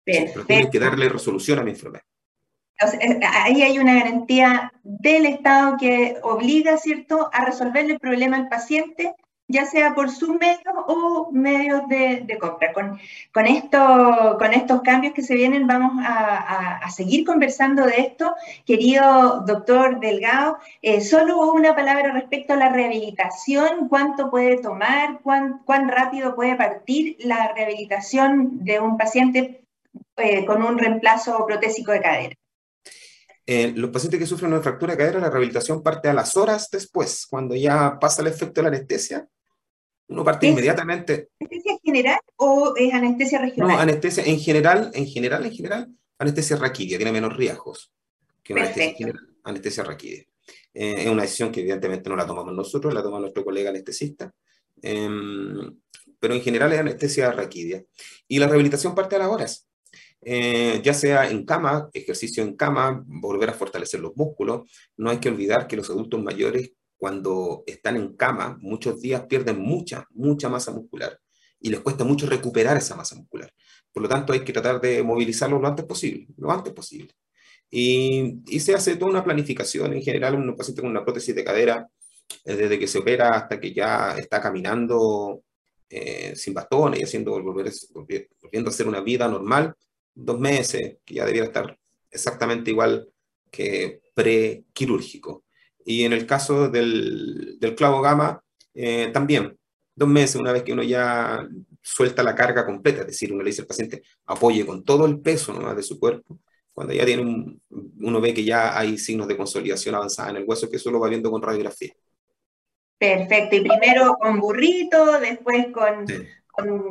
Pero 0.05 0.45
tiene 0.45 0.69
que 0.69 0.81
darle 0.81 1.09
resolución 1.09 1.61
a 1.61 1.63
mi 1.63 1.71
enfermedad. 1.71 2.05
Eh, 3.01 3.21
ahí 3.23 3.63
hay 3.63 3.79
una 3.79 3.95
garantía 3.95 4.73
del 4.83 5.27
Estado 5.27 5.77
que 5.79 6.17
obliga, 6.25 6.79
¿cierto?, 6.79 7.31
a 7.33 7.45
resolverle 7.45 7.93
el 7.93 8.01
problema 8.01 8.37
al 8.37 8.49
paciente 8.49 9.15
ya 9.51 9.67
sea 9.67 9.95
por 9.95 10.11
sus 10.11 10.31
medios 10.31 10.75
o 10.87 11.31
medios 11.33 11.87
de, 11.89 12.39
compra. 12.41 12.73
Con, 12.73 12.99
con, 13.33 13.47
esto, 13.47 14.37
con 14.39 14.53
estos 14.53 14.81
cambios 14.83 15.13
que 15.13 15.23
se 15.23 15.35
vienen 15.35 15.67
vamos 15.67 15.93
a, 16.07 16.89
seguir 16.91 17.25
conversando 17.25 17.85
de 17.87 18.01
esto. 18.01 18.35
Querido 18.65 19.45
doctor 19.47 20.01
Delgado, 20.01 20.59
eh, 20.83 21.01
solo 21.01 21.53
una 21.53 21.75
palabra 21.75 22.13
respecto 22.13 22.55
a 22.55 22.57
la 22.57 22.69
rehabilitación, 22.69 23.89
cuánto 23.89 24.31
puede 24.31 24.59
tomar, 24.59 25.21
cuán, 25.23 25.63
cuán 25.65 25.89
rápido 25.89 26.35
puede 26.35 26.57
partir 26.57 27.17
la 27.21 27.53
rehabilitación 27.53 28.65
de 28.65 28.81
un 28.81 28.97
paciente 28.97 29.65
eh, 30.17 30.45
con 30.45 30.63
un 30.63 30.79
reemplazo 30.79 31.45
protésico 31.47 31.93
de 31.93 32.01
cadera. 32.01 32.35
Eh, 33.47 33.73
los 33.75 33.91
pacientes 33.91 34.21
que 34.21 34.27
sufren 34.27 34.53
una 34.53 34.63
fractura 34.63 34.93
de 34.93 34.99
cadera, 34.99 35.19
la 35.19 35.31
rehabilitación 35.31 35.83
parte 35.83 36.09
a 36.09 36.15
las 36.15 36.37
horas 36.37 36.69
después, 36.71 37.27
cuando 37.29 37.57
ya 37.57 37.99
pasa 37.99 38.23
el 38.23 38.29
efecto 38.29 38.61
de 38.61 38.63
la 38.63 38.77
anestesia, 38.77 39.27
uno 40.11 40.25
parte 40.25 40.49
inmediatamente. 40.49 41.29
¿Anestesia 41.39 41.79
general 41.83 42.21
o 42.37 42.75
es 42.77 42.93
anestesia 42.93 43.39
regional? 43.39 43.69
No, 43.69 43.79
anestesia 43.79 44.25
en 44.25 44.41
general, 44.41 44.91
en 44.93 45.07
general, 45.07 45.47
en 45.47 45.53
general, 45.53 45.89
anestesia 46.19 46.57
raquidia, 46.57 46.99
tiene 46.99 47.13
menos 47.13 47.37
riesgos 47.37 47.93
que 48.43 48.53
una 48.53 48.63
anestesia 48.63 48.95
general, 48.95 49.29
anestesia 49.45 49.85
raquidia. 49.85 50.25
Eh, 50.75 50.95
es 50.99 51.07
una 51.07 51.23
decisión 51.23 51.53
que 51.53 51.61
evidentemente 51.61 52.11
no 52.11 52.17
la 52.17 52.27
tomamos 52.27 52.53
nosotros, 52.53 52.93
la 52.93 53.03
toma 53.03 53.21
nuestro 53.21 53.45
colega 53.45 53.71
anestesista, 53.71 54.33
em, 54.83 55.79
pero 56.19 56.35
en 56.35 56.43
general 56.43 56.73
es 56.73 56.81
anestesia 56.81 57.31
raquidia. 57.31 57.85
Y 58.27 58.41
la 58.41 58.49
rehabilitación 58.49 58.95
parte 58.95 59.15
a 59.15 59.21
las 59.21 59.29
horas. 59.29 59.67
Eh, 60.23 60.81
ya 60.85 60.93
sea 60.93 61.31
en 61.31 61.47
cama, 61.47 61.89
ejercicio 61.93 62.43
en 62.43 62.57
cama, 62.57 63.03
volver 63.07 63.51
a 63.51 63.55
fortalecer 63.55 64.01
los 64.01 64.17
músculos. 64.17 64.71
No 64.97 65.09
hay 65.09 65.19
que 65.19 65.29
olvidar 65.29 65.67
que 65.67 65.77
los 65.77 65.89
adultos 65.89 66.23
mayores 66.23 66.73
cuando 67.01 67.65
están 67.67 67.97
en 67.97 68.15
cama, 68.15 68.59
muchos 68.61 69.01
días 69.01 69.25
pierden 69.27 69.59
mucha, 69.59 70.07
mucha 70.11 70.51
masa 70.51 70.71
muscular 70.71 71.19
y 71.59 71.71
les 71.71 71.81
cuesta 71.81 72.05
mucho 72.05 72.27
recuperar 72.27 72.77
esa 72.77 72.95
masa 72.95 73.17
muscular. 73.17 73.51
Por 73.91 74.03
lo 74.03 74.09
tanto, 74.09 74.35
hay 74.35 74.41
que 74.45 74.53
tratar 74.53 74.81
de 74.83 75.03
movilizarlo 75.03 75.59
lo 75.59 75.67
antes 75.67 75.87
posible, 75.87 76.29
lo 76.37 76.51
antes 76.53 76.75
posible. 76.75 77.15
Y, 77.71 78.43
y 78.47 78.61
se 78.61 78.75
hace 78.75 78.97
toda 78.97 79.11
una 79.11 79.25
planificación. 79.25 79.95
En 79.95 80.03
general, 80.03 80.35
un 80.35 80.55
paciente 80.55 80.83
con 80.83 80.91
una 80.91 81.05
prótesis 81.05 81.35
de 81.35 81.45
cadera, 81.45 81.89
eh, 82.45 82.55
desde 82.55 82.79
que 82.79 82.87
se 82.87 82.99
opera 82.99 83.31
hasta 83.31 83.59
que 83.59 83.73
ya 83.73 84.17
está 84.19 84.41
caminando 84.41 85.43
eh, 85.89 86.35
sin 86.37 86.53
bastones 86.53 87.01
y 87.01 87.05
haciendo, 87.05 87.33
volver, 87.43 87.73
volviendo 87.95 88.69
a 88.69 88.73
hacer 88.73 88.87
una 88.87 89.01
vida 89.01 89.27
normal, 89.27 89.75
dos 90.15 90.39
meses, 90.39 90.99
que 91.05 91.15
ya 91.15 91.25
debiera 91.25 91.47
estar 91.47 91.79
exactamente 92.11 92.71
igual 92.71 93.09
que 93.51 94.03
pre-quirúrgico. 94.15 95.45
Y 95.85 96.05
en 96.05 96.13
el 96.13 96.27
caso 96.27 96.69
del, 96.69 97.59
del 97.59 97.75
clavo 97.75 98.01
gamma, 98.01 98.43
eh, 98.75 99.11
también, 99.13 99.57
dos 99.95 100.09
meses, 100.09 100.37
una 100.37 100.53
vez 100.53 100.63
que 100.63 100.73
uno 100.73 100.83
ya 100.83 101.47
suelta 101.83 102.23
la 102.23 102.35
carga 102.35 102.65
completa, 102.65 103.01
es 103.01 103.09
decir, 103.09 103.33
uno 103.33 103.43
le 103.43 103.51
dice 103.51 103.63
al 103.63 103.69
paciente, 103.69 104.03
apoye 104.27 104.65
con 104.67 104.85
todo 104.85 105.07
el 105.07 105.21
peso 105.21 105.53
¿no? 105.53 105.75
de 105.75 105.83
su 105.83 105.99
cuerpo, 105.99 106.39
cuando 106.73 106.95
ya 106.95 107.05
tiene 107.05 107.23
un, 107.23 107.61
uno 108.01 108.21
ve 108.21 108.33
que 108.33 108.45
ya 108.45 108.79
hay 108.79 108.97
signos 108.99 109.29
de 109.29 109.37
consolidación 109.37 109.95
avanzada 109.95 110.31
en 110.31 110.37
el 110.37 110.45
hueso, 110.47 110.71
que 110.71 110.77
eso 110.77 110.91
lo 110.91 111.01
va 111.01 111.09
viendo 111.09 111.31
con 111.31 111.43
radiografía. 111.43 111.93
Perfecto, 112.99 113.57
y 113.57 113.61
primero 113.61 114.17
con 114.21 114.39
burrito, 114.41 115.19
después 115.19 115.67
con, 115.73 116.07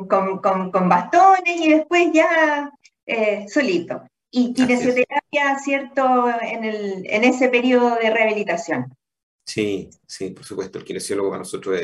con, 0.08 0.40
con, 0.40 0.70
con, 0.70 0.88
bastones 0.88 1.60
y 1.60 1.70
después 1.70 2.10
ya 2.12 2.70
eh, 3.06 3.46
solito 3.48 4.02
y 4.30 4.52
kinesioterapia, 4.54 5.58
¿cierto?, 5.58 6.28
en, 6.40 6.64
el, 6.64 7.06
en 7.06 7.24
ese 7.24 7.48
periodo 7.48 7.96
de 7.96 8.10
rehabilitación. 8.10 8.96
Sí, 9.44 9.90
sí, 10.06 10.30
por 10.30 10.44
supuesto, 10.44 10.78
el 10.78 10.84
kinesiólogo 10.84 11.30
para 11.30 11.40
nosotros 11.40 11.80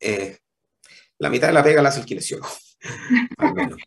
es... 0.00 0.40
la 1.18 1.30
mitad 1.30 1.48
de 1.48 1.54
la 1.54 1.62
pega 1.62 1.82
la 1.82 1.88
hace 1.88 2.00
el 2.00 2.06
kinesiólogo, 2.06 2.48
al 3.38 3.54
menos. 3.54 3.78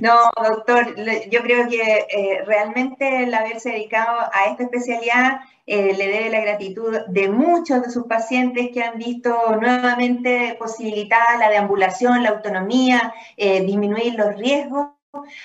No, 0.00 0.30
doctor, 0.36 0.94
yo 1.30 1.42
creo 1.42 1.68
que 1.68 1.80
eh, 1.80 2.44
realmente 2.46 3.24
el 3.24 3.34
haberse 3.34 3.70
dedicado 3.70 4.20
a 4.32 4.44
esta 4.50 4.62
especialidad 4.62 5.40
eh, 5.66 5.94
le 5.94 6.06
debe 6.06 6.30
la 6.30 6.40
gratitud 6.40 6.96
de 7.08 7.28
muchos 7.28 7.82
de 7.82 7.90
sus 7.90 8.04
pacientes 8.04 8.68
que 8.72 8.84
han 8.84 8.98
visto 8.98 9.36
nuevamente 9.60 10.56
posibilitada 10.60 11.38
la 11.38 11.50
deambulación, 11.50 12.22
la 12.22 12.28
autonomía, 12.30 13.12
eh, 13.36 13.62
disminuir 13.62 14.14
los 14.14 14.36
riesgos. 14.36 14.90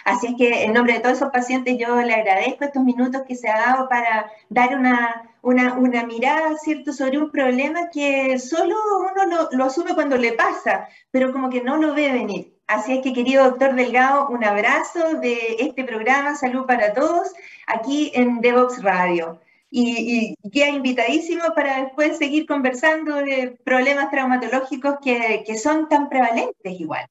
Así 0.06 0.28
es 0.28 0.36
que 0.38 0.64
en 0.64 0.74
nombre 0.74 0.94
de 0.94 1.00
todos 1.00 1.18
esos 1.18 1.32
pacientes 1.32 1.78
yo 1.78 2.02
le 2.02 2.14
agradezco 2.14 2.64
estos 2.64 2.84
minutos 2.84 3.24
que 3.28 3.36
se 3.36 3.50
ha 3.50 3.58
dado 3.58 3.90
para 3.90 4.32
dar 4.50 4.78
una, 4.78 5.30
una, 5.42 6.06
mirada, 6.06 6.56
¿cierto?, 6.58 6.94
sobre 6.94 7.18
un 7.18 7.32
problema 7.32 7.90
que 7.92 8.38
solo 8.40 8.76
uno 9.00 9.48
lo, 9.52 9.64
asume 9.66 9.96
cuando 9.96 10.18
le 10.18 10.34
pasa, 10.34 10.88
pero 11.12 11.32
como 11.32 11.50
que 11.50 11.62
no 11.62 11.78
lo 11.78 11.94
ve 11.94 12.12
venir. 12.12 12.54
Así 12.68 12.94
es 12.94 13.02
que, 13.02 13.14
querido 13.14 13.46
doctor 13.46 13.74
Delgado, 13.74 14.28
un 14.30 14.44
abrazo 14.44 15.16
de 15.20 15.56
este 15.60 15.84
programa 15.84 16.36
Salud 16.36 16.66
para 16.66 16.94
Todos 16.94 17.34
aquí 17.66 18.12
en 18.14 18.42
Devox 18.42 18.84
Radio. 18.84 19.40
Y, 19.72 20.36
queda 20.52 20.70
invitadísimo 20.70 21.44
para 21.56 21.84
después 21.84 22.18
seguir 22.18 22.46
conversando 22.48 23.16
de 23.16 23.58
problemas 23.64 24.10
traumatológicos 24.12 24.96
que, 25.02 25.44
son 25.58 25.88
tan 25.90 26.10
prevalentes 26.10 26.80
igual. 26.80 27.08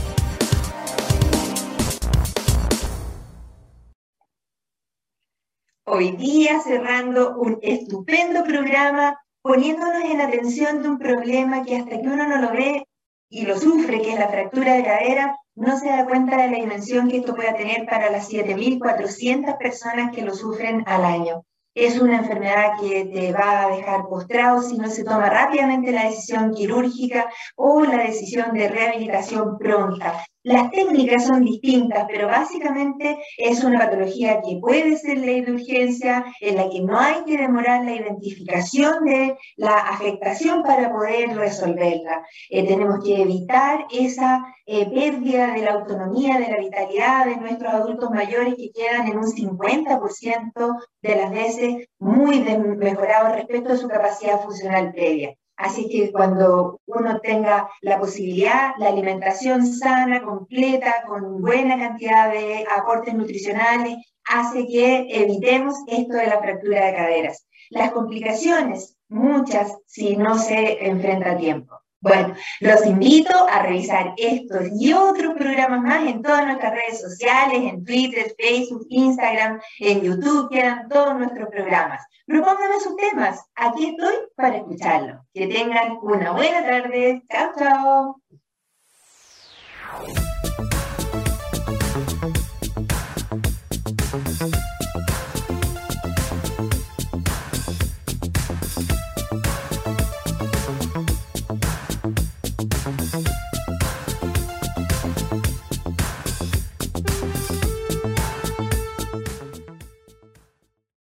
Hoy 5.85 6.13
día 6.13 6.61
cerrando 6.61 7.37
un 7.39 7.59
estupendo 7.63 8.45
programa, 8.45 9.19
poniéndonos 9.43 10.05
en 10.05 10.21
atención 10.21 10.83
de 10.83 10.89
un 10.89 10.99
problema 10.99 11.65
que 11.65 11.77
hasta 11.77 12.01
que 12.01 12.09
uno 12.09 12.27
no 12.27 12.41
lo 12.41 12.53
ve 12.53 12.87
y 13.29 13.47
lo 13.47 13.59
sufre, 13.59 14.01
que 14.01 14.13
es 14.13 14.19
la 14.19 14.29
fractura 14.29 14.75
de 14.75 14.85
cadera, 14.85 15.37
no 15.55 15.77
se 15.79 15.89
da 15.89 16.07
cuenta 16.07 16.37
de 16.37 16.51
la 16.51 16.57
dimensión 16.59 17.09
que 17.09 17.19
esto 17.19 17.35
puede 17.35 17.55
tener 17.55 17.87
para 17.87 18.11
las 18.11 18.31
7.400 18.31 19.59
personas 19.59 20.15
que 20.15 20.23
lo 20.23 20.35
sufren 20.35 20.85
al 20.87 21.05
año 21.05 21.45
es 21.75 21.99
una 21.99 22.19
enfermedad 22.19 22.73
que 22.81 23.07
te 23.07 23.33
va 23.33 23.63
a 23.63 23.77
dejar 23.77 24.07
postrado 24.09 24.63
si 24.63 24.77
no 24.77 24.91
se 24.91 25.05
toma 25.05 25.31
rápidamente 25.31 25.93
la 25.93 26.05
decisión 26.05 26.53
quirúrgica 26.53 27.31
o 27.57 27.83
la 27.83 28.05
decisión 28.05 28.53
de 28.53 28.69
rehabilitación 28.69 29.57
pronta. 29.59 30.25
Las 30.45 30.73
técnicas 30.73 31.27
son 31.27 31.45
distintas, 31.45 32.05
pero 32.09 32.27
básicamente 32.27 33.17
es 33.39 33.63
una 33.63 33.79
patología 33.79 34.41
que 34.43 34.59
puede 34.61 34.97
ser 34.97 35.19
ley 35.19 35.43
de 35.43 35.53
urgencia, 35.53 36.25
en 36.41 36.57
la 36.57 36.69
que 36.69 36.81
no 36.81 36.99
hay 36.99 37.23
que 37.25 37.39
demorar 37.39 37.85
la 37.85 37.95
identificación 37.95 39.05
de 39.05 39.37
la 39.57 39.77
afectación 39.79 40.65
para 40.65 40.93
poder 40.93 41.37
resolverla. 41.37 42.27
Eh, 42.51 42.67
tenemos 42.67 43.05
que 43.05 43.23
evitar 43.23 43.87
esa 43.93 44.45
eh, 44.67 44.91
pérdida 44.91 45.53
de 45.53 45.63
la 45.63 45.75
autonomía, 45.75 46.39
de 46.39 46.49
la 46.49 46.59
vitalidad 46.59 47.27
de 47.27 47.37
nuestros 47.37 47.73
adultos 47.73 48.11
mayores 48.11 48.55
que 48.57 48.73
quedan 48.73 49.07
en 49.07 49.19
un 49.19 49.31
50% 49.31 50.77
de 51.03 51.17
las 51.17 51.31
veces 51.31 51.87
muy 52.01 52.41
mejorados 52.41 53.37
respecto 53.37 53.75
a 53.75 53.77
su 53.77 53.87
capacidad 53.87 54.43
funcional 54.43 54.91
previa. 54.93 55.37
Así 55.63 55.89
que 55.89 56.11
cuando 56.11 56.81
uno 56.87 57.21
tenga 57.21 57.71
la 57.83 58.01
posibilidad, 58.01 58.73
la 58.79 58.89
alimentación 58.89 59.65
sana, 59.65 60.21
completa, 60.21 61.05
con 61.07 61.41
buena 61.41 61.79
cantidad 61.79 62.33
de 62.33 62.67
aportes 62.77 63.15
nutricionales, 63.15 63.97
hace 64.25 64.67
que 64.67 65.07
evitemos 65.09 65.77
esto 65.87 66.15
de 66.15 66.27
la 66.27 66.41
fractura 66.41 66.87
de 66.87 66.95
caderas. 66.95 67.47
Las 67.71 67.93
complicaciones, 67.93 68.97
muchas, 69.09 69.79
si 69.87 70.17
no 70.17 70.37
se 70.37 70.85
enfrenta 70.85 71.31
a 71.31 71.37
tiempo. 71.37 71.82
Bueno, 72.03 72.35
los 72.59 72.85
invito 72.85 73.33
a 73.49 73.63
revisar 73.63 74.13
estos 74.17 74.67
y 74.77 74.93
otros 74.93 75.35
programas 75.35 75.81
más 75.83 76.05
en 76.05 76.21
todas 76.21 76.45
nuestras 76.47 76.75
redes 76.75 77.01
sociales, 77.01 77.61
en 77.63 77.85
Twitter, 77.85 78.35
Facebook, 78.37 78.85
Instagram, 78.89 79.61
en 79.79 80.01
YouTube, 80.03 80.51
quedan 80.51 80.89
todos 80.89 81.17
nuestros 81.17 81.49
programas. 81.49 82.05
Propónganme 82.27 82.81
sus 82.81 82.97
temas, 82.97 83.41
aquí 83.55 83.91
estoy 83.91 84.15
para 84.35 84.57
escucharlos. 84.57 85.21
Que 85.33 85.47
tengan 85.47 85.99
una 86.03 86.33
buena 86.33 86.63
tarde. 86.65 87.23
Chao, 87.31 87.53
chao. 87.57 88.22